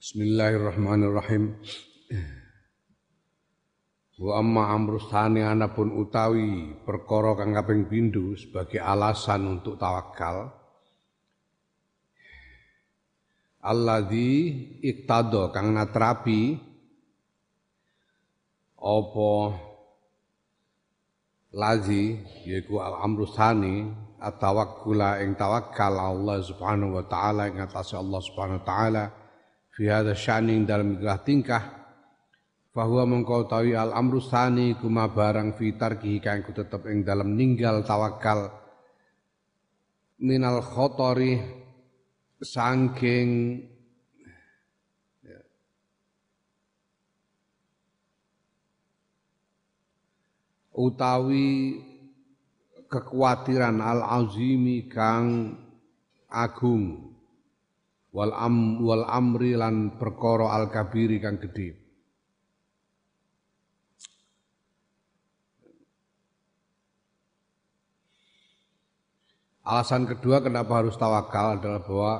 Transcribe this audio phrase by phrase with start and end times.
[0.00, 1.60] Bismillahirrahmanirrahim.
[4.16, 10.56] Wa amma amrus thani anapun utawi perkara kang kaping pindho sebagai alasan untuk tawakal.
[13.60, 14.32] Alladzi
[14.80, 16.56] iktado kang natrapi
[18.80, 19.32] apa
[21.52, 28.64] lazi yaiku amrus thani at-tawakkula ing tawakal Allah Subhanahu wa taala ing Allah Subhanahu wa
[28.64, 29.19] taala
[29.80, 31.64] fi hadza sya'ni dalam tingkah tingkah
[32.76, 37.80] bahwa mengkau tawi al amru sani kuma barang fi tarkihi kang tetep ing dalam ninggal
[37.80, 38.52] tawakal
[40.20, 41.40] minal khotori
[42.44, 43.64] sangking
[45.24, 45.40] ya.
[50.76, 51.80] utawi
[52.84, 55.56] kekhawatiran al azimi kang
[56.28, 57.09] agung
[58.10, 61.80] wal am wal amri lan perkara al kabiri kang gedhe
[69.70, 72.14] Alasan kedua kenapa harus tawakal adalah bahwa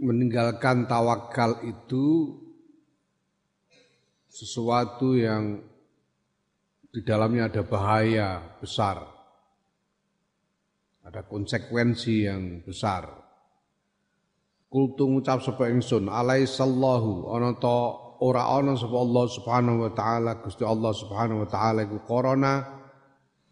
[0.00, 2.40] meninggalkan tawakal itu
[4.32, 5.60] sesuatu yang
[6.88, 9.04] di dalamnya ada bahaya besar.
[11.04, 13.25] Ada konsekuensi yang besar.
[14.76, 17.32] Kultu ngucap sapa ingsun alaisallahu.
[17.32, 20.36] Ana ta ora ana sapa Allah Subhanahu wa taala.
[20.44, 22.60] Gusti Allah Subhanahu wa taala iku korona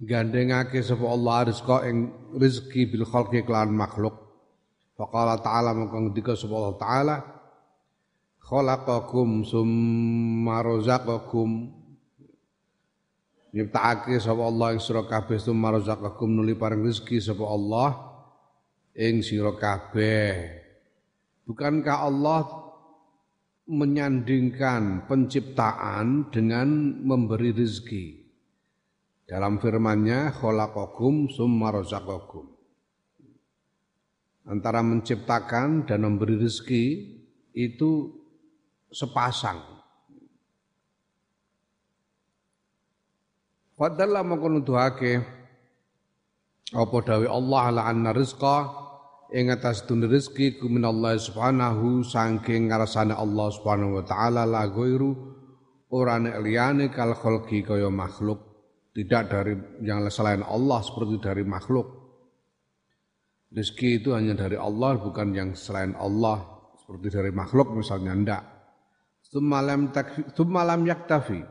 [0.04, 4.20] gandengake sapa Allah rizqa ing rezeki bil khalqi kelan makhluk.
[5.00, 7.16] Faqala ta'ala mongko ngendika sapa Allah taala
[8.44, 11.72] khalaqakum summa razaqakum.
[13.56, 18.12] Nyiptakake sapa Allah ing sira kabeh summa razaqakum nuli paring rezeki sapa Allah
[18.92, 20.63] ing sira kabeh
[21.44, 22.42] Bukankah Allah
[23.68, 28.24] menyandingkan penciptaan dengan memberi rezeki?
[29.28, 32.48] Dalam firman-Nya, khalaqakum summa razaqakum.
[34.48, 36.84] Antara menciptakan dan memberi rezeki
[37.56, 38.12] itu
[38.92, 39.60] sepasang.
[43.74, 44.60] Fadalla mengkono
[46.74, 48.83] apa dawe Allah la anna rizqa
[49.34, 55.10] ing atas dunia rezeki ku minallah subhanahu saking ngarsane Allah subhanahu wa taala la ghairu
[55.90, 58.54] ora nek liyane kal khalqi kaya makhluk.
[58.94, 61.98] Tidak dari yang selain Allah seperti dari makhluk.
[63.50, 66.38] Rezeki itu hanya dari Allah bukan yang selain Allah
[66.78, 68.42] seperti dari makhluk misalnya ndak.
[69.18, 71.42] Semalam takfi semalam yaktafi.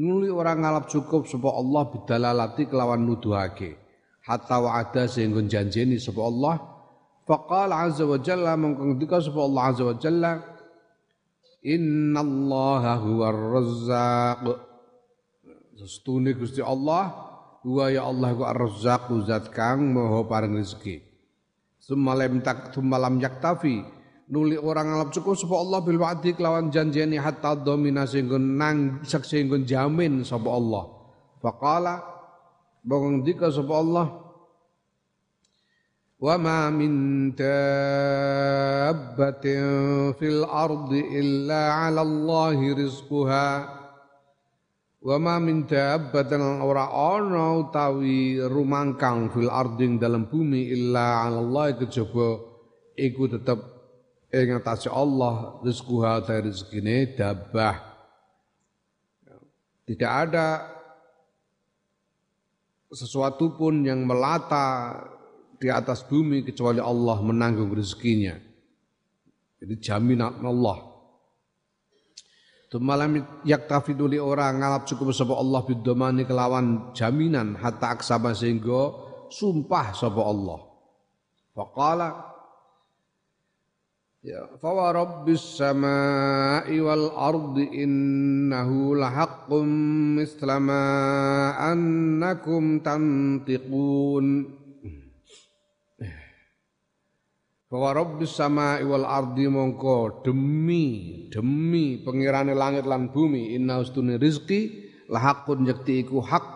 [0.00, 3.76] Nuli orang ngalap cukup sapa Allah bidalalati kelawan nuduhake.
[4.24, 6.77] Hatta wa'ada sehingga janjeni sapa Allah
[7.28, 10.32] Faqala azza wa jalla mongko ngendika sapa Allah azza wa jalla
[11.62, 14.44] Innallaha huwar razzaq.
[15.76, 17.12] Sestune Gusti Allah
[17.62, 21.02] huwa ya Allah ku ar-razzaq zat kang maha paring rezeki.
[21.78, 23.80] Sumalam tak sumalam yaktafi
[24.28, 29.62] nuli orang ngalap cukup sapa Allah bil wa'di kelawan janjeni hatta domina sehingga nang sehingga
[29.62, 30.84] jamin sapa Allah.
[31.38, 31.94] Faqala
[32.82, 34.06] bangong dika sapa Allah
[36.23, 36.91] وما من
[37.35, 37.45] دابة
[40.15, 43.49] في الأرض إلا على الله رزقها
[45.03, 46.31] وما من دابة
[46.63, 52.39] ora ana utawi rumangkang fil ardi dalam bumi illa 'ala Allah kejaba
[52.95, 53.59] iku tetep
[54.31, 57.83] ing atase Allah rizquha ta rezekine dabah
[59.83, 60.71] tidak ada
[62.95, 65.03] sesuatu pun yang melata
[65.58, 68.38] di atas bumi kecuali Allah menanggung rezekinya.
[69.58, 70.86] Jadi jaminan Allah.
[72.68, 78.92] Tumalam yaktafi duli orang ngalap cukup sapa Allah bidomani kelawan jaminan hatta aksaba sehingga
[79.32, 80.60] sumpah sapa Allah.
[81.56, 82.28] Faqala
[84.18, 89.62] Ya, fa wa rabbis samai wal ardi innahu lahaqqum
[90.18, 90.84] misla ma
[91.54, 94.57] annakum tantiqun
[97.68, 104.88] bahwa Rabbis sama wal ardi mongko demi demi pengirane langit lan bumi inna ustune rizki
[105.12, 106.48] lahakun yakti iku hak.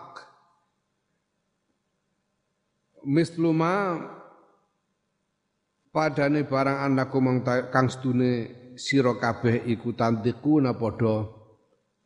[3.05, 3.99] Misluma
[5.93, 7.21] padane barang anakku
[7.69, 8.31] kang stune
[8.73, 11.29] sira kabeh iku tantikuna padha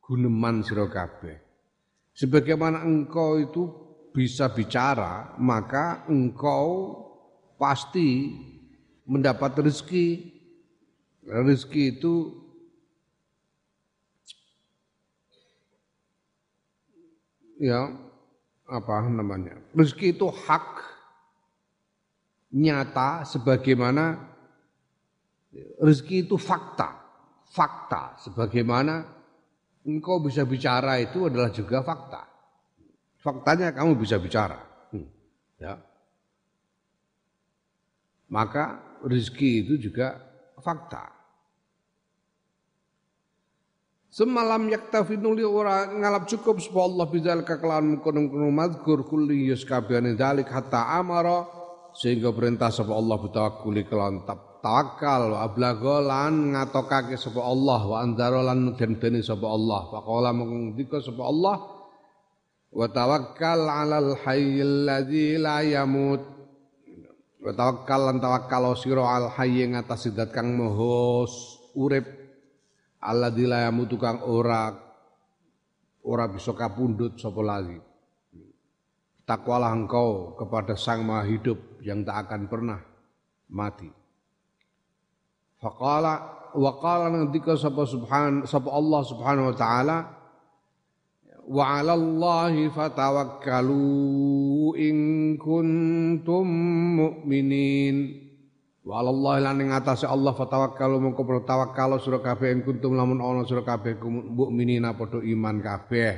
[0.03, 1.47] guneman sira kabeh.
[2.11, 3.63] Sebagaimana engkau itu
[4.11, 6.97] bisa bicara maka engkau
[7.61, 8.33] pasti
[9.07, 10.37] mendapat rezeki
[11.27, 12.13] Rezeki itu
[17.59, 17.91] ya
[18.63, 19.59] apa namanya?
[19.75, 20.67] Rezeki itu hak
[22.55, 24.23] nyata sebagaimana
[25.83, 26.95] rezeki itu fakta.
[27.51, 29.03] Fakta sebagaimana
[29.83, 32.23] engkau bisa bicara itu adalah juga fakta.
[33.19, 34.63] Faktanya kamu bisa bicara.
[34.95, 35.11] Hmm.
[35.59, 35.75] Ya.
[38.27, 40.19] Maka rezeki itu juga
[40.59, 41.17] fakta.
[44.17, 50.17] Semalam yaktafi nuli ora ngalap cukup supaya Allah bizal kekelawan kono-kono mazkur kulli yus kabehane
[50.17, 51.45] dalik hatta amara
[51.93, 54.25] sehingga perintah sapa Allah bitawakkuli kelawan
[54.61, 60.97] tawakal wa ablago lan ngatokake sapa Allah wa anzara lan den-dene sapa Allah faqala mengdika
[60.97, 61.57] sapa Allah
[62.73, 66.36] wa tawakkal 'alal hayyil ladzi la yamut
[67.37, 71.25] wa tawakkal lan tawakkal sira al hayy ngatas zat kang maha
[71.77, 72.27] urip
[72.97, 74.73] Allah dilayamu tukang ora
[76.07, 77.77] ora bisa kapundut sapa lagi.
[79.27, 82.79] Takwalah engkau kepada Sang Maha Hidup yang tak akan pernah
[83.51, 83.91] mati.
[85.59, 86.15] Faqala
[86.55, 89.97] wa qala ngendika sapa subhan sapa Allah Subhanahu wa taala
[91.47, 93.87] wa 'ala Allahi fatawakkalu
[94.75, 94.97] in
[95.39, 96.47] kuntum
[96.99, 98.27] mu'minin.
[98.87, 103.43] Wa Allah lan ing atase Allah fatawakkalu mongko bertawakal sira kabeh ing kuntum lamun ana
[103.43, 106.11] sira kabeh mukminina padha iman kabeh.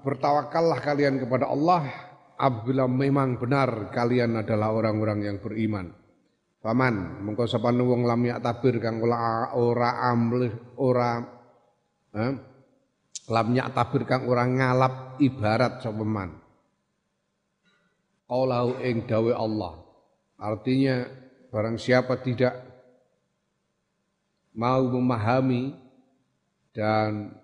[0.00, 1.88] Bertawakallah kalian kepada Allah
[2.40, 5.99] apabila memang benar kalian adalah orang-orang yang beriman.
[6.60, 11.16] Paman, mongko sapa wong lam tabir kang ora ora amlih ora
[12.12, 12.32] eh,
[13.32, 16.36] lam tabir kang ora ngalap ibarat sapa man
[18.28, 19.72] qaulahu ing dawe Allah.
[20.36, 21.08] Artinya
[21.48, 22.54] barang siapa tidak
[24.52, 25.72] mau memahami
[26.76, 27.40] dan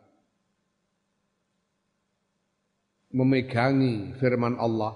[3.17, 4.93] memegangi firman Allah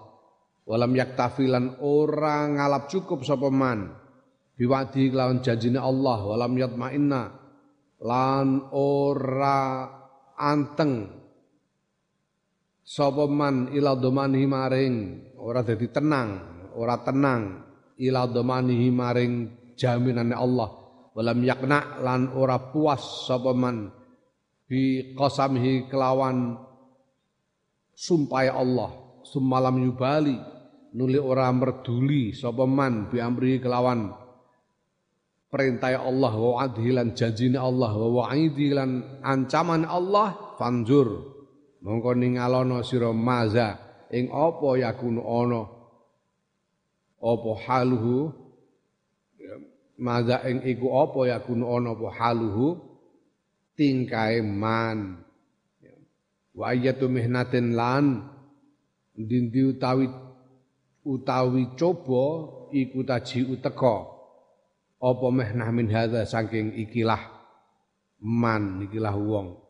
[0.69, 4.00] walam yaktafilan orang ngalap cukup sapa man
[4.61, 7.33] biwadi lawan janjine Allah walam yatmainna
[8.05, 9.89] lan ora
[10.37, 11.09] anteng
[12.85, 14.97] sapa man ila domani maring
[15.41, 16.29] ora dadi tenang,
[16.77, 17.43] ora tenang
[17.97, 19.33] ila domanihi maring
[19.77, 20.69] jaminane Allah.
[21.11, 23.91] Walam yakna lan ora puas sapa man
[24.69, 26.61] bi qasamhi kelawan
[27.97, 28.91] sumpah Allah.
[29.21, 30.37] Sumalam yubali
[30.97, 34.20] nuli ora merduli sapa man bi amri kelawan
[35.51, 41.27] perintah Allah wa adhilan janjine Allah wa wa'idi lan ancaman Allah fanzur.
[41.83, 43.77] Mongko ningalono sira maza
[44.15, 45.63] ing apa yakunu ana?
[47.21, 48.31] Apa haluhu?
[49.37, 49.55] Ya,
[49.99, 52.79] maza ing iku apa yakunu ana apa haluhu?
[53.75, 55.25] Tingkae man.
[55.83, 55.97] Ya.
[56.55, 58.29] wa ayatu mihnatin lan
[59.17, 60.05] dindi utawi
[61.01, 62.25] utawi coba
[62.77, 64.20] iku taji uteka
[65.01, 67.21] apa mehnah min hadza saking ikilah
[68.21, 69.61] man ikilah wong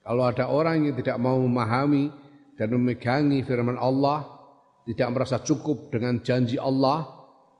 [0.00, 2.10] kalau ada orang yang tidak mau memahami
[2.56, 4.26] dan memegangi firman Allah,
[4.84, 7.08] tidak merasa cukup dengan janji Allah,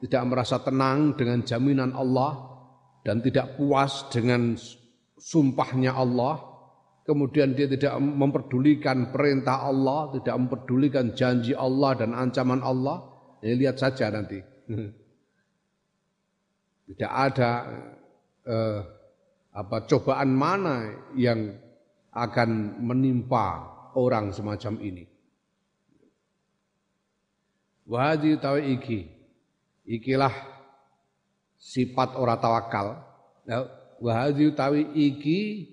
[0.01, 2.49] tidak merasa tenang dengan jaminan Allah,
[3.05, 4.59] dan tidak puas dengan
[5.21, 6.41] sumpahnya Allah,
[7.05, 13.05] kemudian dia tidak memperdulikan perintah Allah, tidak memperdulikan janji Allah dan ancaman Allah,
[13.47, 14.43] ya lihat saja nanti.
[16.91, 17.71] Tidak ada
[18.43, 18.81] eh,
[19.55, 21.55] apa cobaan mana yang
[22.11, 23.63] akan menimpa
[23.95, 25.07] orang semacam ini.
[27.87, 29.07] Wahadi tawi iki,
[29.87, 30.35] ikilah
[31.59, 32.87] sifat orang tawakal.
[33.47, 33.67] Ya,
[34.03, 35.71] wahadi tawi iki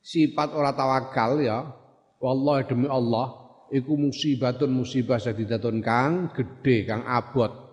[0.00, 1.72] sifat orang tawakal ya.
[2.18, 3.36] Wallahi demi Allah,
[3.68, 7.67] iku musibatun musibah sadidatun kang gede kang abot.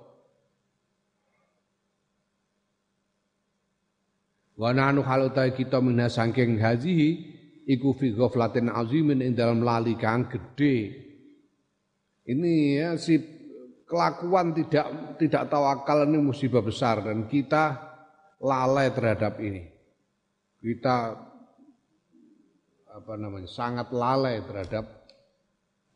[4.55, 7.35] Wa nahnu halutai kita minha sangking hazihi
[7.67, 10.31] iku fi ghaflatin azimin ing dalam lali kang.
[12.25, 13.19] Ini ya si
[13.85, 17.77] kelakuan tidak tidak tawakal ini musibah besar dan kita
[18.41, 19.67] lalai terhadap ini.
[20.63, 20.97] Kita
[22.95, 25.05] apa namanya sangat lalai terhadap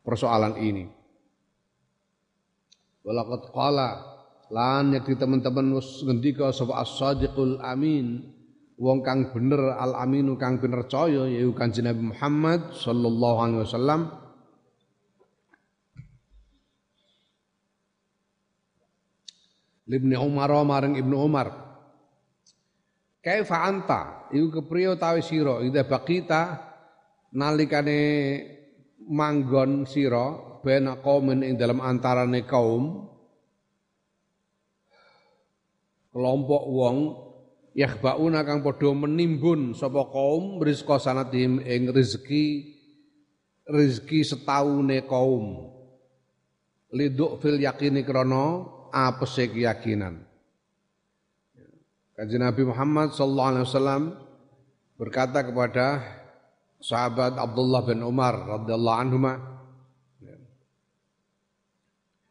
[0.04, 0.84] persoalan ini.
[3.00, 3.88] Walaqad qala
[4.52, 8.36] lan yakti teman-teman ngendika sapa as-sadiqul amin
[8.80, 14.00] wong kang bener al aminu kang bener caya yaiku Kanjeng Nabi Muhammad sallallahu alaihi wasallam.
[19.90, 21.50] Ibnu Umar maring Ibnu Umar.
[23.20, 24.30] Kaifa anta?
[24.32, 25.60] Iku kepriyo tawi sira?
[25.60, 26.56] Ida baqita
[27.36, 28.00] nalikane
[29.10, 33.10] manggon sira bena qaumin ing dalam antarane kaum
[36.14, 36.96] kelompok wong
[37.74, 42.76] yakhbauna kang padha menimbun sapa kaum rizqa sanatihim ing rezeki
[43.70, 45.70] rezeki setaune kaum.
[46.90, 50.26] Liduk fil yakini krana apese keyakinan.
[52.18, 54.02] Kanjeng Nabi Muhammad sallallahu alaihi wasallam
[54.98, 56.04] berkata kepada
[56.82, 59.18] sahabat Abdullah bin Umar radhiyallahu anhu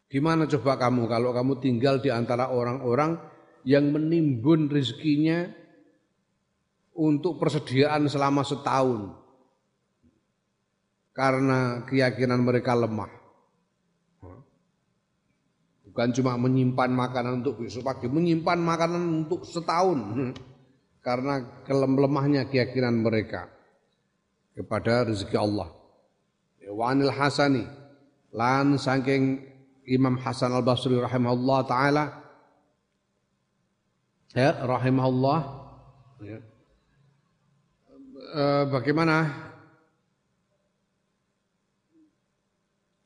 [0.09, 3.28] Gimana coba kamu kalau kamu tinggal di antara orang-orang
[3.67, 5.49] yang menimbun rezekinya
[6.95, 9.15] untuk persediaan selama setahun
[11.15, 13.11] karena keyakinan mereka lemah.
[15.89, 19.99] Bukan cuma menyimpan makanan untuk besok pagi, menyimpan makanan untuk setahun.
[20.99, 23.47] Karena kelemahnya keyakinan mereka
[24.51, 25.71] kepada rezeki Allah.
[26.69, 27.63] Wanil Hasani
[28.35, 29.41] lan saking
[29.89, 32.18] Imam Hasan Al Basri rahimahullah taala
[34.33, 35.39] ya rahimahullah.
[36.21, 36.39] Ya.
[38.29, 39.47] E, bagaimana?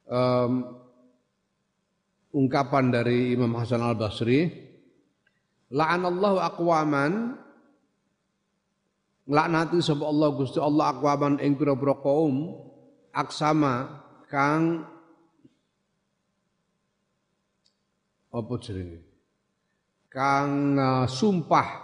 [0.09, 0.77] Um,
[2.33, 4.49] ungkapan dari Imam Hasan Al Basri,
[5.71, 7.13] la'anallahu aqwaman.
[9.23, 12.59] Laknati sapa Allah Gusti Allah aqwaman ing pira-pira kaum
[13.15, 14.83] aksama kang
[18.33, 19.12] apa jenenge
[20.13, 21.81] kang uh, sumpah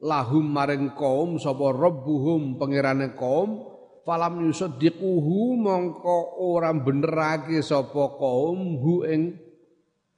[0.00, 3.76] lahum maring kaum sapa rabbuhum pangerane kaum
[4.08, 9.36] falam yusaddiquhu mongko ora benerake sapa kaum hu ing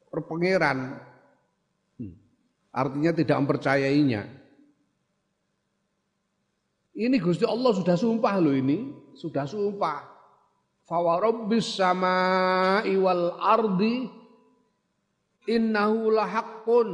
[0.08, 0.98] pangeran.
[1.98, 2.14] Hmm.
[2.72, 4.22] Artinya tidak mempercayainya.
[6.98, 10.18] Ini Gusti Allah sudah sumpah loh ini, sudah sumpah.
[10.88, 12.16] Fawarabbis sama
[12.82, 14.17] iwal ardi
[15.48, 16.88] innahu lahaqqun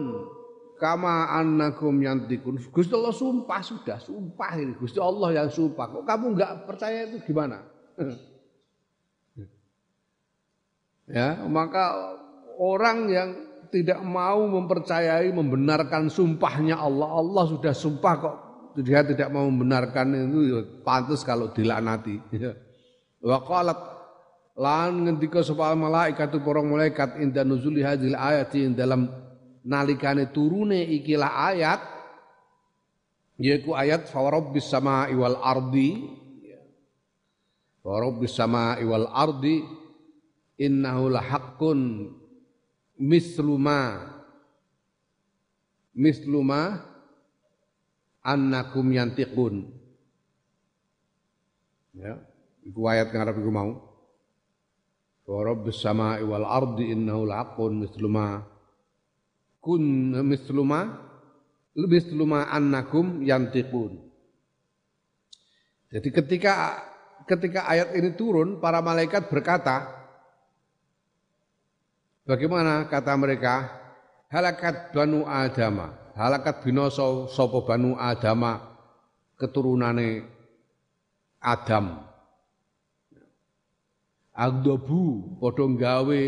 [0.79, 2.63] kama annakum yantikun.
[2.71, 4.79] Gusti Allah sumpah sudah, sumpah ini.
[4.79, 5.91] Gusti Allah yang sumpah.
[5.91, 7.67] Kok kamu enggak percaya itu gimana?
[11.11, 12.15] ya, maka
[12.59, 13.31] orang yang
[13.75, 18.37] tidak mau mempercayai membenarkan sumpahnya Allah Allah sudah sumpah kok
[18.79, 22.55] dia tidak mau membenarkan itu ya pantas kalau dilaknati ya.
[23.19, 23.94] wa qalat
[24.55, 29.11] lan ngendika sapa malaikat para malaikat inda nuzuli hadhil ayati dalam
[29.67, 31.83] nalikane turune ikilah ayat
[33.43, 36.07] yaiku ayat fa rabbis samai wal ardi
[37.83, 39.67] wa rabbis samai wal ardi
[40.63, 42.15] innahu lahaqqun
[42.95, 44.07] misluma
[45.99, 46.79] misluma
[48.23, 49.67] annakum yantiqun
[51.99, 52.23] ya
[52.63, 53.94] iku ayat ngarep iku mau
[55.25, 58.45] wa rabbis samai wal ardi innahu laqqun misluma
[59.65, 59.83] kun
[60.25, 61.01] misluma
[61.73, 64.01] misluma annakum yantiqun
[65.89, 66.53] jadi ketika
[67.25, 70.05] ketika ayat ini turun para malaikat berkata
[72.25, 73.69] Bagaimana kata mereka?
[74.33, 78.81] Halakat banu Adama, halakat binoso sopo banu Adama
[79.37, 80.25] keturunane
[81.39, 82.01] Adam.
[84.35, 86.23] Agdobu padha gawe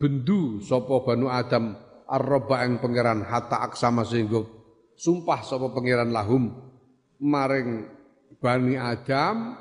[0.00, 1.76] bendu sopo banu Adam
[2.08, 4.40] arroba yang pangeran hatta aksama sehingga
[4.96, 6.48] sumpah sopo pangeran lahum
[7.20, 7.84] maring
[8.40, 9.60] bani Adam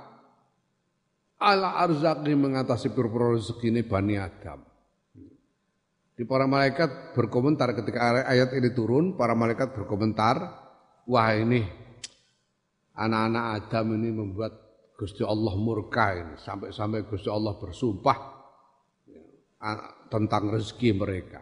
[1.44, 4.64] ala arzaki mengatasi pura-pura rezeki bani Adam.
[6.14, 10.40] Di para malaikat berkomentar ketika ayat ini turun, para malaikat berkomentar,
[11.10, 11.66] wah ini
[12.94, 14.54] anak-anak Adam ini membuat
[14.94, 18.18] Gusti Allah murka ini, sampai-sampai Gusti Allah bersumpah
[19.10, 19.22] ya,
[20.14, 21.42] tentang rezeki mereka.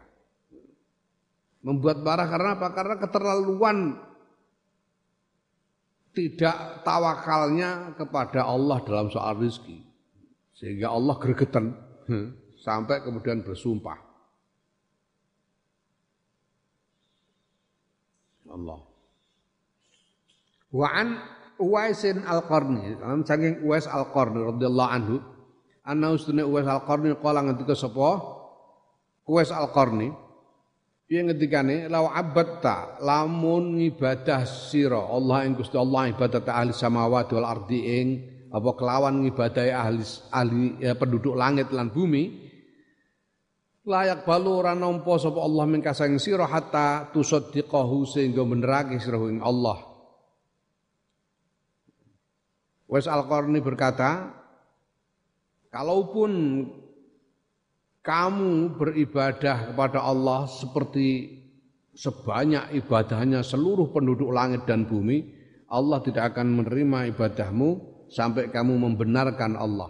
[1.61, 2.67] Membuat marah karena apa?
[2.73, 3.77] Karena keterlaluan
[6.11, 9.79] tidak tawakalnya kepada Allah dalam soal rezeki.
[10.57, 11.75] Sehingga Allah gregetan
[12.07, 13.99] hmm, sampai kemudian bersumpah.
[18.51, 18.79] Allah.
[20.71, 21.07] Wa an
[21.61, 25.15] Uwaisin Al-Qarni, saking Uwais Al-Qarni radhiyallahu anhu,
[25.85, 28.17] anna ustune Uwais Al-Qarni kala ngendika sapa?
[29.29, 30.09] Uwais Al-Qarni
[31.11, 37.51] Piye ngendikane law abadta lamun ibadah sira Allah ing Gusti Allah ibadah ahli samawati wal
[37.51, 38.07] ardi ing
[38.47, 42.47] apa kelawan ngibadahi ahli ahli ya, penduduk langit lan bumi
[43.83, 49.43] layak balu ora nampa sapa Allah min kasang sira hatta tusaddiqahu sehingga benerake sira ing
[49.43, 49.90] Allah
[52.91, 54.35] Wes Al-Qarni berkata,
[55.71, 56.31] kalaupun
[58.03, 61.39] kamu beribadah kepada Allah seperti
[61.95, 65.23] sebanyak ibadahnya seluruh penduduk langit dan bumi,
[65.71, 67.69] Allah tidak akan menerima ibadahmu
[68.11, 69.87] sampai kamu membenarkan Allah.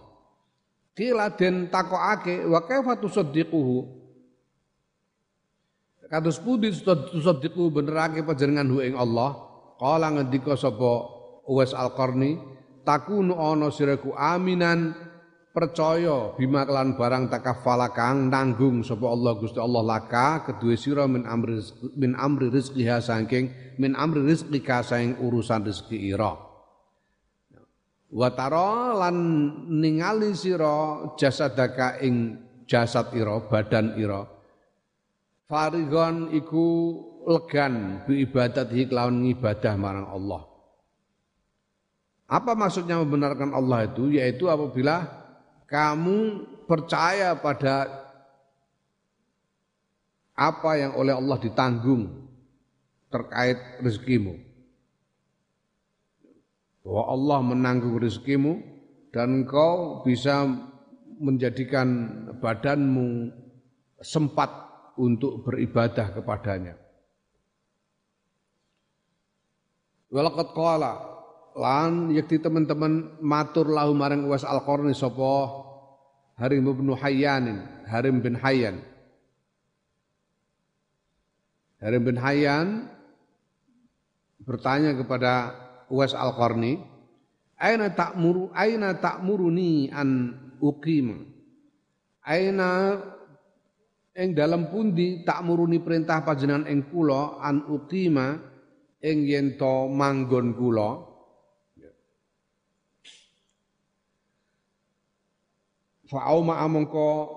[0.94, 4.02] Kila den takokake wa kaifa tusaddiquhu
[6.12, 9.32] Kados pundi tusaddiqu benerake panjenengan hu ing Allah?
[9.80, 11.08] Kala ngendika sapa
[11.48, 12.36] Uwais Al-Qarni,
[12.84, 14.96] takunu ana siraku aminan
[15.52, 21.28] percaya bima kelan barang takafala kang nanggung sapa Allah Gusti Allah laka kedue sira min
[21.28, 21.60] amri
[22.00, 26.34] min amri rizqiha saking min amri rizqika saing urusan rezeki ira.
[28.12, 29.16] Wa tara lan
[29.72, 34.24] ningali sira jasadaka ing jasad ira badan ira
[35.52, 36.68] farigon iku
[37.28, 40.51] legan bi ibadati kelawan ngibadah marang Allah
[42.32, 44.16] apa maksudnya membenarkan Allah itu?
[44.16, 45.04] Yaitu apabila
[45.68, 47.92] kamu percaya pada
[50.32, 52.08] apa yang oleh Allah ditanggung
[53.12, 54.40] terkait rezekimu.
[56.88, 58.64] Bahwa Allah menanggung rezekimu
[59.12, 60.48] dan engkau bisa
[61.20, 61.88] menjadikan
[62.40, 63.28] badanmu
[64.00, 64.50] sempat
[64.96, 66.80] untuk beribadah kepadanya.
[70.08, 71.12] Walaqad qala
[71.56, 75.68] lan yakti teman-teman matur lahu marang Uwais Al-Qarni sapa?
[76.40, 78.82] Harim bin Hayyan Harim bin Hayyan.
[81.84, 82.88] Harim bin Hayyan
[84.42, 85.54] bertanya kepada
[85.92, 86.80] Uwais Al-Qarni
[87.60, 91.30] aina ta'muru aina ta'muruni an uqim
[92.26, 92.98] aina
[94.18, 98.50] ing dalam pundi ta'muruni perintah panjenengan ing kula an uqima?
[99.02, 101.11] Ing yen to manggon kula
[106.12, 107.32] Fa'auma amangka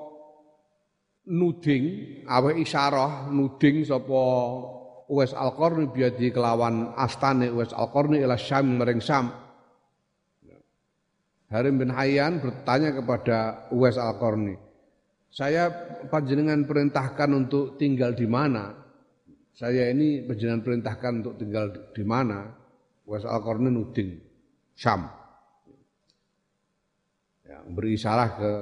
[1.30, 1.84] nuding
[2.26, 4.20] awe isyarah nuding sapa
[5.04, 9.30] Uwais Al-Qarni biadi kelawan astane Uwais Al-Qarni ila Syam maring Syam.
[11.54, 14.58] Harim bin Hayyan bertanya kepada Uwais Al-Qarni,
[15.30, 15.70] "Saya
[16.10, 18.74] panjenengan perintahkan untuk tinggal di mana?
[19.54, 22.50] Saya ini panjenengan perintahkan untuk tinggal di mana?"
[23.06, 24.18] Uwais Al-Qarni nuding
[24.74, 25.23] Syam
[27.72, 28.52] beri isyarat ke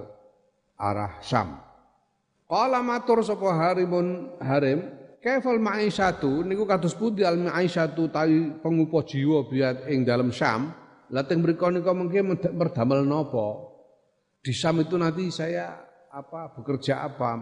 [0.79, 1.59] arah Syam.
[2.47, 4.85] Qala matur sapa harimun harim,
[5.25, 10.75] kaifal ma'isyatu niku kados pundi al ma'isyatu tawi pengupo jiwa biat ing dalam Syam.
[11.12, 12.25] Lateng mriku nika mengke
[12.57, 13.69] berdamel napa?
[14.41, 15.77] Di Syam itu nanti saya
[16.12, 17.37] apa bekerja apa,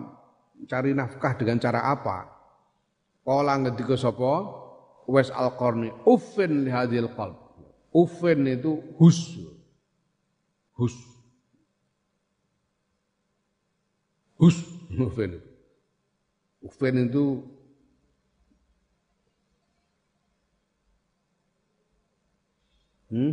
[0.66, 2.26] cari nafkah dengan cara apa?
[3.22, 4.62] Qala ngendika sapa?
[5.10, 7.34] Wes al-Qarni, uffin li hadhil qalb.
[7.90, 9.42] Uffin itu hus.
[10.78, 11.09] Hus
[14.40, 14.56] Hus,
[14.96, 15.36] Ufen.
[16.64, 17.24] Ufen itu
[23.12, 23.32] hmm?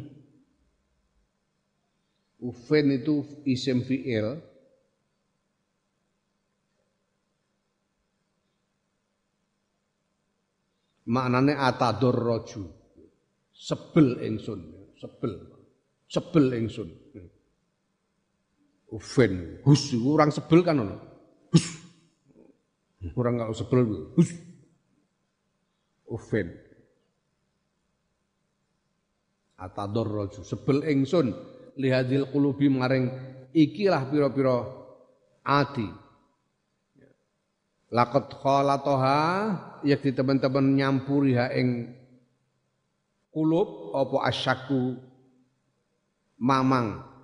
[2.43, 4.35] Ufen itu isim fi'il
[11.07, 12.67] maknane atadur roju.
[13.55, 15.33] Sebel ingsun sebel.
[16.11, 16.96] Sebel ingsun
[18.87, 20.95] Ufen, hus, orang sebel kan ono.
[21.51, 21.65] Hus.
[23.19, 23.83] Orang enggak sebel,
[24.15, 24.31] hus.
[26.07, 26.47] Ufen.
[29.59, 31.35] Atador roju, sebel ingsun
[31.75, 33.11] lihadil kulubi maring
[33.51, 34.57] ikilah piro-piro
[35.43, 35.87] ati.
[37.91, 39.19] Lakot khalatoha
[39.83, 41.91] yakti teman-teman nyampuri ha ing
[43.31, 44.99] kulub opo asyaku
[46.39, 47.16] mamang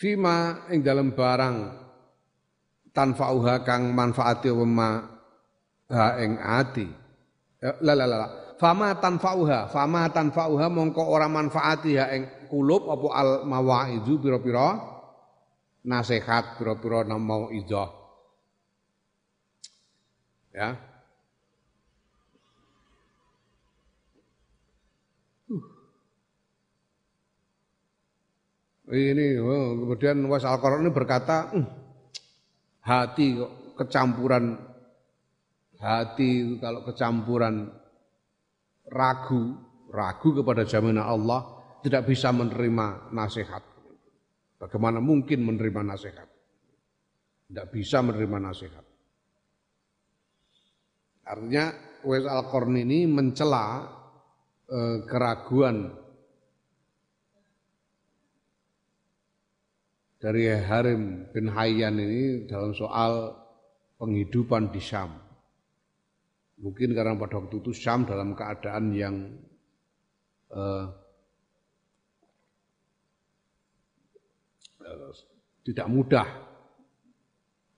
[0.00, 1.56] Fima ing dalam barang
[2.88, 5.04] tanfa'uha kang manfaati wema
[5.92, 6.88] ha ing ati.
[7.60, 8.28] Eh, la la la.
[8.56, 14.80] Fama tanfa'uha, fama tanfa'uha mongko ora manfaati ha ing kulub apa al mawaizu pira-pira
[15.84, 17.92] nasihat pira-pira mau idah.
[20.56, 20.89] Ya.
[28.90, 31.66] Ini oh, kemudian was al ini berkata hm,
[32.82, 33.38] hati
[33.78, 34.58] kecampuran
[35.80, 37.70] hati kalau kecampuran
[38.90, 39.56] ragu
[39.90, 43.64] ragu kepada jaminan Allah tidak bisa menerima nasihat.
[44.60, 46.28] Bagaimana mungkin menerima nasihat?
[47.48, 48.84] Tidak bisa menerima nasihat.
[51.24, 51.72] Artinya
[52.04, 53.88] Uwais Al-Qarni ini mencela
[54.68, 55.88] eh, keraguan
[60.20, 63.32] dari Harim bin Hayyan ini dalam soal
[63.96, 65.16] penghidupan di Syam.
[66.60, 69.16] Mungkin karena pada waktu itu Syam dalam keadaan yang
[70.52, 70.84] eh,
[74.84, 75.10] eh,
[75.64, 76.28] tidak mudah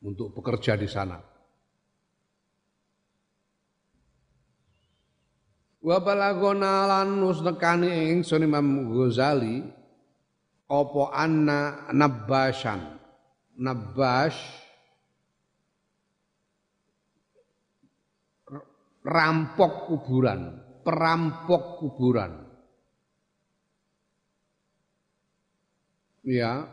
[0.02, 1.22] untuk bekerja di sana.
[5.83, 8.50] Wa balagona lan nus nekani ingsun
[8.90, 9.82] Ghazali
[10.72, 12.80] apa anna nabbasan?
[13.61, 14.32] Nabbas
[19.04, 20.40] rampok kuburan.
[20.80, 22.32] Perampok kuburan.
[26.24, 26.66] Ya.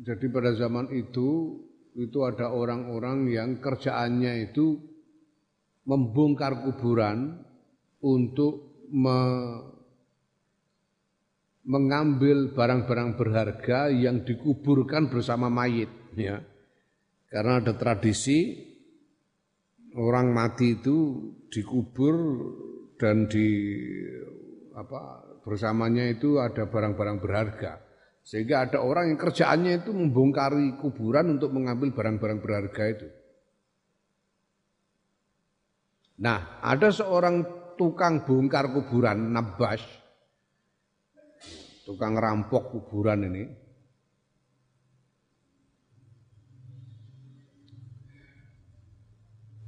[0.00, 1.60] Jadi pada zaman itu
[1.92, 4.80] itu ada orang-orang yang kerjaannya itu
[5.84, 7.44] membongkar kuburan
[8.00, 9.18] untuk me,
[11.64, 16.40] mengambil barang-barang berharga yang dikuburkan bersama mayit ya.
[17.30, 18.58] Karena ada tradisi
[19.94, 22.16] orang mati itu dikubur
[22.98, 23.48] dan di
[24.74, 27.72] apa bersamanya itu ada barang-barang berharga.
[28.20, 33.08] Sehingga ada orang yang kerjaannya itu membongkari kuburan untuk mengambil barang-barang berharga itu.
[36.20, 37.42] Nah, ada seorang
[37.80, 39.80] tukang bongkar kuburan Nabas,
[41.90, 43.44] tukang rampok kuburan ini,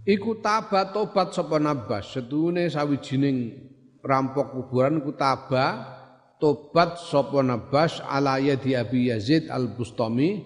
[0.02, 3.54] Iku taba tobat sapa Nabas, sedune sawijining
[4.02, 5.94] rampok kuburan iku taba
[6.42, 10.42] tobat sapa Nabas ala yadi Abi Yazid Al-Bustami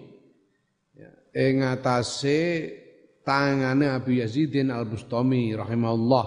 [0.93, 2.69] ya, ing atase
[3.25, 6.25] tangane Abi Yazidin Al-Bustami rahimahullah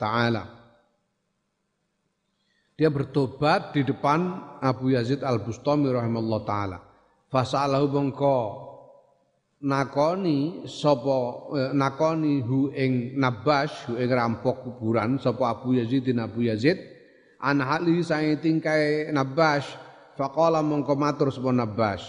[0.00, 0.61] taala.
[2.72, 6.78] Dia bertobat di depan Abu Yazid Al-Bustami rahimahullah taala.
[7.28, 8.38] Fasalahu bangko
[9.62, 11.18] nakoni sapa
[11.54, 16.82] eh, nakoni hu ing nabas hu ing rampok kuburan sapa Abu Yazid Abu Yazid
[17.38, 19.70] an hali sae tingkai nabas
[20.18, 22.02] faqala mongko matur sapa nabas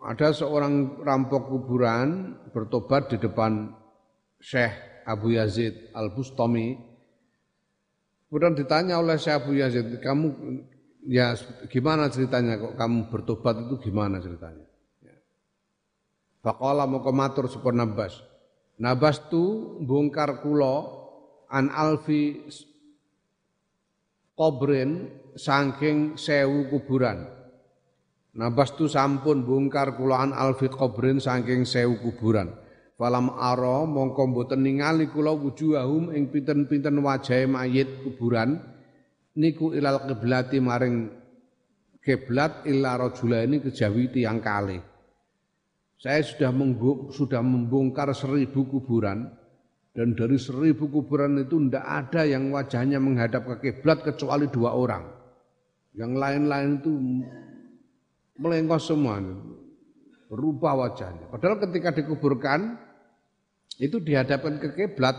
[0.00, 3.74] ada seorang rampok kuburan bertobat di depan
[4.40, 6.89] Syekh Abu Yazid Al-Bustami
[8.30, 10.30] Kemudian ditanya oleh Syekh Abu Yazid, kamu
[11.02, 11.34] ya
[11.66, 14.70] gimana ceritanya kok kamu bertobat itu gimana ceritanya?
[15.02, 15.18] Ya.
[16.38, 18.22] Faqala moko matur Nabas.
[18.78, 20.94] Nabas tu bongkar kula
[21.50, 22.38] an alfi
[24.38, 27.26] kobren saking sewu kuburan.
[28.38, 32.54] Nabas tu sampun bongkar kula an alfi kobren saking sewu kuburan.
[33.00, 38.60] Falam aro mongko mboten ningali kula wujuhahum ing pinten-pinten wajahe mayit kuburan
[39.40, 41.08] niku ilal kiblati maring
[42.04, 44.76] kiblat illa rajulaini kejawi tiang kali.
[45.96, 49.32] Saya sudah mengguk, sudah membongkar seribu kuburan
[49.96, 55.08] dan dari seribu kuburan itu tidak ada yang wajahnya menghadap ke kiblat kecuali dua orang.
[55.96, 56.92] Yang lain-lain itu
[58.36, 59.24] melengkos semua,
[60.28, 61.32] berubah wajahnya.
[61.32, 62.89] Padahal ketika dikuburkan
[63.76, 65.14] itu dihadapkan ke kiblat,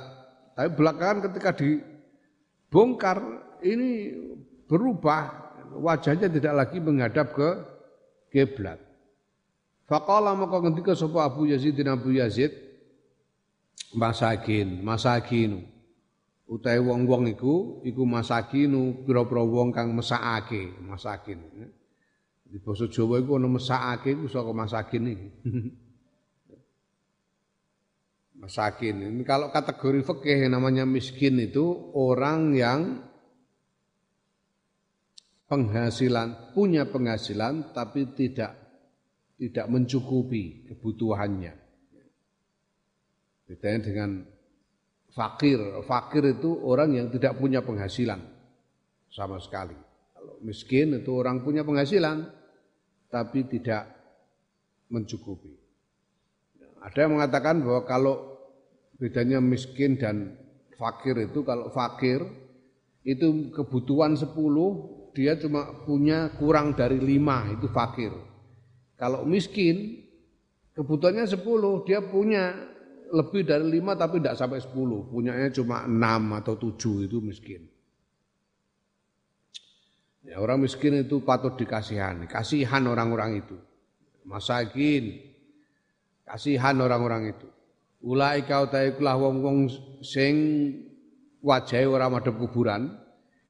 [0.57, 3.17] tapi belakangan ketika dibongkar
[3.63, 4.11] ini
[4.67, 5.31] berubah
[5.79, 7.49] wajahnya tidak lagi menghadap ke
[8.33, 8.79] kiblat.
[9.87, 12.51] Faqala maka ngendika sapa Abu Yazid bin Abu Yazid
[13.91, 15.67] masakin, masakinu.
[16.51, 21.39] Utahe wong-wong iku iku masakinu pira-pira wong kang mesakake, masakin.
[22.43, 25.27] Di basa Jawa iku ana mesakake iku saka masakin iki.
[28.41, 29.05] masakin.
[29.05, 32.81] Ini kalau kategori fikih namanya miskin itu orang yang
[35.45, 38.57] penghasilan punya penghasilan tapi tidak
[39.37, 41.53] tidak mencukupi kebutuhannya.
[43.45, 44.09] Bedanya dengan
[45.13, 45.59] fakir.
[45.85, 48.21] Fakir itu orang yang tidak punya penghasilan
[49.11, 49.75] sama sekali.
[50.17, 52.25] Kalau miskin itu orang punya penghasilan
[53.11, 53.91] tapi tidak
[54.87, 55.51] mencukupi.
[56.81, 58.30] Ada yang mengatakan bahwa kalau
[59.01, 60.37] bedanya miskin dan
[60.77, 62.21] fakir itu kalau fakir
[63.01, 64.29] itu kebutuhan 10
[65.17, 68.13] dia cuma punya kurang dari 5 itu fakir.
[69.01, 70.05] Kalau miskin
[70.77, 71.41] kebutuhannya 10
[71.89, 72.53] dia punya
[73.09, 74.69] lebih dari 5 tapi tidak sampai 10,
[75.09, 77.65] punyanya cuma 6 atau 7 itu miskin.
[80.21, 83.57] Ya, orang miskin itu patut dikasihani, kasihan orang-orang itu.
[84.21, 85.17] Masakin,
[86.21, 87.49] kasihan orang-orang itu.
[88.01, 89.69] Ulaika utahe kulah wong-wong
[90.01, 90.35] sing
[91.45, 92.97] wajahe ora madhep kuburan.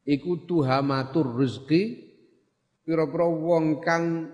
[0.04, 2.12] Iku tuhamatur rezeki
[2.84, 4.34] pira-pira wong kang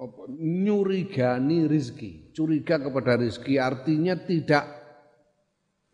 [0.00, 3.56] apa nyurigani rizki curiga kepada rizki.
[3.56, 4.64] Artinya tidak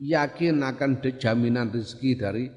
[0.02, 2.50] yakin akan jaminan rizki dari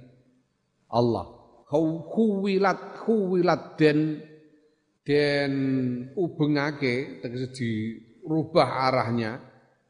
[0.90, 1.30] Allah.
[1.70, 4.26] Huwilat huwilat den
[5.06, 5.54] den
[6.18, 9.49] ubengake tegese dirubah arahnya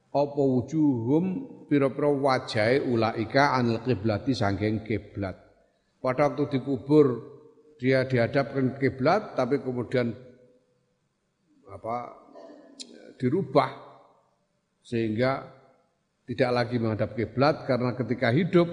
[0.10, 1.26] apa wujuhum
[1.70, 5.38] pira-pira wajahe ulaika anil kiblati saking kiblat
[6.02, 7.38] pada waktu dikubur
[7.78, 10.12] dia dihadapkan kiblat tapi kemudian
[11.70, 12.18] apa
[13.22, 13.70] dirubah
[14.82, 15.46] sehingga
[16.26, 18.66] tidak lagi menghadap kiblat karena ketika hidup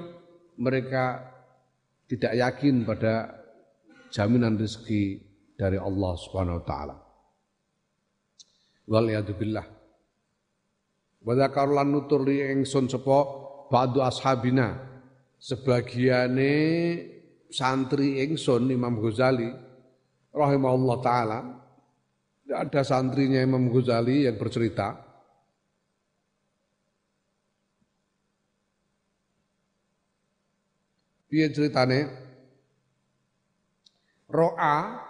[0.57, 1.37] mereka
[2.09, 3.45] tidak yakin pada
[4.09, 5.21] jaminan rezeki
[5.59, 6.97] dari Allah Subhanahu wa taala.
[8.87, 9.76] Wal billah.
[11.27, 13.19] Wa dzakarulan nutur li ingsun sapa
[13.67, 14.79] ba'du ashabina.
[15.43, 16.55] Sebagiane
[17.51, 19.51] santri ingsun Imam Ghazali
[20.31, 21.39] rahimahullah taala.
[22.47, 25.03] Ada santrinya Imam Ghazali yang bercerita.
[31.27, 32.07] Piye ceritane?
[34.31, 35.06] Ro'a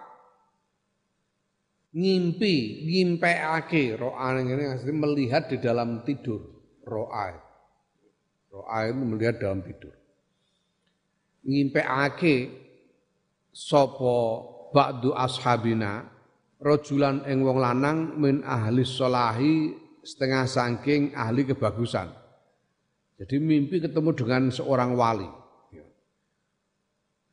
[1.97, 6.45] ngimpi, ngimpeake ro'a maksudnya melihat di dalam tidur.
[6.85, 7.33] Ro'a.
[8.53, 9.97] Ro'a itu melihat dalam tidur.
[11.49, 12.53] Ngimpeake
[13.49, 14.17] sopo
[14.77, 16.05] ba'du ashabina
[16.61, 19.73] rojulan ing wong lanang min ahli solahi
[20.05, 22.13] setengah sangking ahli kebagusan.
[23.17, 25.29] Jadi mimpi ketemu dengan seorang wali.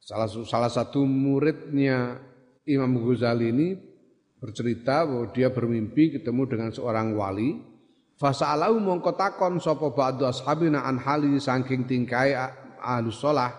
[0.04, 2.20] Salah, salah satu muridnya
[2.68, 3.93] Imam Ghazali ini
[4.44, 7.64] bercerita bahwa dia bermimpi ketemu dengan seorang wali.
[8.20, 12.36] Fasa'alahu mongko takon sapa ba'du ashabina an hali saking tingkai
[12.84, 13.56] ahli sholah.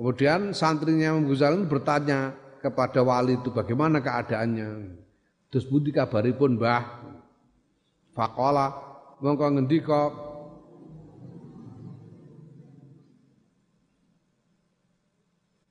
[0.00, 4.96] Kemudian santrinya Ghazali bertanya, kepada wali itu bagaimana keadaannya.
[5.52, 6.82] Terus budi kabaripun Mbah.
[8.16, 8.72] Faqala
[9.20, 10.02] mongko ngendika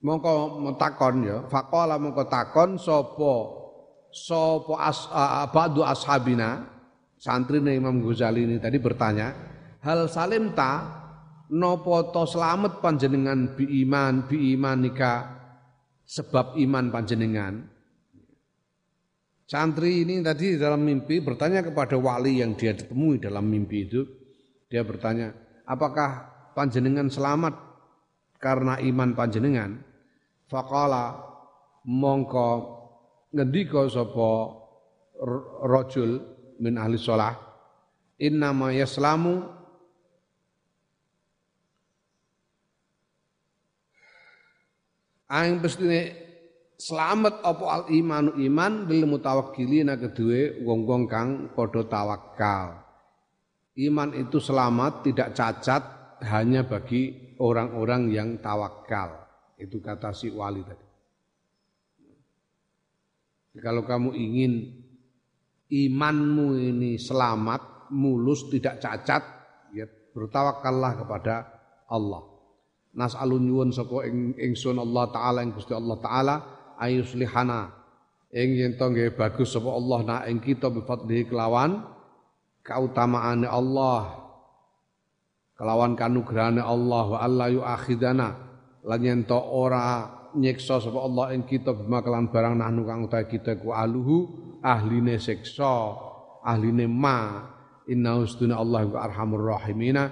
[0.04, 3.62] mongko metakon ya faqala mongko takon sapa
[4.13, 6.69] sapa as, uh, ba'du ashabina
[7.17, 9.34] santri Imam Ghazali ini tadi bertanya
[9.82, 11.02] hal salim ta
[11.49, 15.43] nopo to selamat panjenengan bi iman bi imanika
[16.04, 17.54] sebab iman panjenengan.
[19.43, 24.02] Santri ini tadi dalam mimpi bertanya kepada wali yang dia ditemui dalam mimpi itu.
[24.71, 25.30] Dia bertanya,
[25.69, 27.54] apakah panjenengan selamat
[28.41, 29.78] karena iman panjenengan?
[30.49, 31.21] Faqala
[31.86, 32.83] mongko
[33.34, 34.30] ngendika sapa
[35.65, 36.22] rajul
[36.62, 37.34] min ahli sholah
[38.22, 39.63] innama yaslamu
[45.34, 46.13] Aing pestine
[46.78, 52.86] selamat apa al imanu iman lil mutawakkilina kedue wong-wong kang padha tawakal.
[53.74, 55.82] Iman itu selamat tidak cacat
[56.22, 59.26] hanya bagi orang-orang yang tawakal.
[59.58, 60.83] Itu kata si wali tadi.
[63.62, 64.74] Kalau kamu ingin
[65.70, 69.22] imanmu ini selamat, mulus, tidak cacat,
[69.78, 71.36] ya bertawakallah kepada
[71.86, 72.34] Allah.
[72.94, 76.36] Nas'alun nyuwun sapa ing ingsun Allah taala ing Gusti Allah taala
[76.78, 77.74] ayuslihana.
[78.34, 81.86] Ing yen to nggih bagus sapa Allah na ing kita bi kelawan
[82.66, 84.22] kautamaane Allah.
[85.58, 88.30] Kelawan kanugrahane Allah wa alla yuakhidana.
[88.86, 93.30] Lan yen to ora nyiksa sapa Allah ing kita bima kelan barang nahnu kang utahe
[93.30, 94.30] kita ku aluhu
[94.62, 95.98] ahline siksa
[96.43, 97.50] ahline ma.
[97.84, 100.08] Inna ustuna Allah wa arhamur rahimina.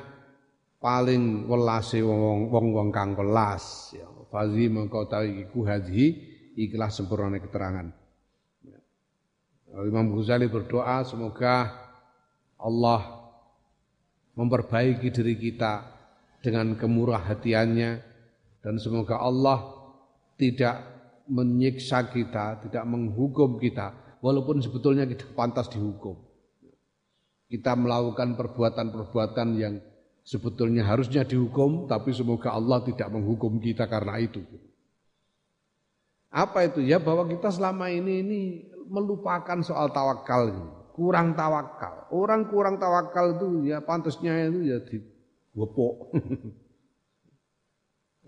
[0.81, 4.03] Paling welase wong-wong kang welas ya.
[4.27, 6.19] Fazi mengko iku hadhi
[6.57, 7.87] ikhlas sempurna keterangan.
[9.71, 11.71] Imam Ghazali berdoa semoga
[12.59, 13.23] Allah
[14.35, 15.87] memperbaiki diri kita
[16.43, 17.91] dengan kemurah hatiannya
[18.59, 19.80] dan semoga Allah
[20.41, 20.81] tidak
[21.29, 26.17] menyiksa kita, tidak menghukum kita walaupun sebetulnya kita pantas dihukum.
[27.45, 29.77] Kita melakukan perbuatan-perbuatan yang
[30.25, 34.41] sebetulnya harusnya dihukum, tapi semoga Allah tidak menghukum kita karena itu.
[36.31, 36.79] Apa itu?
[36.79, 38.41] Ya bahwa kita selama ini ini
[38.87, 40.47] melupakan soal tawakal.
[40.95, 42.07] Kurang tawakal.
[42.09, 44.97] Orang kurang tawakal itu ya pantasnya itu ya di
[45.51, 45.95] wepok.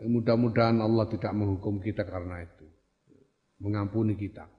[0.01, 2.65] Mudah-mudahan Allah tidak menghukum kita karena itu.
[3.61, 4.49] Mengampuni kita.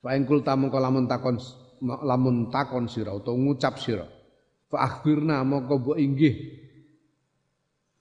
[0.00, 1.36] Fa in kulta mengko lamun takon
[1.80, 4.08] lamun takon sira utawa ngucap sira
[4.72, 6.34] fa akhbirna mongko mbok inggih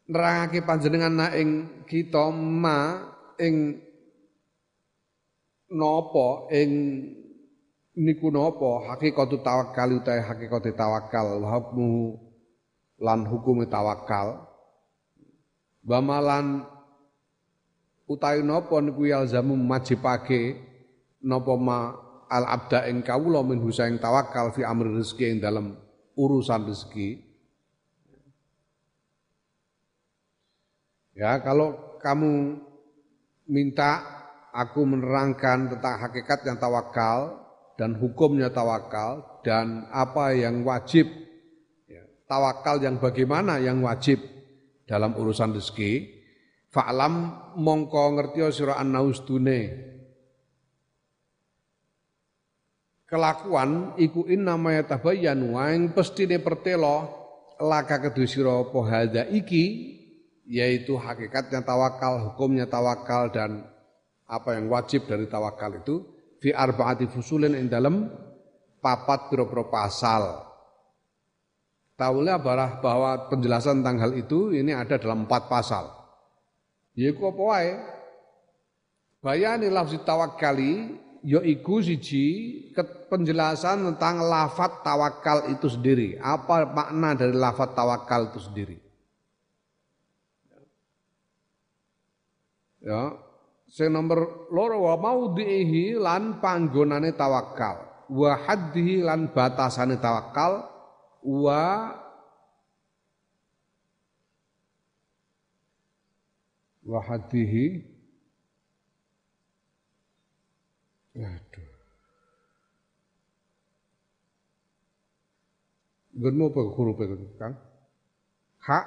[0.09, 3.03] nerangake panjenengan na ing kita ma
[3.35, 3.77] ing
[5.69, 6.71] napa ing
[7.99, 12.17] niku napa hakikatu tawakkal utahe hakikate tawakal wa hukmu
[12.99, 14.48] lan hukume tawakal
[15.83, 16.65] bamalan
[18.09, 20.57] utawi napa niku yalzamu majibake
[21.21, 21.79] napa ma
[22.29, 25.77] al abda ing kawula min husaing tawakal fi amri rezeki ing dalam
[26.13, 27.25] urusan rezeki.
[31.17, 32.63] Ya kalau kamu
[33.49, 33.99] minta
[34.55, 37.43] aku menerangkan tentang hakikat yang tawakal
[37.75, 41.11] dan hukumnya tawakal dan apa yang wajib
[41.91, 44.19] ya, tawakal yang bagaimana yang wajib
[44.89, 46.17] dalam urusan rezeki
[46.73, 47.13] fa'lam
[47.61, 49.61] mongko ngerti sira annaustune
[53.05, 57.05] kelakuan iku in namanya tabayyan waing pestine pertelo
[57.61, 59.95] laka kedue sira apa hadza iki
[60.49, 63.69] yaitu hakikatnya tawakal, hukumnya tawakal dan
[64.25, 66.01] apa yang wajib dari tawakal itu
[66.41, 68.09] fi arbaati fusulin ing dalam
[68.81, 70.48] papat pira-pira pasal.
[71.99, 75.91] Taulah bahwa, bahwa penjelasan tentang hal itu ini ada dalam empat pasal.
[76.95, 77.71] Yaiku apa wae?
[79.19, 80.95] Bayani lafzi tawakkali
[81.27, 82.55] yaiku siji
[83.11, 86.15] penjelasan tentang lafat tawakal itu sendiri.
[86.23, 88.79] Apa makna dari lafat tawakal itu sendiri?
[92.79, 93.11] Ya,
[93.67, 98.07] sing nomor loro wa maudhihi lan panggonane tawakal.
[98.07, 100.78] Wa haddihi lan batasane tawakal
[101.23, 101.95] wa
[106.83, 107.97] wa haddihi
[111.19, 111.69] Aduh.
[116.19, 117.55] Gunmu apa huruf itu, Kang?
[118.59, 118.85] Hak?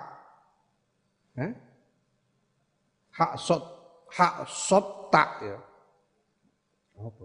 [1.40, 1.52] Eh?
[3.12, 3.64] Hak sot,
[4.12, 5.58] hak sot tak ya.
[7.00, 7.24] Apa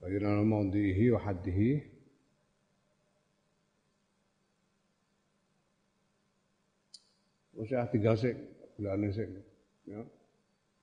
[0.00, 2.00] dihi wa haddihi
[7.60, 8.32] Usah tinggal sih,
[8.80, 9.28] bulan sih.
[9.84, 10.00] Ya.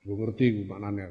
[0.06, 1.10] Gue ngerti maknanya.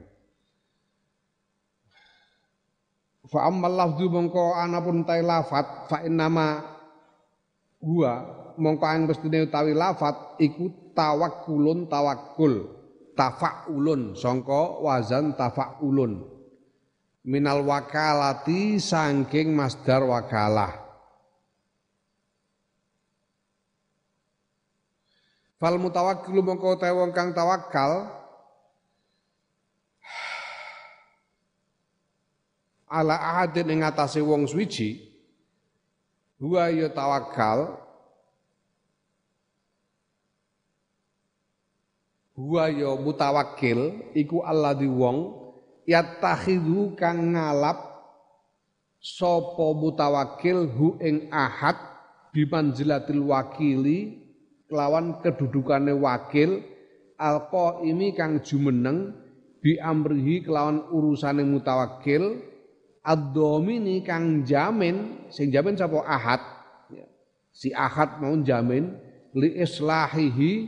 [3.26, 6.62] Fa ammal lafdu mongko anapun tai lafat fa nama
[7.82, 8.22] gua
[8.54, 12.70] mongko ang mestine utawi lafat iku tawakkulun tawakkul
[13.18, 16.36] tafaulun sangka wazan tafaulun
[17.26, 20.78] minal wakalati sangking masdar wakalah.
[25.58, 28.06] Fal mutawakkilu mongko wong kang tawakal
[32.86, 35.10] ala ahadin ing atase wong suwiji
[36.38, 37.80] huwa ya tawakal
[42.36, 45.45] huwa ya mutawakkil iku alladhi wong
[45.87, 47.79] yattakhidhu kang ngalap
[48.99, 51.79] sapa mutawakkil hu ing ahad
[52.35, 54.27] bimanzilatil wakili
[54.66, 56.61] kelawan kedudukane wakil
[57.16, 59.14] alqa ini kang jumeneng
[59.62, 62.42] bi amrihi kelawan urusane mutawakkil
[63.07, 66.42] ad-domini kang jamin sing jamin sapa ahad
[66.90, 67.07] ya.
[67.55, 68.99] si ahad mau jamin
[69.33, 70.66] li islahihi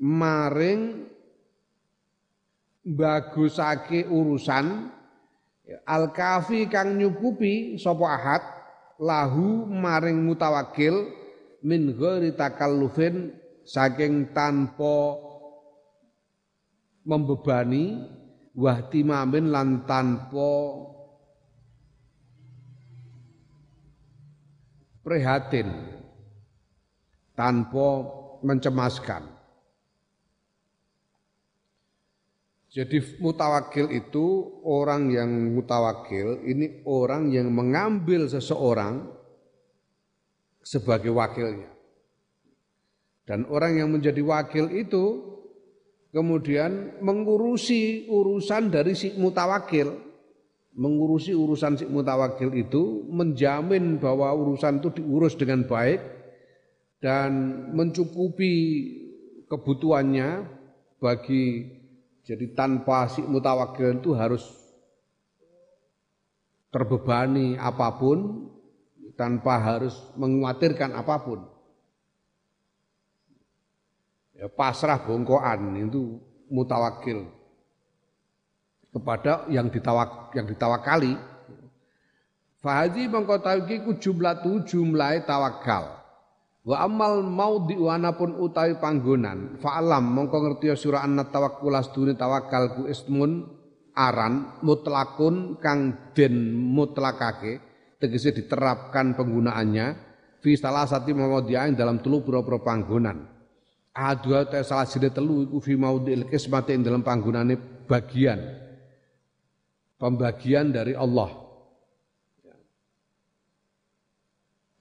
[0.00, 1.05] maring
[2.86, 4.94] bagusake urusan
[5.82, 8.42] al kafi kang nyukupi sapa ahad
[9.02, 11.10] lahu maring mutawakil
[11.66, 13.34] min ghairi takallufin
[13.66, 15.18] saking tanpa
[17.02, 18.06] membebani
[18.54, 20.50] wahtimamin lan tanpa
[25.02, 25.70] prihatin
[27.36, 27.86] tanpa
[28.40, 29.35] mencemaskan.
[32.76, 39.00] Jadi mutawakil itu orang yang mutawakil ini orang yang mengambil seseorang
[40.60, 41.72] sebagai wakilnya.
[43.24, 45.24] Dan orang yang menjadi wakil itu
[46.12, 49.96] kemudian mengurusi urusan dari si mutawakil
[50.76, 56.04] mengurusi urusan si mutawakil itu menjamin bahwa urusan itu diurus dengan baik
[57.00, 57.32] dan
[57.72, 58.52] mencukupi
[59.48, 60.44] kebutuhannya
[61.00, 61.44] bagi
[62.26, 64.42] jadi tanpa si mutawakil itu harus
[66.74, 68.50] terbebani apa pun
[69.14, 71.40] tanpa harus mengkhawatirkan apa pun.
[74.36, 76.18] Ya, pasrah bongkoan itu
[76.50, 77.32] mutawakil.
[78.96, 81.20] kepada yang ditawak yang ditawakali.
[82.64, 83.36] Fahadi mengko
[83.68, 86.00] iki ku jumlah tu jumlah tawakal.
[86.66, 89.54] Wa amal mau diwana pun utawi panggonan.
[89.62, 93.46] Fa'alam mongko ngerti surah anna tawakkul astune tawakal ku ismun
[93.94, 97.62] aran mutlakun kang den mutlakake
[98.02, 99.86] tegese diterapkan penggunaannya
[100.42, 103.30] fi salah satu mawadi'ain dalam telu pura-pura panggonan.
[103.94, 108.42] Adua ta salah siji telu iku fi maudil kismati dalam panggonane bagian
[110.02, 111.45] pembagian dari Allah.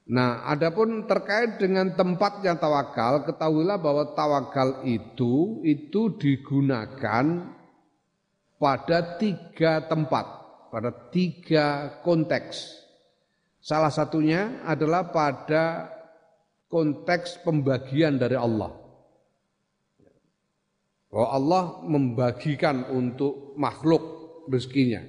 [0.05, 7.25] Nah, adapun terkait dengan tempatnya tawakal, ketahuilah bahwa tawakal itu itu digunakan
[8.61, 10.25] pada tiga tempat,
[10.69, 12.85] pada tiga konteks.
[13.65, 15.89] Salah satunya adalah pada
[16.69, 18.77] konteks pembagian dari Allah.
[21.09, 24.03] Bahwa Allah membagikan untuk makhluk
[24.53, 25.01] rezekinya.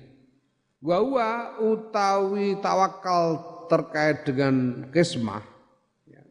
[0.80, 5.42] Bahwa utawi tawakal terkait dengan kismah
[6.08, 6.22] ya,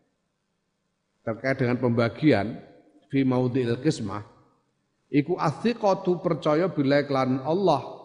[1.23, 2.59] terkait dengan pembagian
[3.07, 4.35] fi maudhi'il kismah
[5.15, 7.95] iku athiqatu percaya bila iklan Allah.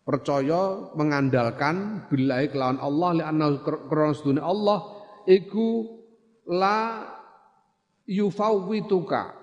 [0.00, 4.78] Percaya mengandalkan bila iklan Allah li anna krana Allah
[5.28, 5.86] iku
[6.50, 7.06] la
[8.08, 9.38] yufawwituka.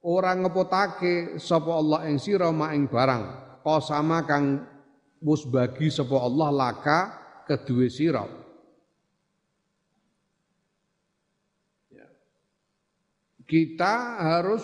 [0.00, 3.22] Orang ngepotake sapa Allah ing sira ma ing barang.
[3.60, 4.64] Qasama kang
[5.20, 7.19] wis bagi sapa Allah laka
[7.50, 8.30] kedua sirap.
[11.90, 12.06] Ya.
[13.42, 14.62] Kita harus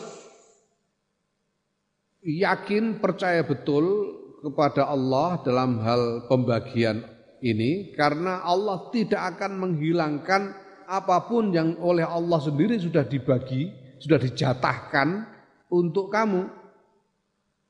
[2.22, 7.03] yakin percaya betul kepada Allah dalam hal pembagian
[7.43, 10.43] ini karena Allah tidak akan menghilangkan
[10.87, 15.26] apa pun yang oleh Allah sendiri sudah dibagi, sudah dijatahkan
[15.70, 16.47] untuk kamu.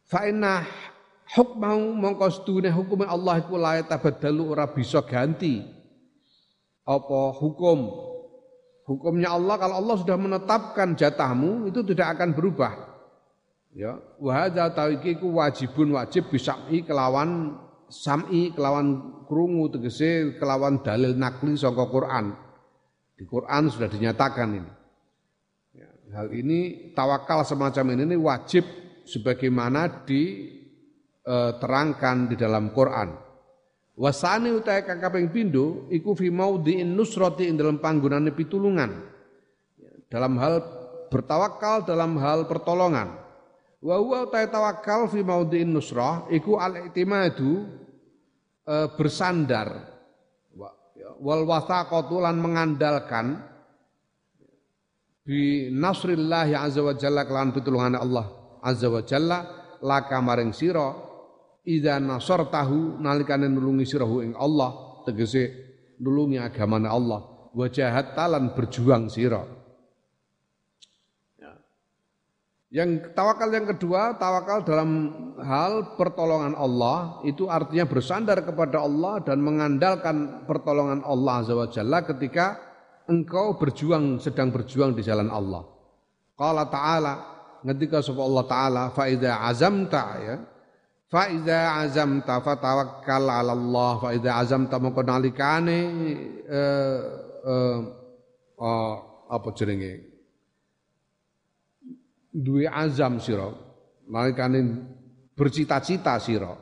[0.07, 0.86] Fa'inah
[1.35, 5.65] hukmau mongko sedune hukum Allah iku la tabaddalu ora bisa ganti.
[6.87, 7.91] Apa hukum?
[8.87, 12.95] Hukumnya Allah kalau Allah sudah menetapkan jatahmu itu tidak akan berubah.
[13.75, 17.59] Ya wa hadza tawiki ku wajibun wajib bisa kelawan
[17.91, 22.39] sam'i kelawan krungu tegese kelawan dalil nakli saka Quran.
[23.19, 24.73] Di Quran sudah dinyatakan ini.
[25.75, 28.63] Ya, hal ini tawakal semacam ini, ini wajib
[29.09, 30.56] sebagaimana di
[31.27, 33.11] terangkan di dalam Quran.
[33.97, 38.93] Wasani utai kakaping pindo iku fi maudhi'in nusrati ing dalam panggonane pitulungan.
[40.07, 40.63] Dalam hal
[41.11, 43.11] bertawakal dalam hal pertolongan.
[43.81, 47.65] Wa huwa utai tawakal fi maudhi'in nusrah iku al-i'timadu
[48.69, 49.97] uh, bersandar
[51.17, 53.41] wal wathaqatu lan mengandalkan
[55.25, 58.27] bi nasrillah azza wa jalla kelan pitulungan Allah
[58.61, 59.39] azza wa jalla
[59.81, 61.06] laka maring sira
[61.67, 65.51] Idza nasartahu nalikane nulungi sirahu ing Allah tegese
[65.99, 69.43] nulungi agamane Allah wajahat talan berjuang sira.
[71.41, 71.59] Ya.
[72.71, 74.91] Yang tawakal yang kedua, tawakal dalam
[75.43, 82.05] hal pertolongan Allah itu artinya bersandar kepada Allah dan mengandalkan pertolongan Allah Azza wa Jalla
[82.07, 82.63] ketika
[83.09, 85.67] engkau berjuang sedang berjuang di jalan Allah.
[86.37, 87.15] Qala ta'ala
[87.65, 90.37] ketika sapa Allah taala fa azamta ya
[91.17, 95.79] Fa iza azamta fatawakkal 'ala Allah fa iza azamta mongko nalikane
[96.45, 97.01] eh,
[97.41, 97.79] eh,
[98.61, 98.95] oh,
[99.25, 100.13] apa jenenge?
[102.37, 103.49] Duwe azam sira
[104.13, 104.61] nalikane
[105.33, 106.53] bercita-cita sira.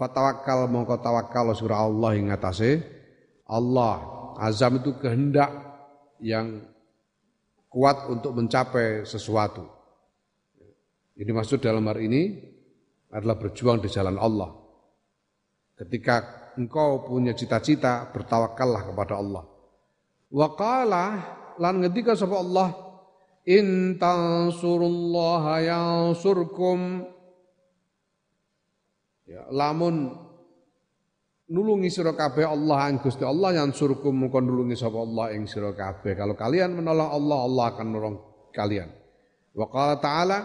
[0.00, 2.80] Fatawakkal mongko tawakal sira Allah ing atase.
[3.44, 4.00] Allah
[4.40, 5.52] azam itu kehendak
[6.24, 6.72] yang
[7.68, 9.68] kuat untuk mencapai sesuatu.
[11.20, 12.49] Ini maksud dalam hari ini
[13.10, 14.50] adalah berjuang di jalan Allah.
[15.74, 16.16] Ketika
[16.60, 19.44] engkau punya cita-cita, bertawakallah kepada Allah.
[20.30, 21.04] Wa qala
[21.58, 22.68] lan ngendika sapa Allah,
[23.48, 27.02] in tansurullaha yansurkum
[29.26, 30.12] ya lamun
[31.50, 35.74] nulungi sira kabeh Allah ing Gusti Allah yang surkum mengko nulungi sapa Allah ing sira
[35.74, 36.14] kabeh.
[36.14, 38.16] Kalau kalian menolong Allah, Allah akan menolong
[38.54, 38.90] kalian.
[39.50, 40.38] Wa qala ta'ala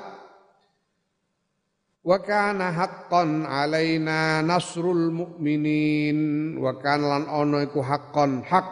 [2.06, 8.68] Wa kana haqqan alaina nasrul mukminin wa kana lan ana iku haqqan hak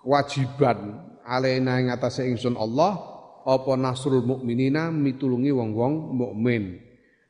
[0.00, 2.96] kewajiban alaina ing atase ingsun Allah
[3.44, 6.80] apa nasrul mukminina mitulungi wong-wong mukmin.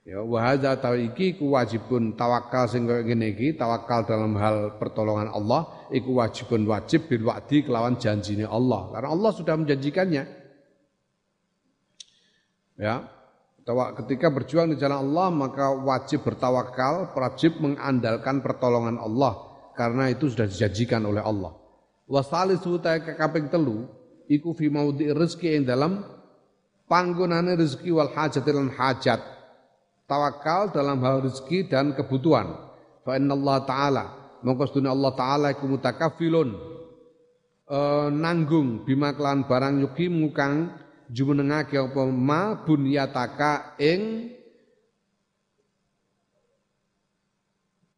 [0.06, 3.02] Ya wa hadza iki wajibun tawakal sing kaya
[3.58, 9.30] tawakal dalam hal pertolongan Allah iku wajibun wajib bil wa'di kelawan janjine Allah karena Allah
[9.34, 10.22] sudah menjanjikannya.
[12.78, 13.15] Ya,
[13.66, 19.42] Ketika berjuang di jalan Allah maka wajib bertawakal, wajib mengandalkan pertolongan Allah
[19.74, 21.50] karena itu sudah dijanjikan oleh Allah.
[22.06, 23.90] Wasalisu ta kaping telu
[24.30, 25.92] iku fi maudhi rezeki yang dalam
[26.86, 29.18] panggonane rezeki wal hajat lan hajat.
[30.06, 32.54] Tawakal dalam hal rezeki dan kebutuhan.
[33.02, 34.04] Fa Allah taala
[34.46, 36.54] mongko Allah taala iku mutakafilun
[37.66, 37.78] e,
[38.14, 40.70] nanggung bima kelan barang yuki mukang
[41.10, 42.02] jumenengake apa?
[42.10, 44.32] Ma bunyataka ing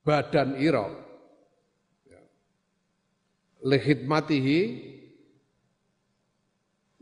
[0.05, 0.89] badan ira.
[3.59, 4.61] Lihidmatihi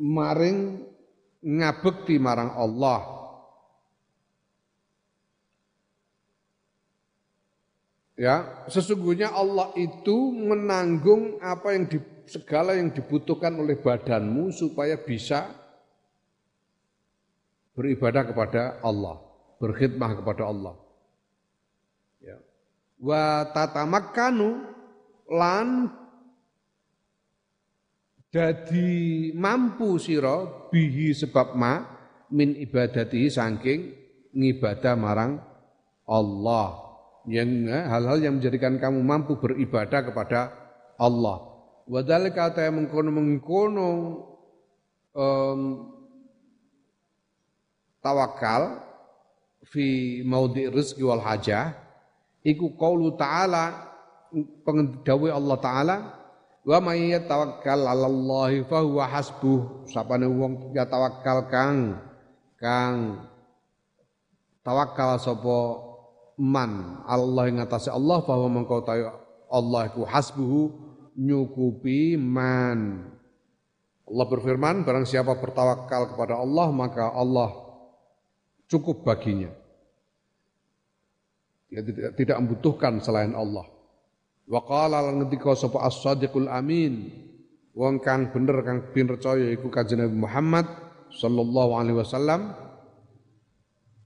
[0.01, 0.83] maring
[1.45, 3.17] ngabekti marang Allah.
[8.17, 15.66] Ya sesungguhnya Allah itu menanggung apa yang di, segala yang dibutuhkan oleh badanmu supaya bisa
[17.77, 19.21] beribadah kepada Allah,
[19.61, 20.75] berkhidmah kepada Allah.
[22.25, 22.41] Ya.
[22.97, 24.65] Wa tatamakkanu
[25.29, 25.93] lan
[28.33, 28.89] jadi
[29.37, 31.85] mampu sira bihi sebab ma
[32.33, 33.95] min ibadati saking
[34.35, 35.41] ngibadah marang
[36.09, 36.87] Allah
[37.27, 40.41] yang eh, hal-hal yang menjadikan kamu mampu beribadah kepada
[40.97, 41.55] Allah.
[41.87, 43.89] Wadhalika ta mengkono mengkono
[45.15, 45.61] um,
[48.07, 48.79] tawakal
[49.67, 51.75] fi maudhi rizki wal hajah
[52.47, 53.91] iku qaulu ta'ala
[54.63, 55.97] pengendawe Allah taala
[56.67, 59.87] wa may yatawakkal 'ala Allah fa huwa hasbuh.
[59.91, 61.99] Sapane wong ya tawakal kang.
[62.57, 63.27] Kang
[64.63, 65.59] tawakal sapa
[66.39, 67.03] man?
[67.07, 69.03] Allah ing atase Allah bahwa mengkau tahu
[69.47, 70.75] Allah iku hasbuhu
[71.19, 73.11] nyukupi man.
[74.07, 77.66] Allah berfirman barang siapa bertawakal kepada Allah maka Allah
[78.71, 79.51] cukup baginya.
[81.67, 83.67] Dia tidak, tidak membutuhkan selain Allah.
[84.47, 87.11] Wa qala lan ngendika sapa as-sadiqul amin.
[87.75, 90.67] Wong kang bener kang bin percaya iku Kanjeng Nabi Muhammad
[91.11, 92.55] sallallahu alaihi wasallam.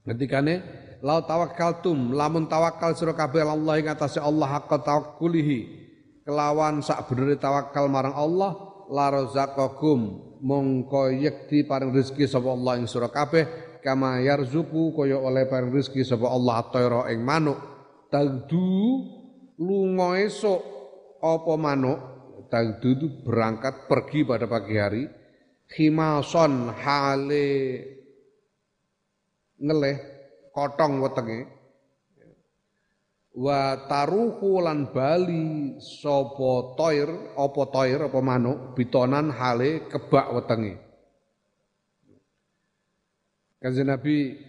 [0.01, 0.65] Ketikane
[1.05, 5.79] la tawakkaltum lamun tawakal sira kabeh Allah ing atase Allah haqqa tawakkulihi.
[6.25, 8.51] Kelawan sak benere tawakal marang Allah
[8.89, 10.33] la razaqakum.
[10.41, 16.05] Mongko yekti paring rezeki sapa Allah ing sira kabeh kama yarzuku kaya oleh bareng rezeki
[16.05, 17.59] sapa Allah at-tayra ing manuk.
[18.07, 18.71] Tagdu
[19.57, 20.61] lunga esuk
[21.19, 21.99] apa manuk?
[22.47, 25.03] Tagdu itu berangkat pergi pada pagi hari
[25.71, 27.49] khimason hale
[29.57, 29.97] ngeleh
[30.53, 31.39] kotong wetenge.
[33.31, 37.07] Wa taruhu lan bali sapa toir
[37.39, 40.90] apa toir apa manuk bitonan hale kebak wetenge
[43.61, 44.41] Kanjeng Nabi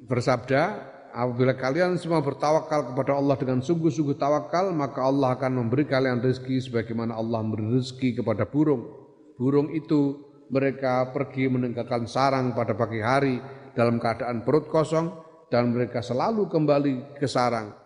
[0.00, 0.80] bersabda,
[1.12, 6.72] apabila kalian semua bertawakal kepada Allah dengan sungguh-sungguh tawakal, maka Allah akan memberi kalian rezeki
[6.72, 8.88] sebagaimana Allah memberi rezeki kepada burung.
[9.36, 13.36] Burung itu mereka pergi meninggalkan sarang pada pagi hari
[13.76, 15.12] dalam keadaan perut kosong
[15.52, 17.76] dan mereka selalu kembali ke sarang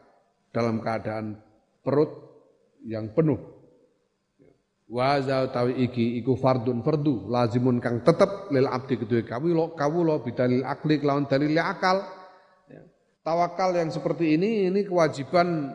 [0.54, 1.34] dalam keadaan
[1.82, 2.14] perut
[2.86, 3.55] yang penuh.
[4.86, 5.18] Wa
[5.50, 11.02] tawi iki iku fardun fardu lazimun kang tetep lil abdi kedue kawula kawula bidalil akli
[11.02, 12.06] lawan dalil akal.
[12.70, 12.86] Ya.
[13.26, 15.74] Tawakal yang seperti ini ini kewajiban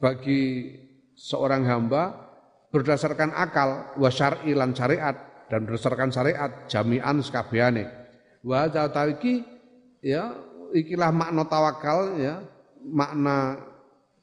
[0.00, 0.72] bagi
[1.12, 2.24] seorang hamba
[2.72, 7.84] berdasarkan akal wa syar'i lan syariat dan berdasarkan syariat jami'an sekabehane.
[8.40, 9.34] Wa tawi iki
[10.00, 10.32] ya
[10.72, 12.40] ikilah makna tawakal ya
[12.80, 13.60] makna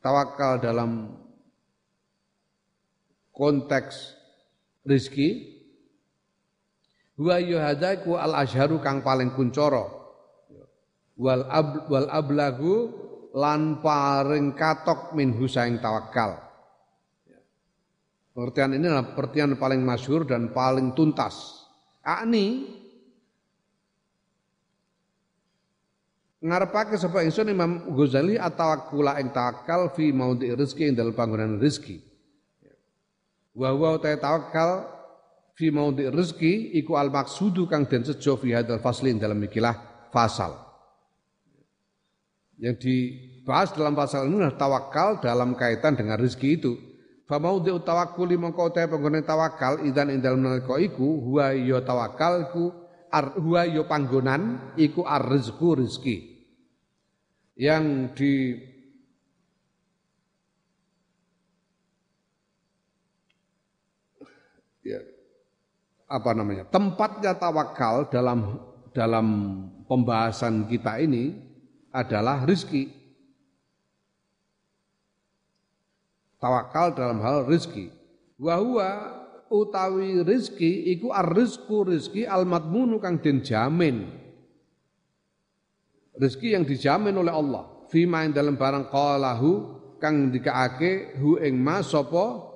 [0.01, 1.13] tawakal dalam
[3.35, 4.15] konteks
[4.87, 5.59] rizki
[7.19, 10.03] wa yuhadaiku al asharu kang paling kuncoro.
[11.15, 12.91] Wal ab, wal ablagu
[13.31, 16.45] lan paring katok min husaing tawakal
[18.35, 21.63] pengertian ini adalah pengertian paling masyhur dan paling tuntas.
[22.03, 22.67] Akni
[26.43, 31.97] ngarepake sapa ingsun Imam Ghazali atawakkula ing tawakal fi maudhi rezeki ing dalem panggonan rezeki
[33.55, 34.85] wa huwa tawakal
[35.55, 40.59] fi maudhi rezeki iku al maksudu kang den sejo fi hadzal faslin dalam ikilah fasal.
[42.55, 46.73] Yang dibahas dalam pasal ini adalah tawakal dalam kaitan dengan rezeki itu.
[47.25, 52.45] Fa maudhi tawakkuli mongko te penggone tawakal idan ing dalem nalika iku huwa ya tawakal
[53.09, 56.35] ar, huwa ya panggonan iku ar-rizqu rezeki
[57.55, 58.59] yang di
[64.85, 65.01] ya,
[66.05, 68.61] apa namanya tempatnya tawakal dalam
[68.93, 69.27] dalam
[69.89, 71.35] pembahasan kita ini
[71.95, 72.91] adalah rizki.
[76.39, 77.91] Tawakal dalam hal rizki.
[78.39, 84.11] Wahua utawi rizki iku ar-rizku rizki al-madmunu kang den jamin.
[86.15, 87.63] Rizki yang dijamin oleh Allah.
[87.91, 89.51] Fima yang dalam barang qalahu
[89.99, 92.54] kang dikaake hu ing ma sapa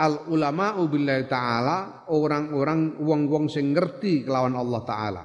[0.00, 5.24] al ulama billahi taala orang-orang wong-wong sing ngerti kelawan Allah taala.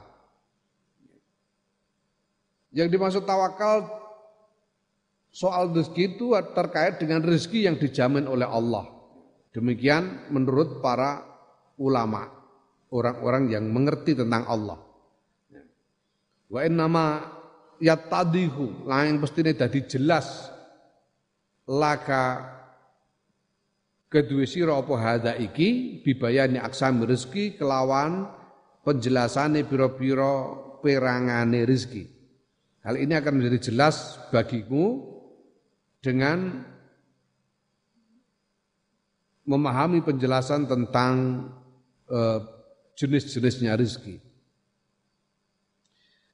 [2.76, 3.88] Yang dimaksud tawakal
[5.32, 8.92] soal rezeki itu terkait dengan rezeki yang dijamin oleh Allah.
[9.56, 11.24] Demikian menurut para
[11.80, 12.28] ulama,
[12.92, 14.84] orang-orang yang mengerti tentang Allah.
[16.52, 17.24] Wa nama
[17.80, 20.52] yattadihu, lain ini dadi jelas
[21.64, 22.56] laka
[24.10, 28.30] kedua sira apa hadza iki bibayani aksami rezeki kelawan
[28.86, 32.04] penjelasane pira-pira perangane rezeki.
[32.86, 35.18] Hal ini akan menjadi jelas bagimu
[36.06, 36.62] dengan
[39.46, 41.14] memahami penjelasan tentang
[42.14, 42.40] uh,
[42.94, 44.22] jenis-jenisnya rezeki.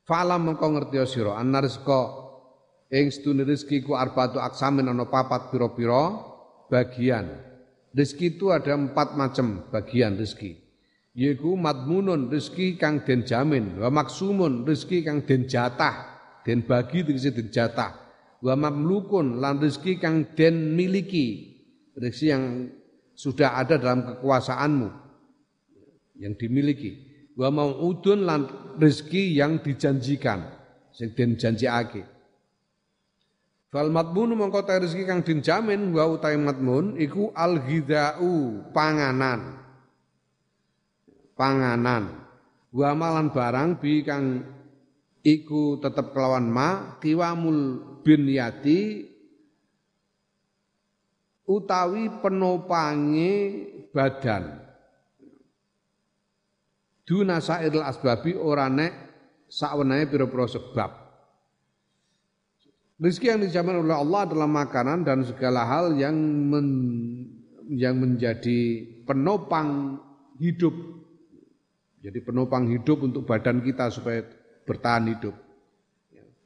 [0.03, 2.19] Fa'lam mengko ngerti sira anna rizqa
[2.91, 6.19] ing sedune rezeki ku arbatu aksamin ana papat pira-pira
[6.67, 7.50] bagian.
[7.91, 10.55] Rezeki itu ada empat macam bagian rezeki.
[11.11, 16.07] Yaiku madmunun rezeki kang den jamin, wa maksumun rezeki kang den jatah,
[16.47, 17.99] den bagi tegese den jatah.
[18.39, 21.51] Wa mamlukun lan rezeki kang den miliki.
[21.99, 22.43] Rezeki yang
[23.11, 24.89] sudah ada dalam kekuasaanmu.
[26.15, 26.91] Yang dimiliki.
[27.35, 28.47] Wa udun lan
[28.79, 30.47] rezeki yang dijanjikan.
[30.95, 32.10] Sing den janjiake
[33.71, 39.63] Fal matmun mongko ta rezeki kang dijamin wa utai matmun iku al ghidau panganan.
[41.39, 42.19] Panganan.
[42.75, 44.43] Wa malan barang bi kang
[45.23, 49.07] iku tetep kelawan ma kiwamul binyati
[51.47, 53.33] utawi penopange
[53.95, 54.67] badan.
[57.07, 58.91] Duna sairil asbabi ora nek
[59.47, 61.00] sakwenehe pira-pira sebab
[63.01, 66.67] Rizki yang dijamin oleh Allah adalah makanan dan segala hal yang men,
[67.73, 69.97] yang menjadi penopang
[70.37, 71.01] hidup.
[72.05, 74.21] Jadi penopang hidup untuk badan kita supaya
[74.69, 75.33] bertahan hidup.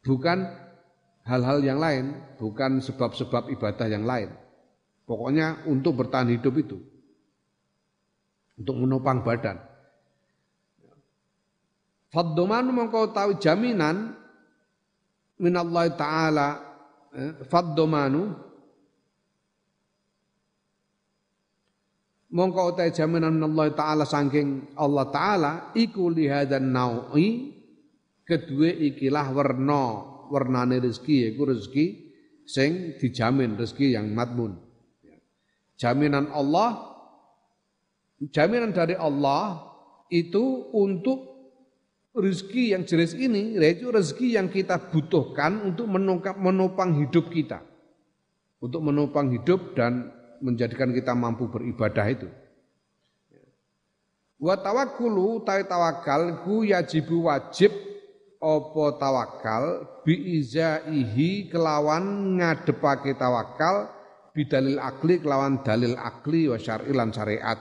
[0.07, 0.47] Bukan
[1.27, 4.31] hal-hal yang lain, bukan sebab-sebab ibadah yang lain.
[5.03, 6.79] Pokoknya untuk bertahan hidup itu.
[8.55, 9.59] Untuk menopang badan.
[12.15, 14.15] Faddomanu mengkau tahu jaminan
[15.39, 16.47] minallah ta'ala
[17.11, 18.23] eh, faddomanu
[22.35, 27.55] mongko utai jaminan minallah ta'ala sangking Allah ta'ala iku lihadan nau'i
[28.27, 29.83] kedua ikilah warna
[30.27, 31.85] warnane rezeki yaiku rezeki
[32.45, 34.57] sing dijamin rezeki yang matmun.
[35.75, 36.95] Jaminan Allah
[38.31, 39.59] jaminan dari Allah
[40.07, 41.34] itu untuk
[42.15, 45.91] rezeki yang jelas ini yaitu rezeki yang kita butuhkan untuk
[46.39, 47.59] menopang hidup kita
[48.63, 50.09] untuk menopang hidup dan
[50.39, 52.31] menjadikan kita mampu beribadah itu
[54.39, 57.71] wa tawakkulu tawakal ku yajibu wajib
[58.39, 59.63] apa tawakal
[60.05, 63.89] biizaihi kelawan ngadepake tawakal
[64.35, 67.57] bidalil akli kelawan dalil akli wa syar'i lan syariat.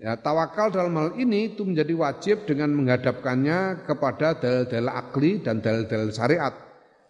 [0.00, 6.08] Ya, tawakal dalam hal ini itu menjadi wajib dengan menghadapkannya kepada dalil-dalil akli dan dalil-dalil
[6.08, 6.56] syariat.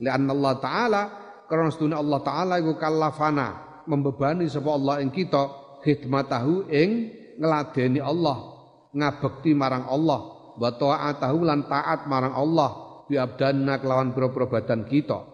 [0.03, 1.03] Lian Allah Ta'ala,
[1.47, 5.55] karena sedunia Allah Ta'ala itu kalafana, membebani sapa Allah ing kita,
[5.87, 8.59] khidmatahu ing ngeladeni Allah,
[8.91, 10.21] ngabekti marang Allah,
[10.59, 12.71] wa ta'atahu lan taat marang Allah
[13.07, 15.31] bi abdanna kelawan pira-pira badan kita.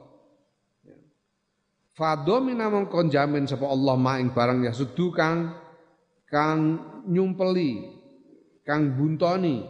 [1.97, 5.09] Fadomina mongko jamin Allah maing barang ya sedu
[6.27, 6.61] kang
[7.07, 7.87] nyumpeli
[8.67, 9.63] kang buntoni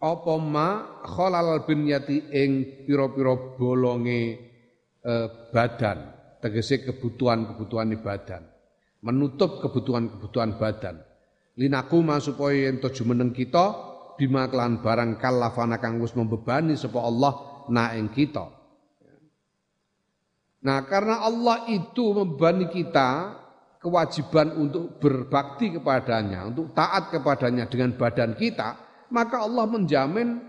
[0.00, 0.68] apa ma
[1.02, 2.50] khalal binyati ing
[2.86, 4.20] pira-pira bolonge
[5.02, 5.98] eh, badan
[6.38, 8.56] tegese kebutuhan-kebutuhan badan
[9.06, 10.98] menutup kebutuhan-kebutuhan badan.
[11.56, 13.72] Linakuma supaya ento jumeneng kita
[14.18, 18.52] bima kelan barang kalafana kang wis membebani sapa Allah na ing kita.
[20.66, 23.38] Nah, karena Allah itu membebani kita
[23.78, 28.74] kewajiban untuk berbakti kepadanya, untuk taat kepadanya dengan badan kita,
[29.14, 30.42] maka Allah menjamin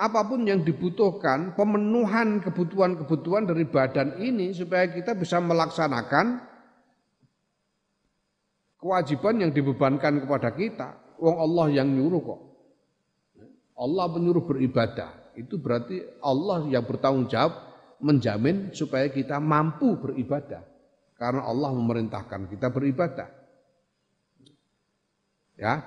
[0.00, 6.48] apa pun yang dibutuhkan, pemenuhan kebutuhan-kebutuhan dari badan ini supaya kita bisa melaksanakan
[8.80, 10.88] kewajiban yang dibebankan kepada kita.
[11.20, 12.40] Wong Allah yang nyuruh kok.
[13.76, 15.36] Allah menyuruh beribadah.
[15.36, 17.71] Itu berarti Allah yang bertanggung jawab
[18.02, 20.66] menjamin supaya kita mampu beribadah.
[21.14, 23.30] Karena Allah memerintahkan kita beribadah.
[25.54, 25.86] Ya.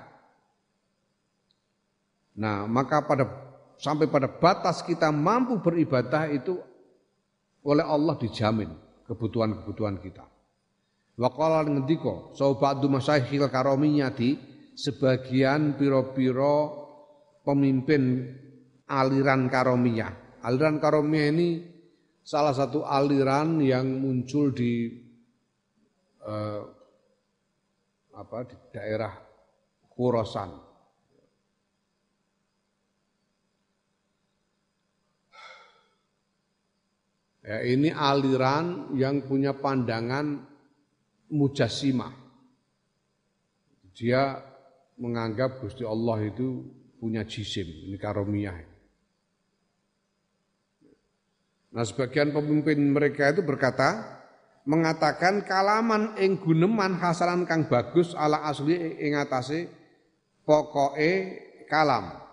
[2.40, 3.28] Nah, maka pada
[3.76, 6.56] sampai pada batas kita mampu beribadah itu
[7.68, 8.72] oleh Allah dijamin
[9.12, 10.24] kebutuhan-kebutuhan kita.
[11.16, 14.36] Wa qala ngendika so ba'du masyayikhil karomiyati
[14.76, 16.88] sebagian piro-piro
[17.44, 18.32] pemimpin
[18.88, 20.44] aliran karomiyah.
[20.44, 21.75] Aliran karomiyah ini
[22.26, 24.90] salah satu aliran yang muncul di
[26.26, 26.62] eh,
[28.18, 29.14] apa di daerah
[29.94, 30.52] Khurasan.
[37.46, 40.42] Ya, ini aliran yang punya pandangan
[41.30, 42.10] mujassimah.
[43.94, 44.42] Dia
[44.98, 46.66] menganggap Gusti Allah itu
[46.98, 48.75] punya jisim, ini karomiyah.
[51.76, 54.16] Nah sebagian pemimpin mereka itu berkata,
[54.64, 59.68] mengatakan kalaman ing guneman hasalan kang bagus ala asli ing atase
[60.48, 61.12] pokoke
[61.68, 62.24] kalam.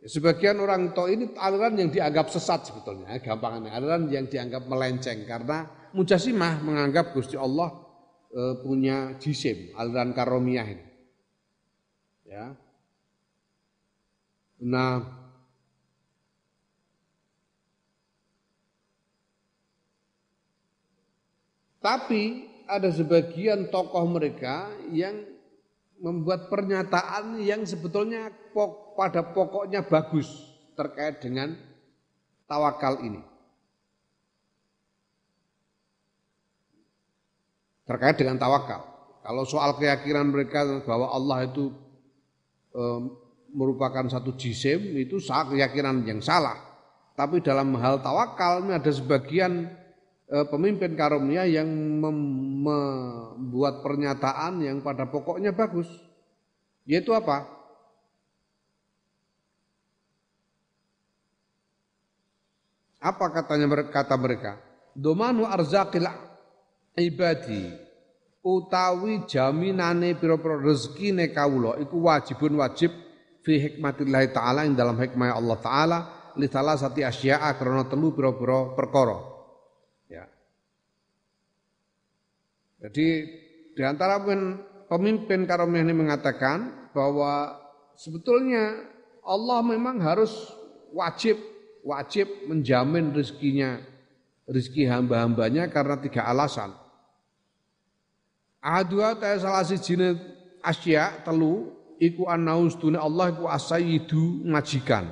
[0.00, 5.68] Sebagian orang tua ini aliran yang dianggap sesat sebetulnya, gampangnya aliran yang dianggap melenceng karena
[5.92, 7.68] mujasimah menganggap Gusti Allah
[8.32, 10.86] e, punya jisim, aliran karomiyah ini.
[12.24, 12.56] Ya.
[14.64, 15.19] Nah,
[21.80, 25.26] tapi ada sebagian tokoh mereka yang
[26.00, 28.32] membuat pernyataan yang sebetulnya
[28.96, 30.28] pada pokoknya bagus
[30.76, 31.56] terkait dengan
[32.48, 33.20] tawakal ini.
[37.84, 38.86] Terkait dengan tawakal.
[39.20, 41.74] Kalau soal keyakinan mereka bahwa Allah itu
[42.72, 42.82] e,
[43.52, 46.56] merupakan satu jisim itu keyakinan yang salah.
[47.18, 49.79] Tapi dalam hal tawakal ini ada sebagian
[50.30, 51.66] pemimpin karunia yang
[51.98, 55.90] membuat pernyataan yang pada pokoknya bagus.
[56.86, 57.46] Yaitu apa?
[63.00, 64.60] Apa katanya kata mereka?
[64.94, 66.04] Domanu arzakil
[66.98, 67.72] ibadi
[68.44, 72.92] utawi jaminane pira-pira rezekine kawula iku wajibun wajib
[73.44, 75.98] fi hikmatillah taala ing dalam hikmah Allah taala
[76.36, 79.29] li salah sati asya'a karena telu pira-pira perkara.
[82.80, 83.08] Jadi
[83.76, 84.16] di antara
[84.88, 87.60] pemimpin karomah ini mengatakan bahwa
[87.94, 88.88] sebetulnya
[89.20, 90.32] Allah memang harus
[90.96, 91.36] wajib
[91.84, 93.84] wajib menjamin rezekinya
[94.48, 96.72] rezeki hamba-hambanya karena tiga alasan.
[98.60, 100.16] Adua ta salah sijine
[100.60, 105.08] asya telu iku anaus dunia Allah iku asayidu majikan.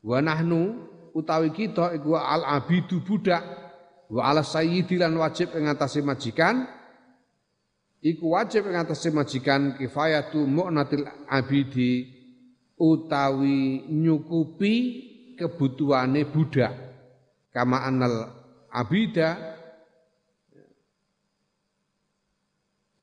[0.00, 3.44] Wa nahnu utawi kita iku al abidu budak
[4.08, 5.68] wa ala sayyidi lan wajib ing
[6.04, 6.77] majikan
[8.02, 12.18] iku wajib ing atase majikan kifayatu mu'natil abidi
[12.78, 14.74] utawi nyukupi
[15.38, 16.74] kebutuhane budak.
[17.50, 18.38] Kama anal
[18.70, 19.58] abida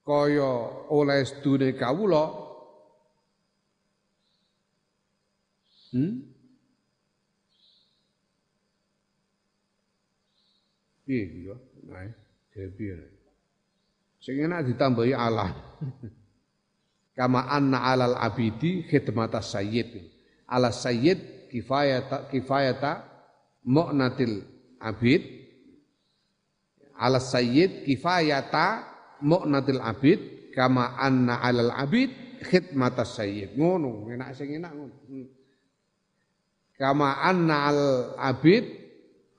[0.06, 0.52] kaya
[0.94, 2.30] oleh sedune kawula
[5.92, 6.14] hmm?
[11.06, 11.54] Piye
[11.86, 12.10] nah
[14.26, 15.54] Sing enak ditambahi Allah.
[17.18, 20.02] Kama anna alal abidi khidmata sayyid.
[20.50, 23.06] Ala sayyid kifayata kifayata
[23.70, 24.42] mu'natil
[24.82, 25.22] abid.
[26.98, 28.82] Ala sayyid kifayata
[29.22, 33.54] mu'natil abid kama anna alal abid khidmata sayyid.
[33.54, 34.96] Ngono, enak sing enak ngono.
[35.06, 35.28] Hmm.
[36.82, 37.82] Kama anna al
[38.18, 38.66] abid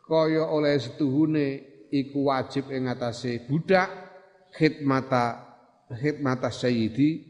[0.07, 1.47] kaya oleh setuhune
[1.91, 4.06] iku wajib ing atase budak
[4.57, 5.45] khidmata
[5.93, 7.23] khidmata sayyidi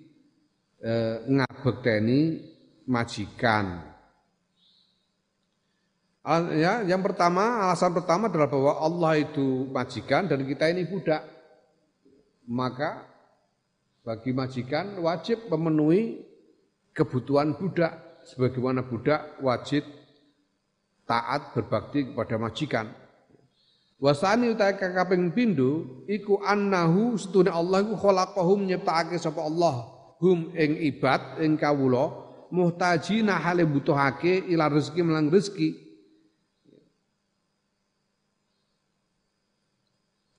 [0.81, 2.41] eh, ngabekteni
[2.87, 3.83] majikan.
[6.59, 11.23] Ya, yang pertama, alasan pertama adalah bahwa Allah itu majikan dan kita ini budak.
[12.51, 13.07] Maka
[14.03, 16.27] bagi majikan wajib memenuhi
[16.91, 19.87] kebutuhan budak sebagaimana budak wajib
[21.07, 22.91] taat berbakti kepada majikan.
[23.97, 29.89] Wasani utai kaping pindho iku annahu setune Allah iku khalaqahum nyiptakake sapa Allah
[30.21, 32.13] hum ing ibad ing kawula
[32.53, 35.87] muhtajina hale butuhake ila rezeki melang rezeki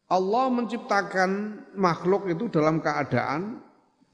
[0.08, 1.32] Allah menciptakan
[1.76, 3.60] makhluk itu dalam keadaan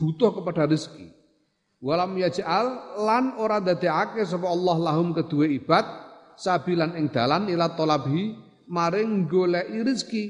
[0.01, 1.13] butuh kepada rezeki.
[1.85, 5.85] Walam yaj'al lan ora dadekake sapa Allah lahum kedua ibad
[6.33, 8.33] sabilan ing dalan ila talabi
[8.67, 10.23] maring goleki rezeki.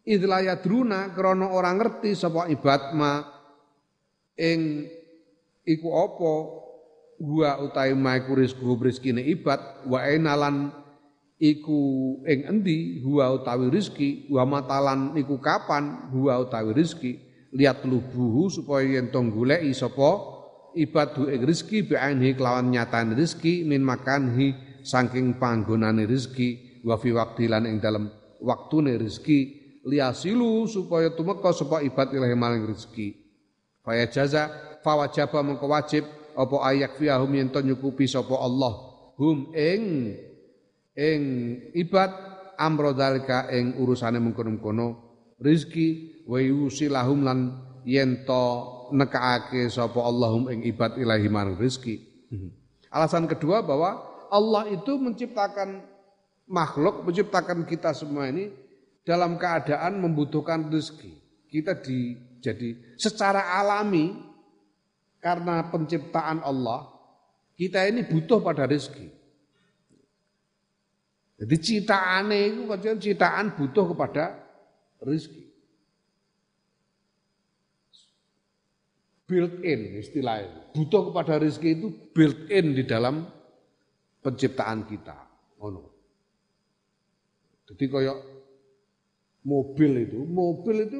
[0.00, 3.20] Idla yadruna krana ora ngerti sapa ibad ma
[4.34, 4.88] ing
[5.68, 6.32] iku apa?
[7.20, 9.84] Gua utahe ma iku rezeki ibad.
[9.86, 10.72] Wa enalan
[11.36, 11.80] iku
[12.24, 13.04] ing endi?
[13.04, 14.28] Huwa utawi rizki.
[14.32, 16.10] Wa matalan iku kapan?
[16.12, 17.20] Huwa utawi rizki.
[17.50, 20.40] Lihat lubuhu supaya yen tong goleki sapa
[20.74, 24.54] ibadu ing rizki bi'ainhi kelawan nyatane rizki min makanhi
[24.86, 28.08] saking panggonane rizki wa fi waqti lan ing dalem
[28.40, 33.16] waktune rizki liasilu supaya tumeka sapa ibad ilahi maling rizki
[33.84, 34.48] faya jaza
[34.84, 36.04] fawajaba mengko wajib
[36.36, 38.72] apa ayak fiyahum yen nyukupi sapa Allah.
[39.20, 40.16] Hum ing
[40.96, 41.22] ing
[41.76, 42.10] ibad
[42.56, 44.86] amro dalika ing urusane mengkono-mengkono
[45.40, 47.38] rizki wa yusilahum lan
[47.84, 48.44] yen to
[48.96, 52.00] nekaake sapa Allahum ing ibad ilahi marang rizki.
[52.90, 55.82] Alasan kedua bahwa Allah itu menciptakan
[56.50, 58.50] makhluk, menciptakan kita semua ini
[59.06, 61.14] dalam keadaan membutuhkan rezeki.
[61.46, 64.18] Kita di, jadi secara alami
[65.22, 66.90] karena penciptaan Allah,
[67.54, 69.08] kita ini butuh pada rezeki.
[71.40, 74.36] Jadi citaane itu kajian citaan butuh kepada
[75.00, 75.48] rezeki.
[79.24, 80.74] Built in istilahnya.
[80.74, 83.24] Butuh kepada rezeki itu built in di dalam
[84.20, 85.16] penciptaan kita.
[85.62, 85.99] Oh no.
[87.70, 88.18] Jadi kayak
[89.46, 90.98] mobil itu, mobil itu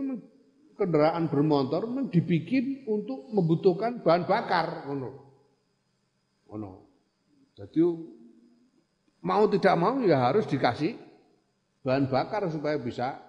[0.78, 5.10] kendaraan bermotor dibikin untuk membutuhkan bahan bakar, ono.
[6.54, 6.72] Ono.
[7.58, 7.82] Jadi
[9.20, 10.96] mau tidak mau ya harus dikasih
[11.84, 13.20] bahan bakar supaya bisa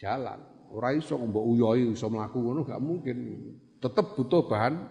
[0.00, 0.40] jalan.
[0.72, 3.16] Ora iso mbok uyoi iso mlaku ngono gak mungkin.
[3.76, 4.88] Tetap butuh bahan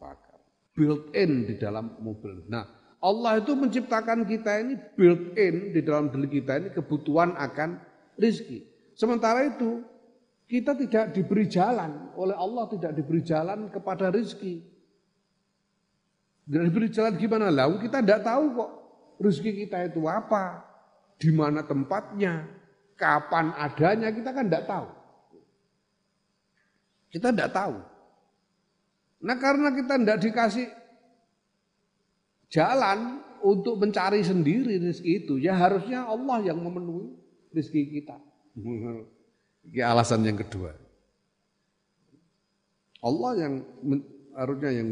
[0.00, 0.40] bakar.
[0.72, 2.48] Built in di dalam mobil.
[2.48, 2.64] Nah,
[3.00, 7.78] Allah itu menciptakan kita ini built in di dalam diri kita ini kebutuhan akan
[8.16, 8.64] rizki.
[8.96, 9.84] Sementara itu
[10.48, 14.64] kita tidak diberi jalan oleh Allah tidak diberi jalan kepada rizki.
[16.46, 17.50] Tidak diberi jalan gimana?
[17.50, 18.70] Lalu kita tidak tahu kok
[19.20, 20.62] rezeki kita itu apa,
[21.18, 22.46] di mana tempatnya,
[22.94, 24.88] kapan adanya, kita kan tidak tahu.
[27.10, 27.76] Kita tidak tahu.
[29.24, 30.66] Nah karena kita tidak dikasih
[32.52, 37.14] jalan untuk mencari sendiri rezeki itu, ya harusnya Allah yang memenuhi
[37.54, 38.16] rezeki kita.
[39.66, 40.72] Ini alasan yang kedua.
[43.04, 43.52] Allah yang
[44.34, 44.88] harusnya yang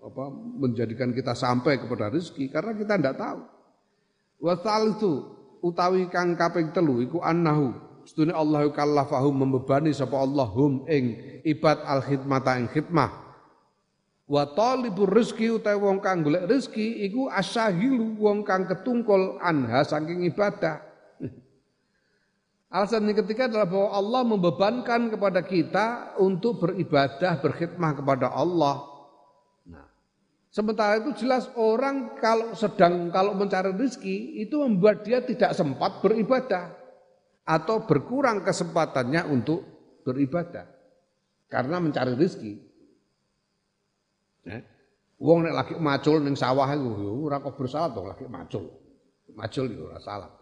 [0.00, 3.40] apa, menjadikan kita sampai kepada rezeki karena kita tidak tahu.
[4.40, 5.12] Wasal itu
[5.60, 7.76] utawi kang kaping telu iku annahu
[8.08, 13.29] sedune Allah kallafahum membebani sapa Allah hum ing ibad al khidmata ing khidmah
[14.30, 20.22] wa talibur rezeki utawi wong kang golek rezeki iku asyahilu wong kang ketungkol anha saking
[20.30, 20.86] ibadah
[22.70, 28.86] Alasan yang ketiga adalah bahwa Allah membebankan kepada kita untuk beribadah, berkhidmah kepada Allah.
[30.54, 36.70] Sementara itu jelas orang kalau sedang kalau mencari rezeki itu membuat dia tidak sempat beribadah
[37.42, 39.66] atau berkurang kesempatannya untuk
[40.06, 40.70] beribadah
[41.50, 42.69] karena mencari rezeki.
[44.46, 44.64] Ya.
[45.20, 48.64] Wong nek lagi macul ning sawah iku ora kok bersalat dong lagi macul.
[49.36, 50.32] Macul itu ora salat.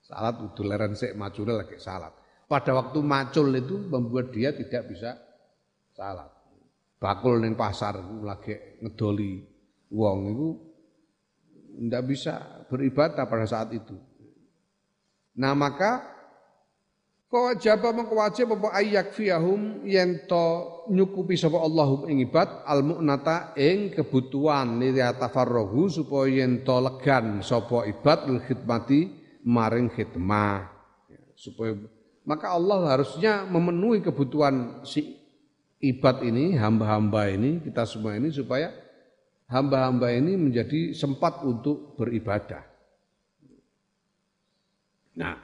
[0.00, 2.14] Salat udah leren sik macule lagi salat.
[2.46, 5.18] Pada waktu macul itu membuat dia tidak bisa
[5.94, 6.30] salat.
[7.02, 9.42] Bakul ning pasar lagi ngedoli
[9.90, 10.48] wong itu
[11.90, 12.34] tidak bisa
[12.70, 13.98] beribadah pada saat itu.
[15.38, 16.06] Nah maka
[17.30, 20.46] kewajaba mengkewajib apa ayak fiyahum yen to
[20.90, 27.40] nyukupi sapa Allahum ing ibad al mu'nata ing kebutuhan li tafarruhu supaya yen to legan
[27.40, 29.08] sapa ibad lil khidmati
[29.46, 30.66] maring khidmah
[31.06, 31.78] ya, supaya
[32.26, 35.16] maka Allah harusnya memenuhi kebutuhan si
[35.80, 38.74] ibad ini hamba-hamba ini kita semua ini supaya
[39.48, 42.62] hamba-hamba ini menjadi sempat untuk beribadah.
[45.16, 45.36] Nah,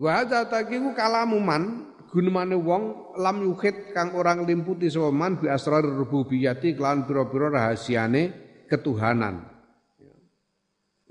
[0.00, 5.84] wa hadza taqiku kalamuman gunemane wong lam yukhid kang orang limputi sapa man bi asrar
[5.84, 8.32] rububiyati kelawan pira-pira rahasiane
[8.72, 9.44] ketuhanan.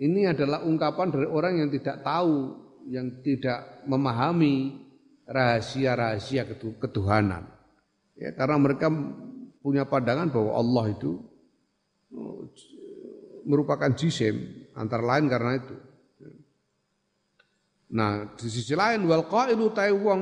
[0.01, 2.57] Ini adalah ungkapan dari orang yang tidak tahu,
[2.89, 4.81] yang tidak memahami
[5.29, 6.49] rahasia-rahasia
[6.81, 7.53] ketuhanan.
[8.17, 8.89] Ya, karena mereka
[9.61, 11.21] punya pandangan bahwa Allah itu
[13.45, 15.75] merupakan jisim antara lain karena itu.
[17.93, 19.69] Nah, di sisi lain wal qailu
[20.01, 20.21] wong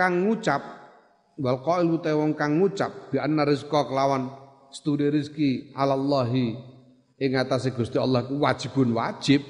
[0.00, 0.64] kang ngucap
[1.36, 4.32] wal qailu ta wong kang ngucap bi anna rizqa kelawan
[4.72, 6.72] studi rezeki alallahi.
[7.20, 9.44] Ing atase Gusti Allah wajibun wajib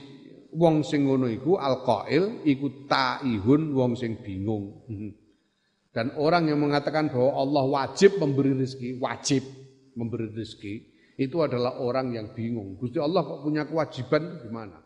[0.50, 4.82] wong sing ngono iku alqail iku taihun wong sing bingung.
[5.94, 9.46] Dan orang yang mengatakan bahwa Allah wajib memberi rezeki wajib
[9.94, 10.74] memberi rezeki
[11.14, 12.74] itu adalah orang yang bingung.
[12.74, 14.82] Gusti Allah kok punya kewajiban gimana?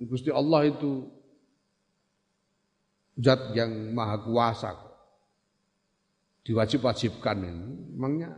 [0.00, 1.06] Gusti Allah itu
[3.20, 4.72] zat yang maha kuasa
[6.44, 8.32] diwajib-wajibkan ini memangnya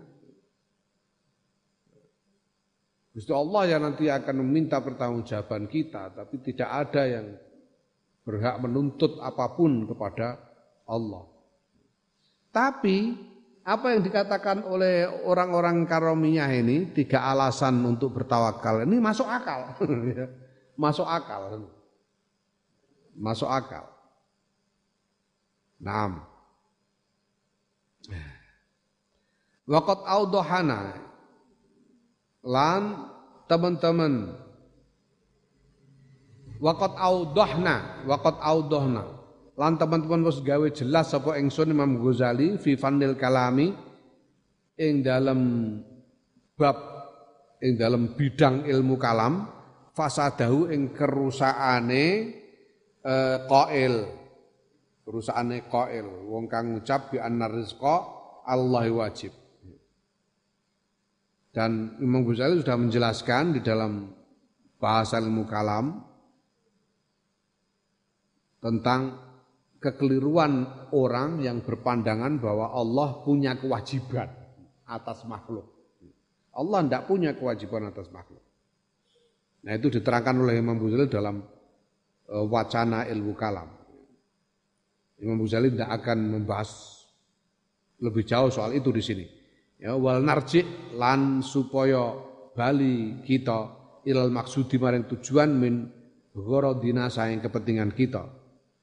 [3.13, 7.27] Gusti Allah yang nanti akan meminta pertanggungjawaban kita tapi tidak ada yang
[8.27, 10.37] berhak menuntut apa pun kepada
[10.85, 11.25] Allah
[12.51, 13.15] tapi
[13.63, 19.79] apa yang dikatakan oleh orang-orang karomiyah ini tiga alasan untuk bertawakal ini masuk akal
[20.77, 21.69] masuk akal.
[23.13, 23.92] Masuk akal.
[25.83, 26.23] Naam.
[29.67, 30.99] Waqat audohana
[32.43, 32.83] lan
[33.47, 34.43] teman-teman
[36.63, 39.03] Waqat audohna, waqat audohna.
[39.59, 42.79] Lan teman-teman wis gawe jelas sapa ingsun Imam Ghazali fi
[43.19, 43.75] kalami
[44.79, 45.41] ing dalam
[46.55, 46.79] bab
[47.59, 49.51] ing dalam bidang ilmu kalam
[49.91, 52.07] fasadahu ing kerusakane
[53.03, 54.22] eh, qail
[55.03, 57.97] kerusakane qail wong kang ngucap bi annar rizqa
[58.47, 59.33] Allah wajib
[61.53, 64.09] dan Imam Ghazali sudah menjelaskan di dalam
[64.81, 66.01] bahasa ilmu kalam
[68.65, 69.21] tentang
[69.77, 70.65] kekeliruan
[70.97, 74.33] orang yang berpandangan bahwa Allah punya kewajiban
[74.89, 75.69] atas makhluk.
[76.57, 78.41] Allah tidak punya kewajiban atas makhluk.
[79.69, 81.37] Nah itu diterangkan oleh Imam Ghazali dalam
[82.33, 83.69] e, wacana ilmu kalam.
[85.23, 86.99] Imam Ghazali tidak akan membahas
[88.03, 89.25] lebih jauh soal itu di sini.
[89.79, 90.67] Ya, wal narji
[90.99, 92.15] lan supaya
[92.55, 93.71] bali kita
[94.03, 95.87] ilal maksudi maring tujuan min
[96.35, 98.27] gharadina sayang kepentingan kita.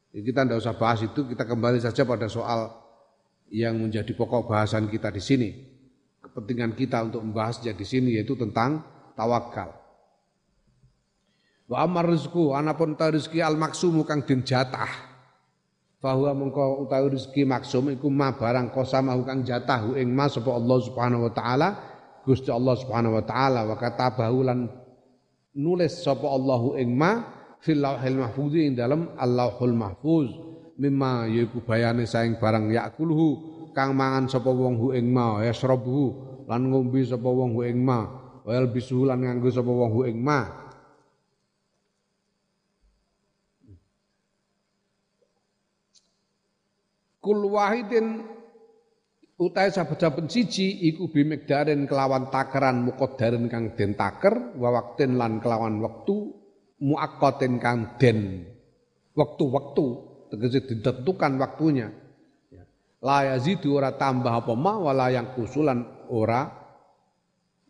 [0.09, 2.71] Jadi kita tidak usah bahas itu, kita kembali saja pada soal
[3.53, 5.49] yang menjadi pokok bahasan kita di sini.
[6.23, 8.81] Kepentingan kita untuk membahasnya di sini yaitu tentang
[9.13, 9.75] tawakal.
[11.69, 15.08] Wa amar rizku anapun ta rezeki al maksumu kang den jatah.
[15.99, 20.77] Fahuwa mengko utawi rezeki maksum iku ma barang kosamahu kang jatah ing ma sapa Allah
[20.79, 21.69] Subhanahu wa taala
[22.23, 24.71] Gusti Allah Subhanahu wa taala wa katabahu lan
[25.59, 27.19] nulis sapa Allahu ing ma
[27.59, 28.79] fil lauhil mahfuz ing
[29.19, 30.31] Allahul mahfuz
[30.79, 33.27] mimma yaiku bayane saing barang yakulhu
[33.75, 36.15] kang mangan sapa wong hu ing ma yasrabu
[36.47, 38.07] lan ngombe sapa wong hu ing ma
[38.47, 40.68] wa yalbisu lan nganggo sapa wong hu ing ma
[47.19, 48.23] kul wahidin
[49.39, 55.79] utai saben-saben siji iku bimigdarin kelawan takaran muqaddarin kang den taker wa waktin lan kelawan
[55.79, 56.35] wektu
[56.83, 58.43] muaqqatin kang den
[59.15, 59.87] wektu-wektu
[60.31, 61.87] tegese ditentukan waktunya
[62.51, 62.63] ya.
[62.99, 66.47] la yazidu ora tambah apa ma wala yang kusulan ora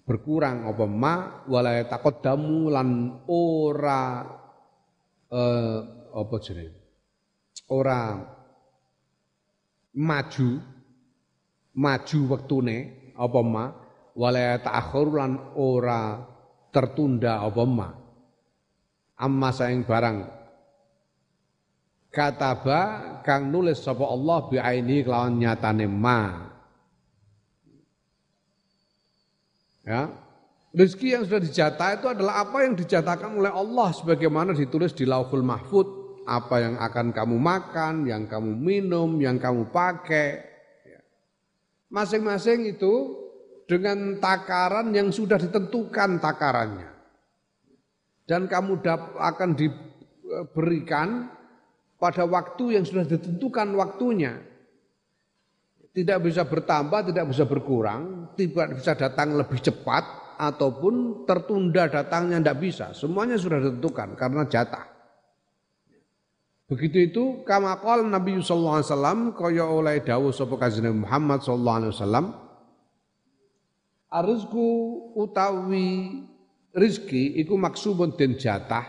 [0.10, 2.90] berkurang apa ma wala taqaddamu lan
[3.30, 4.26] ora
[5.30, 5.80] eh,
[6.18, 6.82] apa jenenge
[7.70, 8.18] ora
[9.96, 10.62] maju
[11.80, 12.78] maju wektune
[13.16, 13.66] apa ma?
[14.20, 16.20] Wala ta'akhur lan ora
[16.76, 17.90] tertunda apa ma?
[19.20, 20.40] Amma saing barang.
[22.10, 22.82] Kataba
[23.22, 26.20] kang nulis sapa Allah bi aini kelawan nyatane ma.
[29.86, 30.10] Ya.
[30.70, 35.42] Rezeki yang sudah dijatah itu adalah apa yang dijatakan oleh Allah sebagaimana ditulis di Lauhul
[35.42, 35.99] Mahfud
[36.30, 40.46] apa yang akan kamu makan, yang kamu minum, yang kamu pakai.
[40.86, 41.02] Ya.
[41.90, 43.18] Masing-masing itu
[43.66, 46.94] dengan takaran yang sudah ditentukan takarannya.
[48.30, 48.86] Dan kamu
[49.18, 51.34] akan diberikan
[51.98, 54.38] pada waktu yang sudah ditentukan waktunya.
[55.90, 62.58] Tidak bisa bertambah, tidak bisa berkurang, tidak bisa datang lebih cepat, ataupun tertunda datangnya tidak
[62.64, 62.86] bisa.
[62.96, 64.89] Semuanya sudah ditentukan karena jatah.
[66.70, 71.94] Begitu itu kama Nabi sallallahu alaihi wasallam kaya oleh dawuh sapa kanjeng Muhammad sallallahu alaihi
[71.98, 72.26] wasallam
[74.10, 74.70] Arizku
[75.18, 76.22] utawi
[76.74, 78.86] rizki iku maksubun den jatah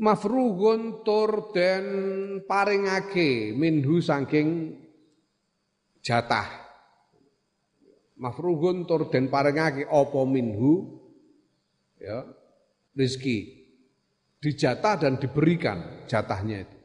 [0.00, 1.84] mafrugun tur den
[2.44, 4.76] paringake minhu saking
[6.00, 6.48] jatah
[8.16, 11.00] mafrugun tur den paringake apa minhu
[12.00, 12.28] ya
[12.96, 13.59] rizki.
[14.40, 16.76] Dijatah dan diberikan jatahnya itu.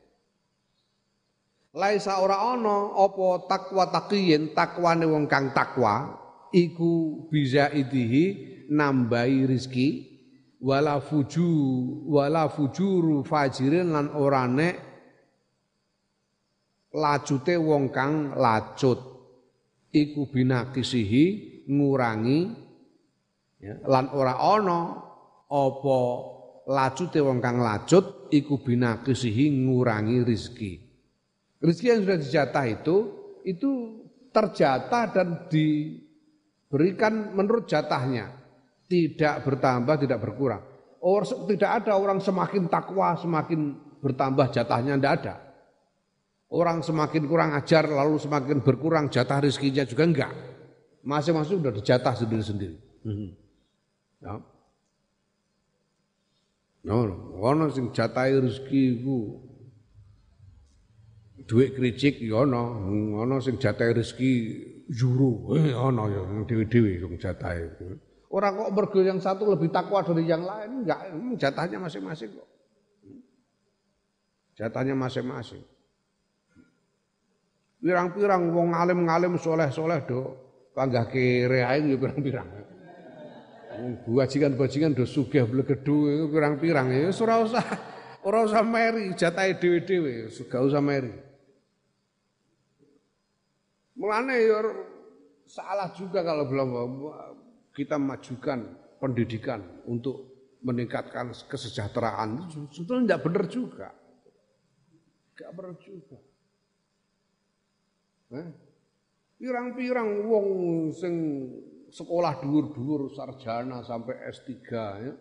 [1.76, 6.20] Laisa ora ana apa takwa taqiyin takwane wong kang takwa
[6.56, 8.26] iku bisa idihi
[8.72, 9.88] nambahi rizki
[10.64, 11.52] wala fuju
[12.08, 14.70] wala fujuru fajirin lan orane
[16.96, 19.00] lacute wong kang lacut
[19.92, 21.26] iku binakisihi
[21.68, 22.40] ngurangi
[23.60, 24.80] ya, lan ora ana
[25.52, 26.00] apa
[26.66, 30.74] lacute wong kang lacut iku binakisihi ngurangi rizki.
[31.62, 32.96] Rizki yang sudah dijatah itu
[33.46, 33.72] itu
[34.34, 38.44] terjatah dan diberikan menurut jatahnya.
[38.86, 40.62] Tidak bertambah, tidak berkurang.
[41.02, 45.36] Or, tidak ada orang semakin takwa, semakin bertambah jatahnya, tidak ada.
[46.54, 50.34] Orang semakin kurang ajar, lalu semakin berkurang jatah rizkinya juga enggak.
[51.02, 52.78] Masing-masing sudah dijatah sendiri-sendiri.
[53.02, 53.34] Hmm.
[54.22, 54.55] Ya.
[56.86, 57.02] No,
[57.42, 59.42] ono sing jatahi rezeki iku
[61.50, 62.86] dhuwit kricik ya ono,
[63.18, 64.32] ono sing jatahi rezeki
[64.94, 67.66] juru, eh ono ya dhewe-dhewe sing jatahi.
[68.30, 71.10] Orang kok mergo yang satu lebih takwa dari yang lain, enggak,
[71.42, 72.50] jatahnya masing-masing kok.
[74.54, 75.64] Jatahnya masing-masing.
[77.82, 80.38] Pirang-pirang wong alim-alim soleh-soleh do
[80.78, 82.50] panggah kere ae ya pirang-pirang.
[84.06, 87.66] Bajingan-bajingan do sugih blegedu itu pirang-pirang ya ora usah
[88.26, 91.14] ora usah meri jatahe dhewe-dhewe, gak usah meri.
[93.96, 94.60] Mulane ya
[95.46, 96.70] salah juga kalau belum
[97.72, 98.60] kita majukan
[99.00, 103.88] pendidikan untuk meningkatkan kesejahteraan itu sebetulnya tidak benar juga.
[105.36, 106.18] Gak benar juga.
[108.34, 108.50] Eh?
[109.38, 110.48] Pirang-pirang wong
[110.96, 111.16] sing
[111.96, 114.52] sekolah dhuwur-dhuwur sarjana sampai S3
[115.00, 115.16] ya.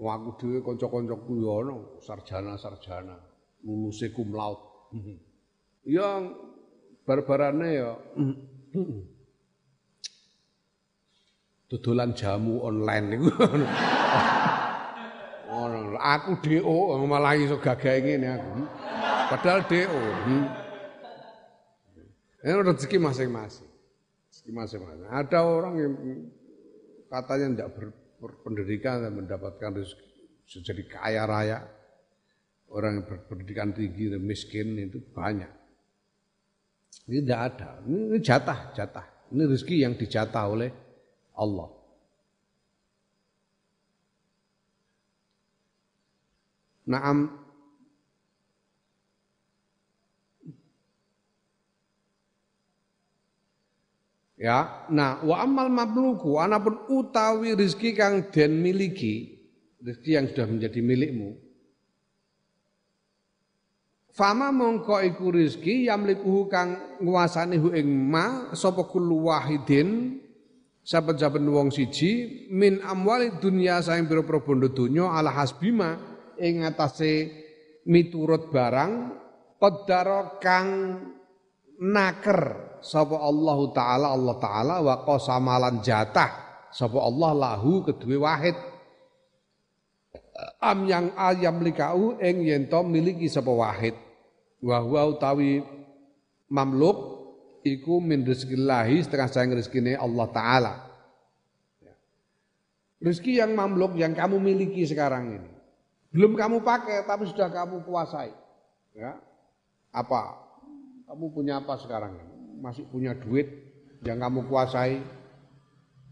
[0.00, 3.20] Wah aku dhewe kanca-kancaku ya ana sarjana-sarjana,
[3.60, 4.64] lulus cum laude.
[5.84, 6.24] ya
[7.04, 7.92] barbarane ya
[11.68, 13.28] dodolan jamu online niku.
[15.52, 18.64] Ono aku DO malah iso gagah ngene aku.
[19.28, 20.00] Padahal DO.
[22.40, 23.69] Ini rezeki masing-masing
[24.52, 25.08] masing-masing.
[25.08, 25.92] Ada orang yang
[27.10, 27.70] katanya tidak
[28.20, 30.10] berpendidikan dan mendapatkan rezeki
[30.58, 31.58] jadi kaya raya.
[32.70, 35.50] Orang yang berpendidikan tinggi dan miskin itu banyak.
[37.10, 37.68] Ini tidak ada.
[37.82, 39.06] Ini jatah, jatah.
[39.34, 40.70] Ini rezeki yang dijatah oleh
[41.34, 41.70] Allah.
[46.90, 47.39] Naam
[54.40, 59.36] Ya, nah wa amal mabluku anapun utawi rizki kang den miliki,
[59.84, 61.36] rizki yang sudah menjadi milikmu.
[64.16, 70.16] Fama mongko iku rizki yamlikuhu kang nguasani hu ing ma sapa kullu wahidin
[70.80, 76.00] saben-saben wong siji min amwali dunya saing pira-pira bondo donya ala hasbima
[76.40, 77.28] ing atase
[77.84, 78.92] miturut barang
[79.60, 80.68] qaddara kang
[81.76, 86.48] naker sapa Allah taala Allah taala wa qasamalan jatah.
[86.70, 88.56] Sapa Allah lahu kedue wahid.
[90.60, 93.96] Am yang ayam likau ing yen to miliki sapa wahid.
[94.60, 95.64] Wa huwa utawi
[96.48, 96.98] mamluk
[97.64, 100.74] iku min rezekillahi setengah sayang rezekine Allah taala.
[103.00, 105.50] Rezeki yang mamluk yang kamu miliki sekarang ini.
[106.12, 108.32] Belum kamu pakai tapi sudah kamu kuasai.
[108.92, 109.16] Ya.
[109.90, 110.36] Apa?
[111.08, 112.29] Kamu punya apa sekarang ini
[112.60, 113.48] masih punya duit
[114.04, 115.00] yang kamu kuasai,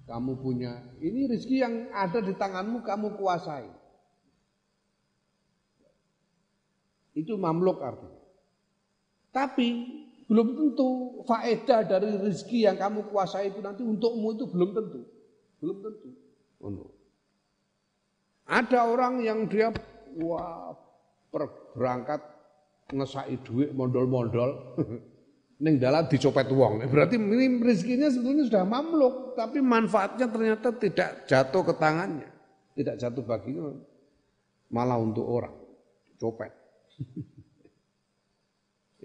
[0.08, 0.80] kamu punya.
[1.00, 3.68] Ini rezeki yang ada di tanganmu kamu kuasai.
[7.12, 8.20] Itu mamluk artinya.
[9.32, 9.68] Tapi
[10.28, 10.88] belum tentu
[11.24, 15.00] faedah dari rezeki yang kamu kuasai itu nanti untukmu itu belum tentu.
[15.60, 16.08] Belum tentu.
[16.58, 16.90] Untuk.
[18.48, 19.68] Ada orang yang dia
[20.16, 20.72] wah
[21.76, 22.24] berangkat
[22.88, 24.80] ngesai duit mondol-mondol
[25.58, 26.86] ning dalam dicopet uang.
[26.86, 32.30] Berarti ini rezekinya sebetulnya sudah mamluk, tapi manfaatnya ternyata tidak jatuh ke tangannya,
[32.78, 33.74] tidak jatuh baginya,
[34.70, 35.54] malah untuk orang,
[36.22, 36.54] copet.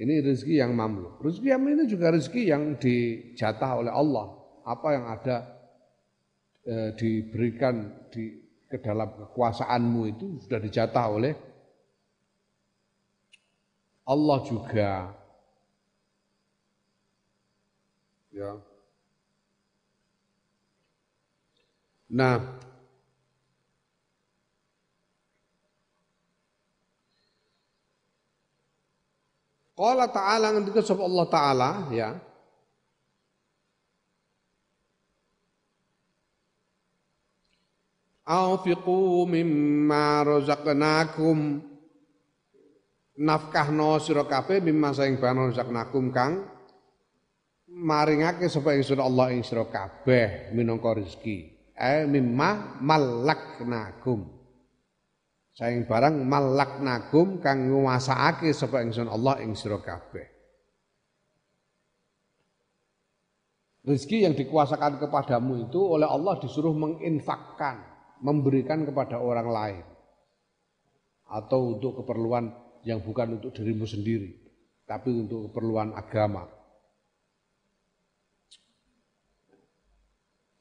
[0.02, 1.18] ini rezeki yang mamluk.
[1.26, 4.28] Rezeki yang ini juga rezeki yang dijatah oleh Allah.
[4.64, 5.38] Apa yang ada
[6.64, 8.40] e, diberikan di
[8.72, 11.34] ke dalam kekuasaanmu itu sudah dijatah oleh
[14.10, 15.14] Allah juga
[18.34, 18.58] Ya.
[22.10, 22.38] Nah,
[29.78, 32.10] kalau ta'ala ngendikan sapa Allah taala ya.
[38.24, 41.62] Aufiqu mimma razaqnakum
[43.22, 46.53] nafkahno sira kabeh mimma saing bahan razaqnakum kang
[47.74, 51.50] maringake sapa ingsun Allah ing sira kabeh minangka rezeki.
[51.74, 54.30] Eh mimma malaknakum.
[55.54, 60.30] Saing barang malaknakum kang nguwasaake sapa ingsun Allah ing sira kabeh.
[63.84, 67.84] Rezeki yang dikuasakan kepadamu itu oleh Allah disuruh menginfakkan
[68.24, 69.84] memberikan kepada orang lain
[71.28, 72.48] atau untuk keperluan
[72.88, 74.32] yang bukan untuk dirimu sendiri
[74.88, 76.63] tapi untuk keperluan agama.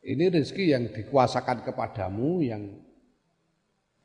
[0.02, 2.62] Ini rezeki yang dikuasakan kepadamu yang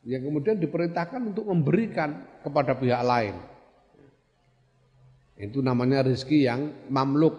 [0.06, 3.36] yang kemudian diperintahkan untuk memberikan kepada pihak lain.
[5.36, 7.36] Itu namanya rezeki yang mamluk.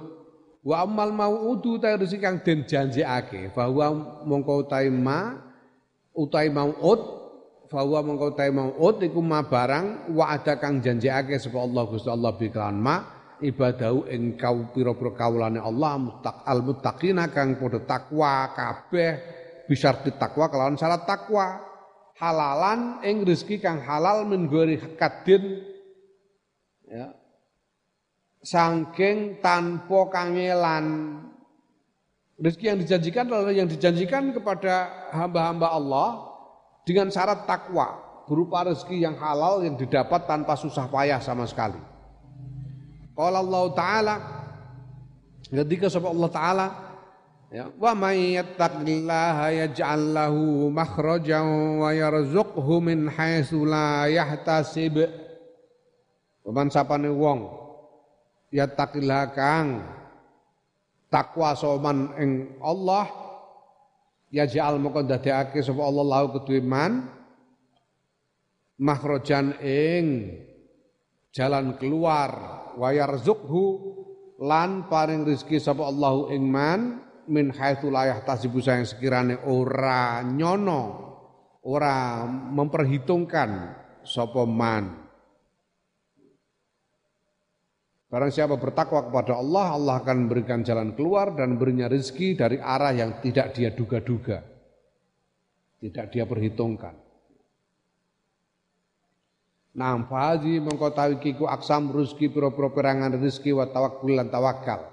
[0.66, 3.94] Wa amal mau'udu ta rezeki kang den janjekake bahwa
[4.26, 5.38] mongko taima
[6.18, 7.18] utai mau'ud
[7.68, 12.32] fahuwa mengkau utai mau'ud iku ma barang wa ada kang janjiake sapa Allah Gusti Allah
[12.34, 19.12] bi ma ibadahu ing kau pira-pira kawulane Allah mustaq al muttaqina kang padha takwa kabeh
[19.70, 21.60] bisarti takwa kelawan syarat takwa
[22.18, 24.50] halalan ing rezeki kang halal min
[24.98, 25.62] kadin
[26.88, 27.14] ya
[28.42, 30.86] sangking tanpa kangelan
[32.38, 36.08] Rezeki yang dijanjikan adalah yang dijanjikan kepada hamba-hamba Allah
[36.86, 37.98] dengan syarat takwa
[38.30, 41.97] berupa rezeki yang halal yang didapat tanpa susah payah sama sekali.
[43.18, 44.14] Qala Allah taala.
[45.50, 46.66] Ketika sapa Allah taala
[47.50, 55.02] ya wa may yattaqillaha yaj'al lahu makhrajan wa yarzuqhu min haitsu la yahtasib.
[56.46, 57.50] Paman sapane wong
[58.54, 59.82] yattaqillaha kang.
[61.10, 63.10] Takwa soman ing Allah
[64.30, 67.08] ya ja'al moko dadekake sapa Allah lahu kedue man
[68.78, 70.36] makhrajan ing
[71.34, 73.64] jalan keluar wa yarzuqhu
[74.38, 80.82] lan paring rezeki sapa Allahu ing man min haitsu la yahtasibu sayang sekirane ora nyono
[81.66, 83.50] ora memperhitungkan
[84.06, 85.08] sapa man
[88.08, 92.96] Barang siapa bertakwa kepada Allah, Allah akan memberikan jalan keluar dan berinya rezeki dari arah
[92.96, 94.40] yang tidak dia duga-duga.
[95.76, 97.07] Tidak dia perhitungkan.
[99.78, 104.90] Fahaji mengkotawi kiku aksam rezeki piro-piro perangan rezeki wa tawakkul lan tawakal.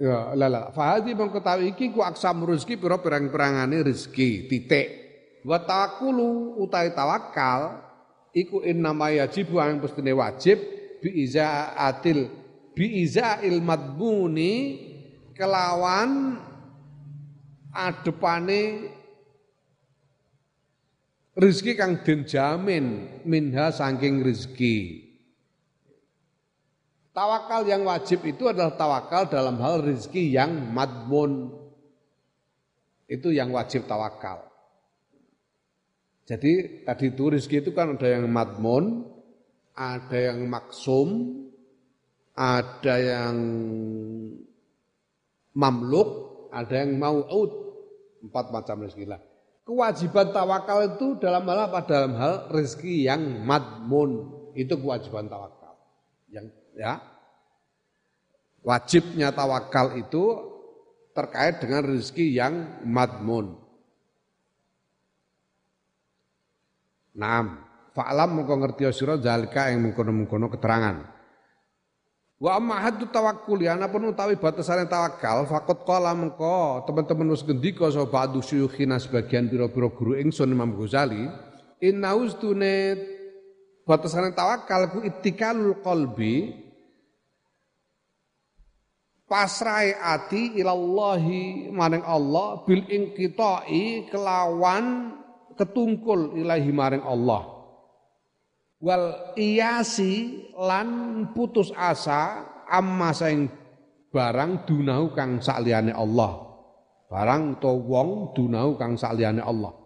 [0.00, 0.74] Ya, lala.
[0.74, 4.50] Fahaji mengkotawi kiku aksam rezeki piro perang-perangane rezeki.
[4.50, 4.88] Titik.
[5.46, 7.86] Wa tawakkulu utai tawakal
[8.34, 10.58] iku innama yajibu yang mestine wajib
[11.00, 12.28] bi izaatil
[12.76, 14.52] bi izail madmuni
[15.32, 16.36] kelawan
[17.74, 18.90] adepane
[21.38, 25.08] rezeki kang den jamin minha saking rezeki.
[27.10, 31.50] Tawakal yang wajib itu adalah tawakal dalam hal rezeki yang madmun.
[33.10, 34.46] Itu yang wajib tawakal.
[36.30, 39.02] Jadi tadi itu rizki itu kan ada yang madmun,
[39.74, 41.42] ada yang maksum,
[42.38, 43.36] ada yang
[45.50, 47.50] mamluk, ada yang mau'ud.
[48.20, 49.18] Empat macam rizki lah.
[49.64, 51.80] Kewajiban tawakal itu dalam hal apa?
[51.88, 54.28] Dalam hal rizki yang madmun.
[54.52, 55.78] Itu kewajiban tawakal.
[56.28, 57.00] Yang ya
[58.64, 60.50] wajibnya tawakal itu
[61.16, 62.54] terkait dengan rezeki yang
[62.86, 63.58] madmun.
[67.10, 68.86] Naam, fa'lam mengko ngerti
[69.20, 71.19] zalika yang mengkono-mengkono keterangan.
[72.40, 77.92] Wa amma haddu tawakkul ya pun utawi batasane tawakal faqat qala mengko teman-teman wis ngendika
[77.92, 81.28] sapa ba'du syuyukhina sebagian pira-pira guru ingsun Imam Ghazali
[81.84, 82.96] inna ustune
[83.84, 86.56] batasane tawakal ku ittikalul qalbi
[89.28, 95.12] pasrai ati ilallahi maring Allah bil inqita'i kelawan
[95.60, 97.59] ketungkul ilahi maring Allah
[98.80, 100.88] wal iyasi lan
[101.36, 103.46] putus asa amma saing
[104.10, 106.48] barang dunahu kang sakliyane Allah.
[107.10, 109.76] Barang to wong dunahu kang sakliyane Allah.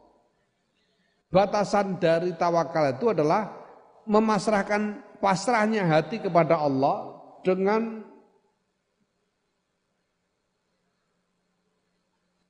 [1.28, 3.50] Batasan dari tawakal itu adalah
[4.06, 8.06] memasrahkan pasrahnya hati kepada Allah dengan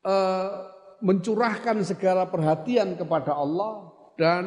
[0.04, 0.48] uh,
[1.00, 3.88] mencurahkan segala perhatian kepada Allah
[4.20, 4.44] dan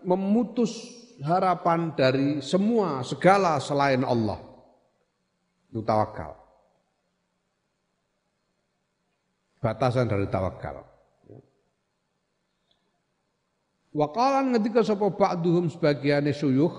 [0.00, 4.40] memutus harapan dari semua segala selain Allah.
[5.70, 6.34] Itu tawakal.
[9.62, 10.84] Batasan dari tawakal.
[13.94, 16.74] Wakalan ketika sapa ba'duhum sebagiannya suyuh,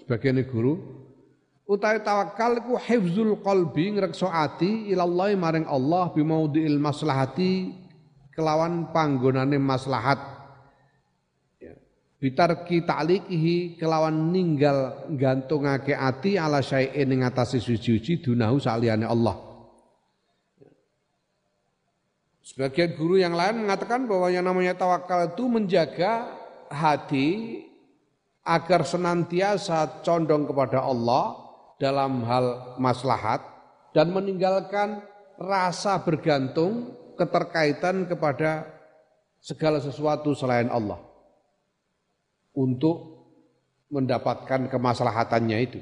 [0.00, 0.80] sebagiannya guru,
[1.68, 7.76] utawi tawakal ku hifzul qalbi ngrekso ati ilallahi maring Allah bimaudhi'il maslahati
[8.32, 10.33] kelawan panggonane maslahat.
[12.24, 19.36] Bitarki ta'liqihi kelawan ninggal gantungake ati ala syai'in ing atase suci-suci dunahu saliyane Allah.
[22.40, 26.32] Sebagian guru yang lain mengatakan bahwa yang namanya tawakal itu menjaga
[26.72, 27.60] hati
[28.40, 31.36] agar senantiasa condong kepada Allah
[31.76, 33.44] dalam hal maslahat
[33.92, 35.04] dan meninggalkan
[35.36, 36.88] rasa bergantung
[37.20, 38.64] keterkaitan kepada
[39.40, 41.13] segala sesuatu selain Allah
[42.54, 43.26] untuk
[43.90, 45.80] mendapatkan kemaslahatannya itu.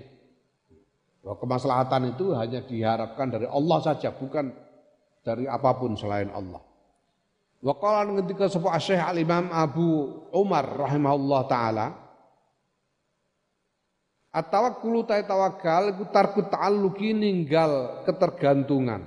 [1.22, 4.50] Bahwa kemaslahatan itu hanya diharapkan dari Allah saja, bukan
[5.22, 6.58] dari apa pun selain Allah.
[7.62, 11.86] Wa qala ketika sebuah Syekh Al-Imam Abu Umar rahimahullah taala
[14.32, 19.04] At-tawakkulu ta tawakal iku tarku ta'alluqi ninggal ketergantungan.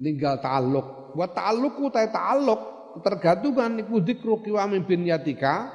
[0.00, 1.12] Ninggal ta'alluq.
[1.12, 5.70] Wa ta'alluqu ta ta'alluq ketergantungan iku dzikru kiwami bin yatika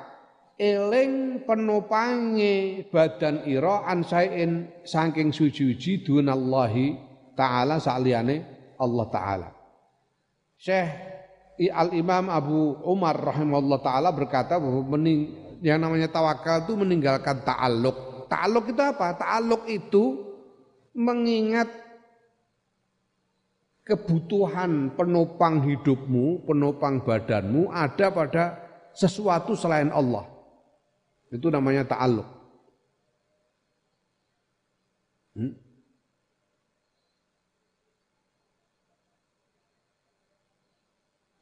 [0.55, 6.95] eling penopange badan ira an sain saking suci-suci dunallahi
[7.35, 9.49] taala saliyane Allah Ta'ala.
[10.59, 10.89] Syekh
[11.71, 14.83] Al-Imam Abu Umar rahimahullah ta'ala berkata bahwa
[15.63, 18.27] yang namanya tawakal itu meninggalkan ta'aluk.
[18.27, 19.15] Ta'aluk itu apa?
[19.15, 20.35] Ta'aluk itu
[20.91, 21.71] mengingat
[23.85, 28.43] kebutuhan penopang hidupmu, penopang badanmu ada pada
[28.97, 30.25] sesuatu selain Allah.
[31.29, 32.25] Itu namanya ta'aluk.
[35.37, 35.53] Hmm?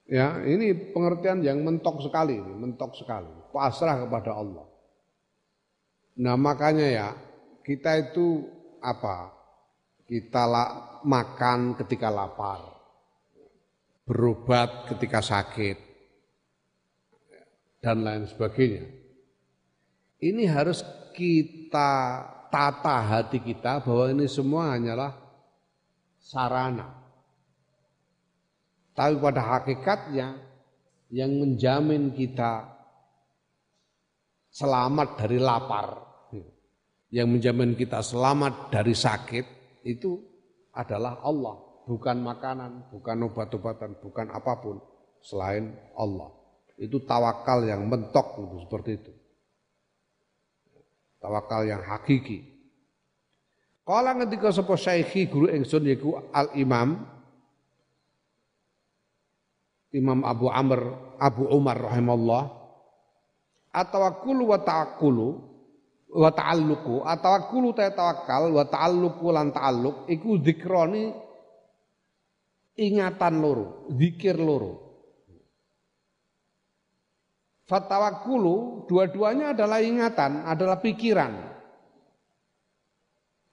[0.03, 3.32] Ya, ini pengertian yang mentok sekali, mentok sekali.
[3.56, 4.68] Pasrah kepada Allah.
[6.20, 7.07] Nah, makanya ya,
[7.65, 8.45] kita itu
[8.84, 9.43] apa?
[10.14, 10.45] Kita
[11.02, 12.61] makan ketika lapar.
[14.06, 15.77] Berobat ketika sakit.
[17.81, 18.85] Dan lain sebagainya.
[20.22, 20.85] Ini harus
[21.18, 22.22] kita
[22.53, 25.18] tata hati kita bahwa ini semua hanyalah
[26.22, 27.03] sarana
[28.94, 30.38] tapi pada hakikatnya
[31.10, 32.69] yang menjamin kita
[34.53, 35.98] selamat dari lapar,
[37.10, 39.45] yang menjamin kita selamat dari sakit
[39.84, 40.23] itu
[40.73, 44.80] adalah Allah, bukan makanan, bukan obat-obatan, bukan apa pun
[45.19, 46.31] selain Allah.
[46.80, 49.14] Itu tawakal yang mentok itu seperti itu.
[51.22, 52.53] Tawakal yang hakiki.
[53.84, 57.03] Kala ketika sapa syekhi guru ingsun yaiku Al Imam
[59.91, 60.81] Imam Abu Amr
[61.19, 62.43] Abu Umar rahimahullah
[63.76, 65.27] atawakkulu wa ta'akkulu
[66.14, 71.10] wa ta'alluqu atawakkulu ta tawakal wa ta'alluqu lan ta'alluq iku zikroni
[72.77, 74.84] ingatan loro zikir loro
[77.64, 81.31] Fatawakulu dua-duanya adalah ingatan, adalah pikiran.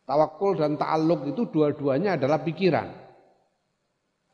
[0.03, 2.91] Tawakul dan ta'alluq itu dua-duanya adalah pikiran.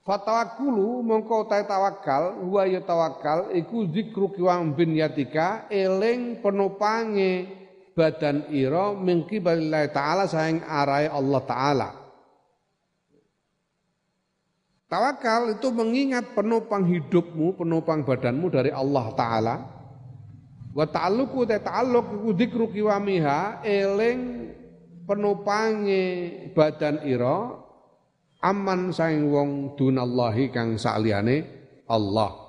[0.01, 7.66] Fatawakulu mongko ta tawakal huwa ya tawakal iku zikru kiwam bin yatika eling penopange
[7.97, 11.89] badan ira mingki balillahi taala saing arai Allah taala.
[14.87, 19.55] Tawakal itu mengingat penopang hidupmu, penopang badanmu dari Allah taala.
[20.77, 24.53] Wa ta'alluqu ta ta'alluq iku zikru kiwamiha eling
[25.09, 26.05] penopange
[26.53, 27.57] badan ira
[28.45, 31.49] aman saing wong dunallahi kang saliyane
[31.89, 32.45] Allah.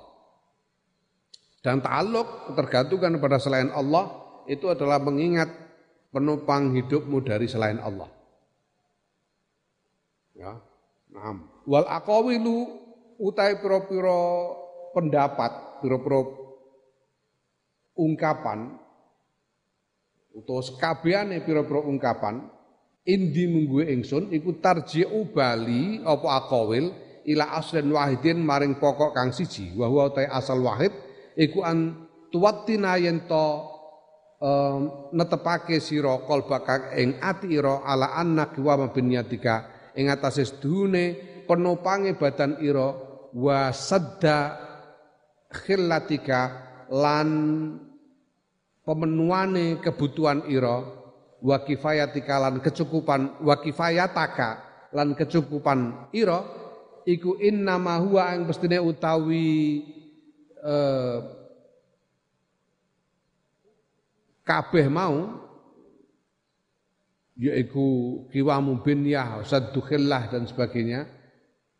[1.64, 5.52] Dan ta'aluk tergantungkan pada selain Allah itu adalah mengingat
[6.10, 8.08] penopang hidupmu dari selain Allah.
[10.32, 10.56] Ya,
[11.12, 11.36] nah.
[11.68, 12.56] Wal aqawilu
[13.20, 14.56] utai piro-piro
[14.96, 16.20] pendapat, piro-piro
[17.98, 18.78] ungkapan
[20.38, 22.46] utawa sekabiane piro-piro ungkapan
[23.02, 26.94] indi mungguhe ingsun iku tarji'u bali apa aqawil
[27.26, 30.94] ila aslin wahidin maring pokok kang siji wa huwa asal wahid
[31.34, 33.67] iku an tuwattina yen to
[34.42, 39.54] um, netepake sira kalbaka ing ati ira ala anna wa mabniyatika
[39.98, 42.94] ing atase sedune penopange badan ira
[43.34, 44.56] wa sadda
[45.50, 46.40] khillatika
[46.92, 47.28] lan
[48.86, 50.80] pemenuhane kebutuhan ira
[51.38, 54.48] wa kifayatika lan kecukupan wa kifayataka
[54.96, 56.42] lan kecukupan ira
[57.04, 59.84] iku innama huwa mestine utawi
[60.64, 61.16] eh,
[64.48, 65.44] kabeh mau
[67.36, 71.04] yaiku kiwamu binyah saddukhillah dan sebagainya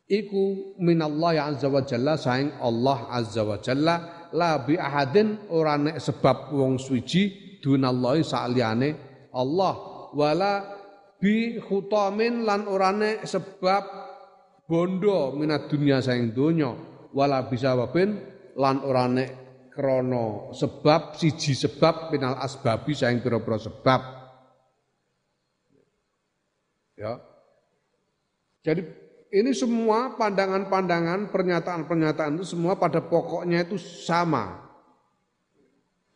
[0.04, 5.96] iku minallah azza wa jalla saing Allah azza wa jalla la bi ahadin ora nek
[5.96, 8.90] sebab wong suci dunallahi saliyane
[9.32, 9.74] Allah
[10.12, 10.52] wala
[11.16, 13.82] bi khutamin lan ora nek sebab
[14.68, 16.76] bondo minat dunia saing donya
[17.16, 18.20] wala bisa wabin
[18.60, 19.47] lan ora nek
[19.78, 24.18] krana sebab siji sebab minal asbabi saing pira-pira sebab
[26.98, 27.22] Ya.
[28.66, 28.82] Jadi
[29.30, 34.66] ini semua pandangan-pandangan, pernyataan-pernyataan itu semua pada pokoknya itu sama.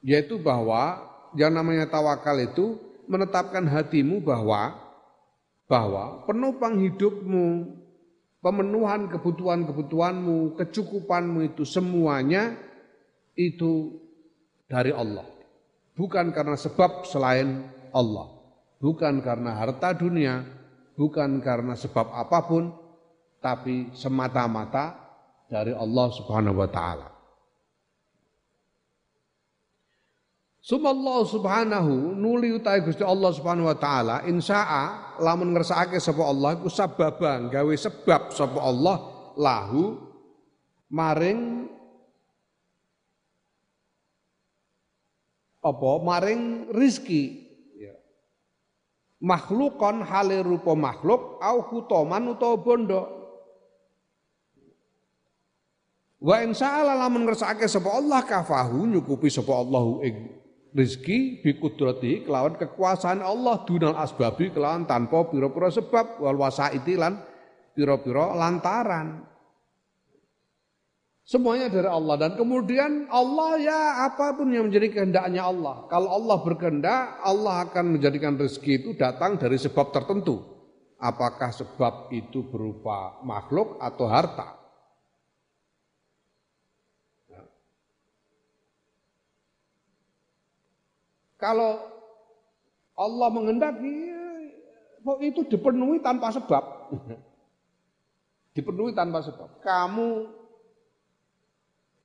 [0.02, 1.06] Yaitu bahwa
[1.38, 4.74] yang namanya tawakal itu menetapkan hatimu bahwa
[5.70, 7.78] bahwa penopang hidupmu,
[8.42, 12.58] pemenuhan kebutuhan-kebutuhanmu, kecukupanmu itu semuanya
[13.36, 13.98] itu
[14.68, 15.24] dari Allah.
[15.92, 18.32] Bukan karena sebab selain Allah.
[18.82, 20.42] Bukan karena harta dunia,
[20.98, 22.72] bukan karena sebab apa pun
[23.38, 24.98] tapi semata-mata
[25.46, 27.12] dari Allah Subhanahu wa taala.
[30.62, 36.70] Sumallahu subhanahu nuli utai Gusti Allah Subhanahu wa taala insya'a lamun ngersakake sapa Allah iku
[37.50, 38.96] gawe sebab sapa Allah
[39.34, 39.98] lahu
[40.86, 41.61] maring
[45.62, 45.90] apa?
[46.02, 47.42] Maring rizki.
[49.22, 53.02] Makhlukon hale rupa makhluk au hutoman utawa bondo.
[56.18, 60.26] Wa in sa'ala lamun ngersakake sapa Allah kafahu nyukupi sapa Allah ing
[60.74, 67.22] rezeki bi kudrati kelawan kekuasaan Allah dunal asbabi kelawan tanpa pira-pira sebab wal wasaiti lan
[67.78, 69.31] pira-pira lantaran.
[71.32, 75.88] Semuanya dari Allah dan kemudian Allah ya apa pun yang menjadi kehendaknya Allah.
[75.88, 80.44] Kalau Allah berkehendak, Allah akan menjadikan rezeki itu datang dari sebab tertentu.
[81.00, 84.60] Apakah sebab itu berupa makhluk atau harta?
[87.32, 87.48] Ya.
[91.40, 91.80] Kalau
[92.92, 93.96] Allah menghendaki,
[95.24, 96.92] itu dipenuhi tanpa sebab.
[98.60, 99.64] dipenuhi tanpa sebab.
[99.64, 100.41] Kamu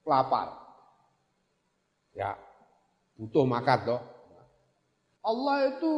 [0.08, 0.56] lapar.
[2.16, 2.34] Ya,
[3.20, 4.02] butuh makan toh.
[5.22, 5.94] Allah itu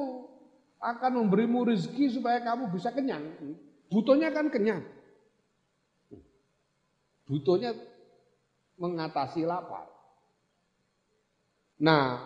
[0.82, 3.24] akan memberimu rezeki supaya kamu bisa kenyang.
[3.88, 4.82] Butuhnya kan kenyang.
[7.30, 7.78] Butuhnya
[8.82, 9.86] mengatasi lapar.
[11.80, 12.26] Nah,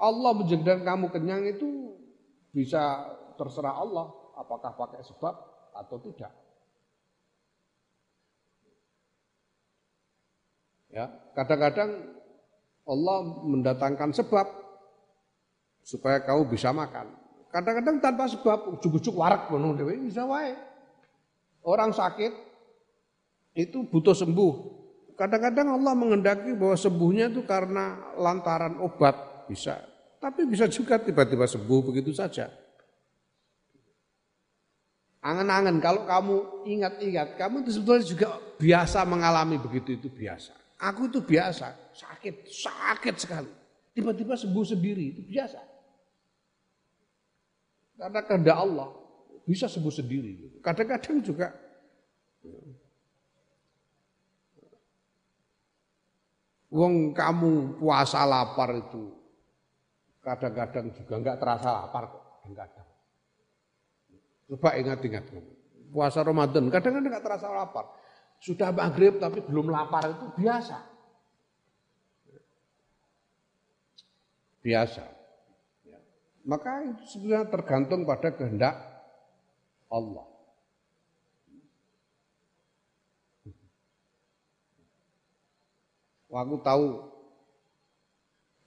[0.00, 1.94] Allah menjadikan kamu kenyang itu
[2.50, 3.06] bisa
[3.38, 5.34] terserah Allah apakah pakai sebab
[5.76, 6.32] atau tidak.
[10.90, 11.06] Ya,
[11.38, 12.18] kadang-kadang
[12.82, 14.46] Allah mendatangkan sebab
[15.86, 17.14] supaya kau bisa makan.
[17.50, 20.54] Kadang-kadang tanpa sebab ujuk-ujuk warak penuh dewe bisa wae.
[21.62, 22.30] Orang sakit
[23.54, 24.78] itu butuh sembuh.
[25.18, 29.82] Kadang-kadang Allah mengendaki bahwa sembuhnya itu karena lantaran obat bisa.
[30.22, 32.48] Tapi bisa juga tiba-tiba sembuh begitu saja.
[35.20, 40.59] Angan-angan kalau kamu ingat-ingat, kamu itu sebetulnya juga biasa mengalami begitu itu biasa.
[40.80, 43.52] Aku itu biasa, sakit, sakit sekali.
[43.92, 45.60] Tiba-tiba sembuh sendiri, itu biasa.
[48.00, 48.88] Karena kehendak Allah,
[49.44, 50.62] bisa sembuh sendiri.
[50.64, 51.52] Kadang-kadang juga
[56.70, 59.10] Wong kamu puasa lapar itu
[60.22, 62.88] kadang-kadang juga enggak terasa lapar kok, kadang-kadang.
[64.46, 65.24] Coba ingat-ingat
[65.90, 67.90] puasa Ramadan kadang-kadang enggak terasa lapar.
[68.40, 70.80] Sudah maghrib tapi belum lapar itu biasa.
[74.64, 75.04] Biasa.
[75.84, 76.00] Ya.
[76.48, 78.80] Maka itu sebenarnya tergantung pada kehendak
[79.92, 80.24] Allah.
[86.30, 86.84] Aku tahu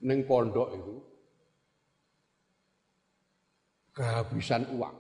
[0.06, 0.96] neng pondok itu
[3.98, 4.98] kehabisan uang.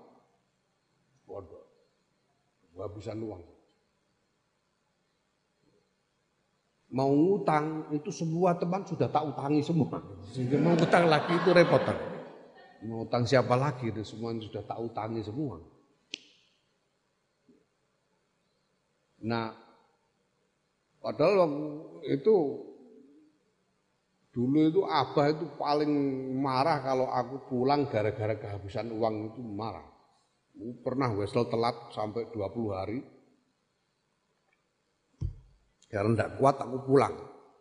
[1.29, 1.65] Pondok.
[2.73, 3.52] Kehabisan uang.
[6.94, 9.98] Mau ngutang itu semua teman sudah tak utangi semua.
[10.61, 11.82] Mau utang lagi itu repot.
[12.86, 15.57] Mau utang siapa lagi itu semua sudah tak utangi semua.
[19.24, 19.56] Nah,
[21.02, 21.49] padahal
[22.06, 22.36] itu
[24.34, 25.94] dulu itu abah itu paling
[26.38, 29.88] marah kalau aku pulang gara-gara kehabisan uang itu marah.
[30.86, 32.99] Pernah wesel telat sampai 20 hari.
[35.94, 37.14] Karena tidak kuat aku pulang.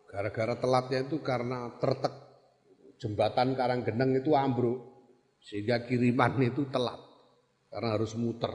[0.09, 2.13] Gara-gara telatnya itu karena tertek
[2.97, 4.81] jembatan Karanggeneng itu ambruk.
[5.45, 6.97] Sehingga kiriman itu telat.
[7.69, 8.49] Karena harus muter.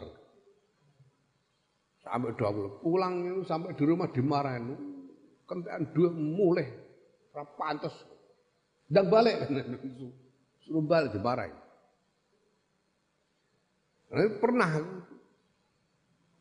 [2.03, 2.83] Sampai 20.
[2.83, 4.75] Pulang itu sampai di rumah dimarahin.
[5.47, 6.67] Kentean dua mulai.
[7.55, 7.95] Pantes.
[8.91, 9.47] Dan balik.
[10.67, 11.55] Suruh balik dimarahin.
[14.09, 14.71] Nah, pernah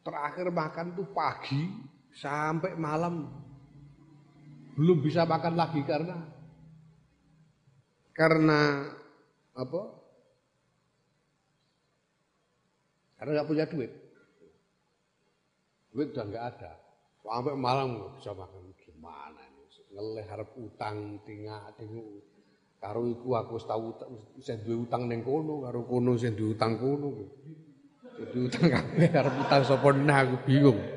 [0.01, 1.67] terakhir makan tuh pagi
[2.17, 3.29] sampai malam
[4.73, 6.17] belum bisa makan lagi karena
[8.17, 8.89] karena
[9.53, 9.81] apa?
[13.17, 13.91] Karena nggak punya duit.
[15.93, 16.71] Duit udah nggak ada.
[17.21, 19.65] Sampai malam nggak bisa makan gimana ini?
[19.93, 22.05] Ngeleh harap utang tinggal tinggal
[22.77, 23.89] Karo iku aku tau
[24.37, 27.09] sing duwe utang ning kono, karo kono sing duwe utang kono.
[28.33, 30.96] Duwe utang kabeh arep utang sapa aku bingung.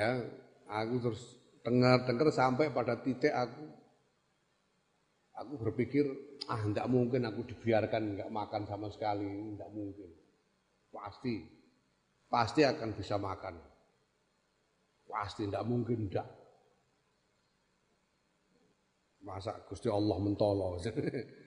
[0.00, 0.16] Ya,
[0.64, 1.20] aku terus
[1.60, 3.68] dengar-dengar sampai pada titik aku
[5.36, 6.08] aku berpikir
[6.48, 10.08] ah tidak mungkin aku dibiarkan nggak makan sama sekali, tidak mungkin.
[10.88, 11.34] Pasti
[12.32, 13.60] pasti akan bisa makan.
[15.04, 16.28] Pasti tidak mungkin tidak.
[19.20, 20.80] Masa Gusti Allah mentolo.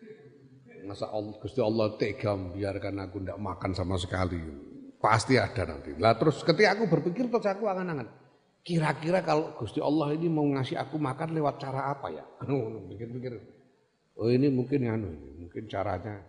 [0.87, 1.09] Masa
[1.41, 4.37] Gusti Allah tega biarkan aku tidak makan sama sekali.
[5.01, 5.97] Pasti ada nanti.
[5.97, 8.22] Lah terus ketika aku berpikir terus aku angan-angan.
[8.63, 12.23] Kira-kira kalau Gusti Allah ini mau ngasih aku makan lewat cara apa ya?
[12.89, 13.35] Pikir-pikir.
[14.15, 15.09] Oh ini mungkin anu
[15.41, 16.23] mungkin caranya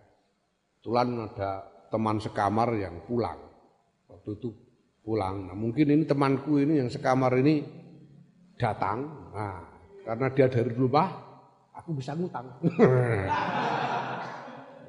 [0.83, 3.39] tulan ada teman sekamar yang pulang.
[4.11, 4.51] Waktu itu
[5.05, 5.47] pulang.
[5.47, 7.63] Nah, mungkin ini temanku ini yang sekamar ini
[8.59, 9.31] datang.
[9.31, 9.63] Nah,
[10.03, 11.07] karena dia dari rumah
[11.71, 12.51] aku bisa ngutang.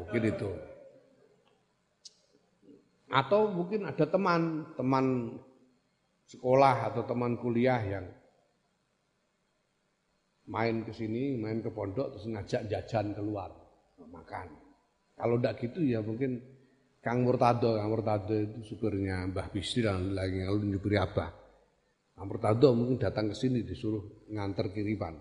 [0.02, 0.51] mungkin itu.
[3.06, 5.39] Atau mungkin ada teman, teman
[6.27, 8.07] sekolah atau teman kuliah yang
[10.47, 13.51] main ke sini, main ke pondok terus ngajak jajan keluar
[14.07, 14.48] makan.
[15.16, 16.39] Kalau tidak gitu ya mungkin
[17.01, 21.31] Kang Murtado, Kang Murtado itu supirnya Mbah Bisri dan lagi lalu nyupiri Abah.
[22.19, 25.15] Kang Murtado mungkin datang ke sini disuruh nganter kiriman.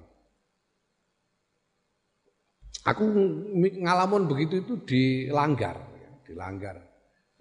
[2.85, 3.01] Aku
[3.81, 6.77] ngalamun begitu itu dilanggar, ya, dilanggar.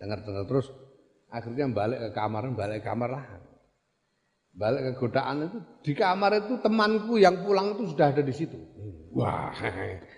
[0.01, 0.73] Dengar-dengar terus
[1.29, 3.25] akhirnya balik ke kamar, balik ke kamar lah.
[4.55, 8.55] Balik ke godaan itu di kamar itu temanku yang pulang itu sudah ada di situ.
[9.11, 9.51] Wah,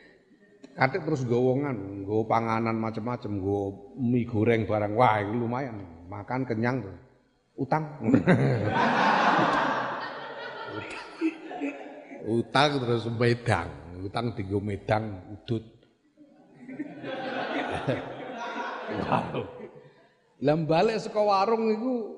[0.77, 3.63] katik terus gowongan, gue panganan macam-macam, gue
[3.97, 4.93] mie goreng barang.
[4.93, 5.81] Wah, itu lumayan,
[6.13, 6.97] makan kenyang tuh.
[7.57, 7.85] Utang.
[12.27, 15.65] Utang terus bedang utang tiga medang udut.
[19.03, 19.43] wow.
[20.45, 22.16] Lah balik saka warung itu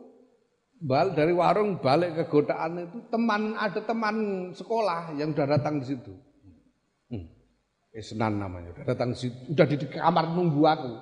[0.79, 4.17] bal dari warung balik ke godaan itu teman ada teman
[4.55, 6.13] sekolah yang sudah datang di situ.
[7.11, 7.27] Hmm.
[7.91, 10.93] Esnan namanya, sudah datang di situ, udah di kamar nunggu aku.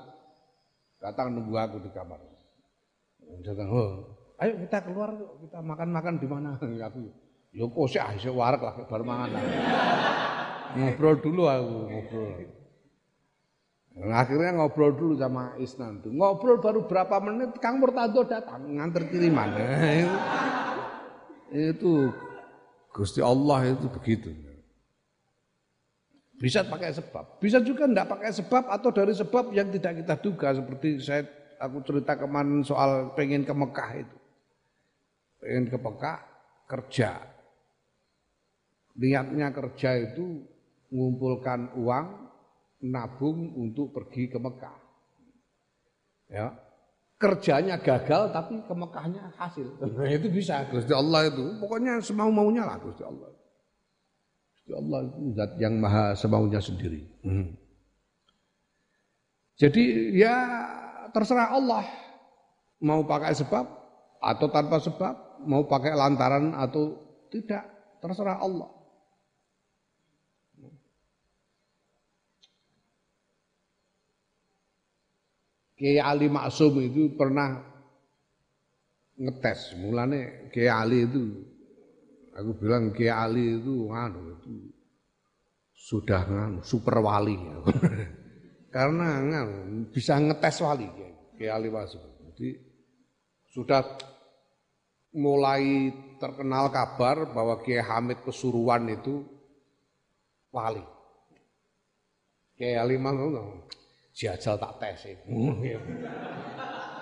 [0.97, 2.19] Datang nunggu aku di kamar.
[3.45, 3.91] Datang, oh,
[4.41, 5.11] ayo kita keluar
[5.45, 6.51] kita makan-makan di mana?
[6.89, 7.11] Aku,
[7.51, 9.35] yo kok sih, ah, warak lah baru mangan.
[10.77, 12.31] ngobrol dulu aku ngobrol.
[13.97, 16.13] Akhirnya ngobrol dulu sama Isnan tuh.
[16.13, 19.57] Ngobrol baru berapa menit Kang Murtado datang nganter kiriman.
[19.57, 20.05] Nah,
[21.57, 22.13] itu,
[22.93, 24.29] Gusti Allah itu begitu.
[26.37, 30.53] Bisa pakai sebab, bisa juga tidak pakai sebab atau dari sebab yang tidak kita duga
[30.53, 31.25] seperti saya
[31.57, 34.17] aku cerita kemarin soal pengen ke Mekah itu.
[35.41, 36.19] Pengen ke Mekah
[36.69, 37.25] kerja.
[39.01, 40.45] Niatnya kerja itu
[40.93, 42.26] mengumpulkan uang
[42.85, 44.79] nabung untuk pergi ke Mekah.
[46.29, 46.53] Ya.
[47.17, 49.81] Kerjanya gagal tapi ke Mekahnya hasil.
[49.81, 51.57] Nah, itu bisa Gusti Allah itu.
[51.57, 53.33] Pokoknya semau maunya lah Gusti Allah.
[54.53, 57.09] Gusti Allah itu zat yang maha semaunya sendiri.
[57.25, 57.57] Hmm.
[59.57, 60.37] Jadi ya
[61.17, 61.89] terserah Allah
[62.85, 63.65] mau pakai sebab
[64.21, 66.97] atau tanpa sebab, mau pakai lantaran atau
[67.33, 67.65] tidak,
[68.01, 68.69] terserah Allah.
[75.77, 77.61] Kiai Ali Maksum itu pernah
[79.21, 79.77] ngetes.
[79.77, 81.23] Mulane Kiai Ali itu
[82.33, 84.73] aku bilang Kiai Ali itu anu itu
[85.77, 87.37] sudah nganu super wali.
[88.75, 90.89] Karena nganu bisa ngetes wali
[91.37, 92.01] Kiai Ali Maksum.
[92.33, 92.57] Jadi
[93.53, 93.85] sudah
[95.13, 99.29] mulai terkenal kabar bahwa Kiai Hamid Pesuruan itu
[100.53, 100.85] wali.
[102.57, 103.69] Kiai Ali ngono.
[104.17, 105.13] Jajal tak tes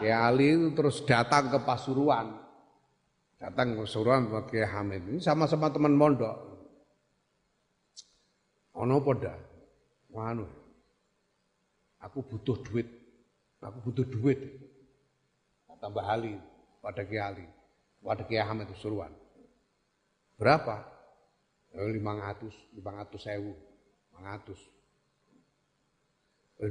[0.02, 2.34] Kiai Ali itu terus datang ke Pasuruan.
[3.38, 5.06] Datang ke Pasuruan buat Kiai Hamid.
[5.06, 6.34] Ini sama-sama teman mondok.
[8.74, 9.30] Ono poda.
[10.10, 10.42] Wanu.
[12.02, 12.90] Aku butuh duit.
[13.62, 14.58] Aku butuh duit.
[15.78, 16.34] Tambah Ali
[16.82, 17.46] pada Kiai Ali.
[18.02, 19.14] Pada Kiai Hamid Pasuruan.
[20.34, 20.90] Berapa?
[21.70, 23.54] 500, 500 sewu,
[24.18, 24.73] 500.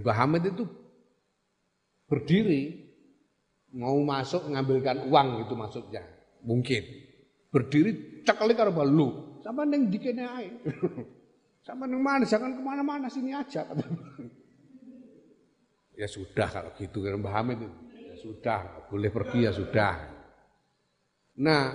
[0.02, 0.64] Mbah Hamid itu
[2.10, 2.82] berdiri
[3.74, 6.04] mau masuk mengambilkan uang itu maksudnya.
[6.46, 6.84] Mungkin.
[7.54, 9.38] Berdiri cekali karo lu.
[9.44, 10.50] Sama neng dikene ae.
[11.68, 13.68] Sama neng mana jangan ke mana-mana sini aja.
[15.94, 17.78] ya sudah kalau gitu kan Mbah Hamid itu.
[18.10, 18.60] Ya sudah,
[18.90, 19.94] boleh pergi ya sudah.
[21.34, 21.74] Nah,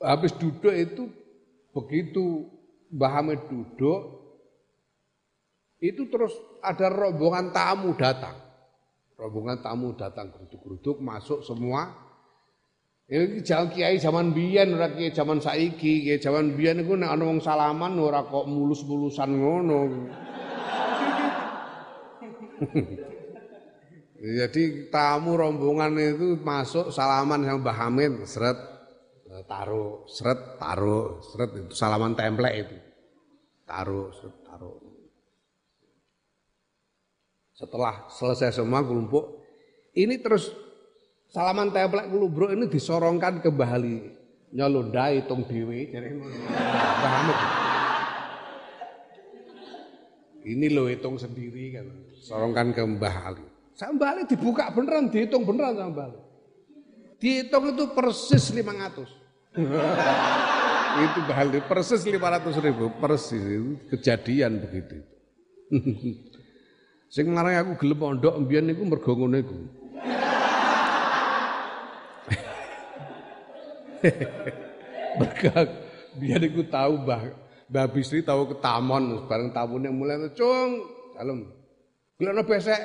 [0.00, 1.08] habis duduk itu
[1.72, 2.48] begitu
[2.92, 4.25] Mbah Hamid duduk
[5.80, 6.32] itu terus
[6.64, 8.36] ada rombongan tamu datang.
[9.16, 12.04] Rombongan tamu datang geruduk-geruduk masuk semua.
[13.06, 17.22] Ini jalan kiai zaman biyen ora kiai zaman saiki, kiai zaman biyen iku nek ana
[17.22, 19.80] wong salaman ora kok mulus-mulusan ngono.
[24.16, 28.58] Jadi tamu rombongan itu masuk salaman sama Mbah Hamid, seret
[29.46, 32.76] taruh, seret taruh, seret itu salaman template itu.
[33.68, 34.80] Taruh, seret taruh.
[37.56, 39.40] Setelah selesai semua kelompok,
[39.96, 40.52] ini terus
[41.32, 44.12] salaman template bro ini disorongkan ke Mbah Ali.
[44.52, 46.12] Nyolondai tong dewi, jadi.
[50.46, 51.86] Ini lo hitung sendiri kan,
[52.20, 53.46] sorongkan ke Mbah Ali.
[53.72, 56.20] Mbah Ali dibuka beneran, dihitung beneran sama Mbah Ali.
[57.16, 59.00] Dihitung itu persis 500.
[60.96, 64.96] itu balik persis 500 ribu persis itu kejadian begitu
[67.10, 69.58] sing ngarang aku gelem pondok mbiyen niku mergo ngono iku.
[75.16, 75.52] Mergo
[76.20, 77.22] biar iku tahu Mbah
[77.72, 80.84] Mbah Bisri tahu ketamon bareng tamune mulai cung
[81.16, 81.50] salam
[82.20, 82.80] gelem besek.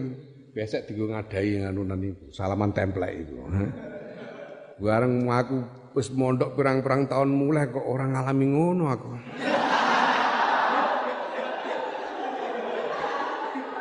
[0.56, 3.40] Besek digo ngadai nganunan iku salaman template itu
[4.84, 5.64] bareng aku
[5.96, 9.10] wis mondok pirang-pirang tahun mulai kok orang ngalami ngono aku.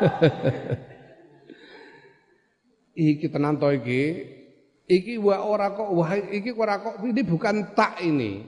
[2.96, 4.04] iki tenan to iki.
[4.92, 8.44] Iki wa ora kok wah iki ora kok ini bukan tak ini.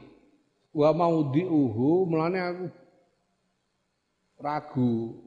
[0.73, 2.65] Wa mau diuhu melane aku
[4.43, 5.23] ragu.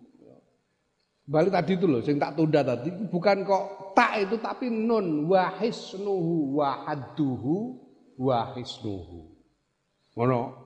[1.27, 6.62] Balik tadi itu loh, sing tak tunda tadi bukan kok tak itu tapi nun wahisnuhu
[6.62, 7.82] wahaduhu
[8.20, 9.35] wa hisnuhu.
[10.15, 10.62] Ngono.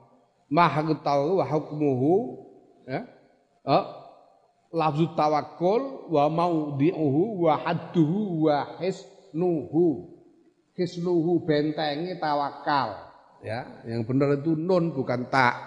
[0.50, 2.14] Mahaqtal wa hukmuhu
[2.90, 3.06] ya.
[3.70, 3.84] Eh,
[4.70, 10.16] lafzu tawakkul wa maudhi'uhu wa hadduhu wa hisnuhu.
[10.78, 12.96] Hisnuhu bentengi tawakal.
[13.44, 15.58] Ya, yang benar itu nun bukan tak.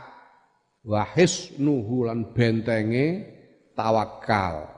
[0.81, 3.21] Wa hisnuhu lan bentengi
[3.77, 4.73] tawakal.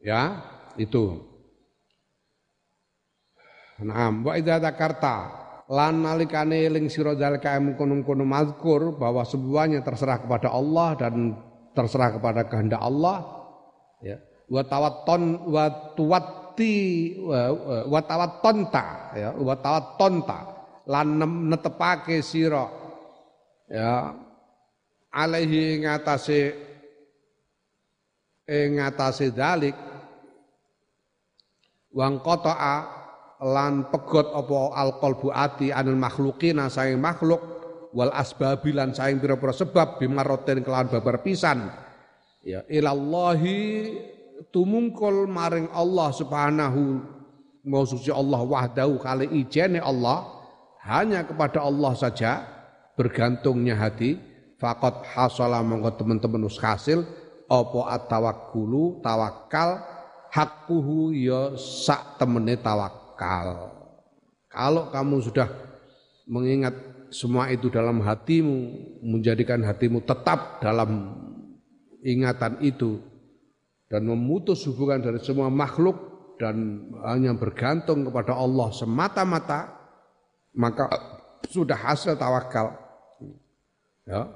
[0.00, 0.40] Ya,
[0.80, 1.34] itu.
[3.84, 10.52] Naam wa idza dzakarta lan nalikane eling sira zalika mungkon-mungkon mazkur bahwa semuanya terserah kepada
[10.52, 11.32] Allah dan
[11.72, 13.24] terserah kepada kehendak Allah
[14.04, 14.20] ya.
[14.44, 15.64] Wa tawatton wa
[15.96, 16.76] tuwatti
[17.88, 18.86] wa tawattonta
[19.16, 19.30] ya.
[19.32, 20.38] Wa tawattonta
[20.84, 21.16] lan
[21.48, 22.68] netepake sira
[23.72, 24.12] ya
[25.08, 26.52] alaihi ngatasé
[28.44, 29.72] ing ngatasé dalik
[31.88, 33.03] wang qata'a
[33.44, 37.44] lan pegot apa alqalbu ati anil makhluqina saing makhluk
[37.92, 41.68] wal asbabi lan saing pira-pira sebab bimaroten kelawan babar pisan.
[42.40, 43.92] Ya ilallahi
[44.48, 47.04] tumungkul maring Allah subhanahu
[47.68, 50.24] mau Allah wahdahu kali ijene Allah
[50.88, 52.48] hanya kepada Allah saja
[52.96, 54.32] bergantungnya hati.
[54.54, 57.04] Fakot hasala mongko teman-teman us hasil
[57.50, 59.82] apa at-tawakkulu tawakal
[60.32, 63.70] hakkuhu ya sak temene tawakal akal.
[64.50, 65.48] Kalau kamu sudah
[66.26, 66.74] mengingat
[67.14, 68.74] semua itu dalam hatimu,
[69.06, 71.14] menjadikan hatimu tetap dalam
[72.02, 72.98] ingatan itu
[73.86, 75.94] dan memutus hubungan dari semua makhluk
[76.42, 79.70] dan hanya bergantung kepada Allah semata-mata,
[80.58, 80.90] maka
[81.46, 82.74] sudah hasil tawakal.
[84.04, 84.28] Ya,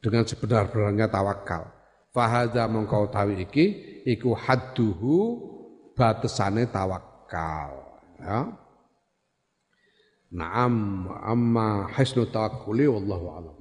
[0.00, 1.68] dengan sebenar-benarnya tawakal.
[2.12, 3.66] Fahadha mengkau tawi iki
[4.04, 5.40] iku hadduhu
[5.96, 7.81] batesane tawakal
[8.22, 8.40] ya
[10.32, 13.56] Naam amma hisnu tawakkuli wallahu alam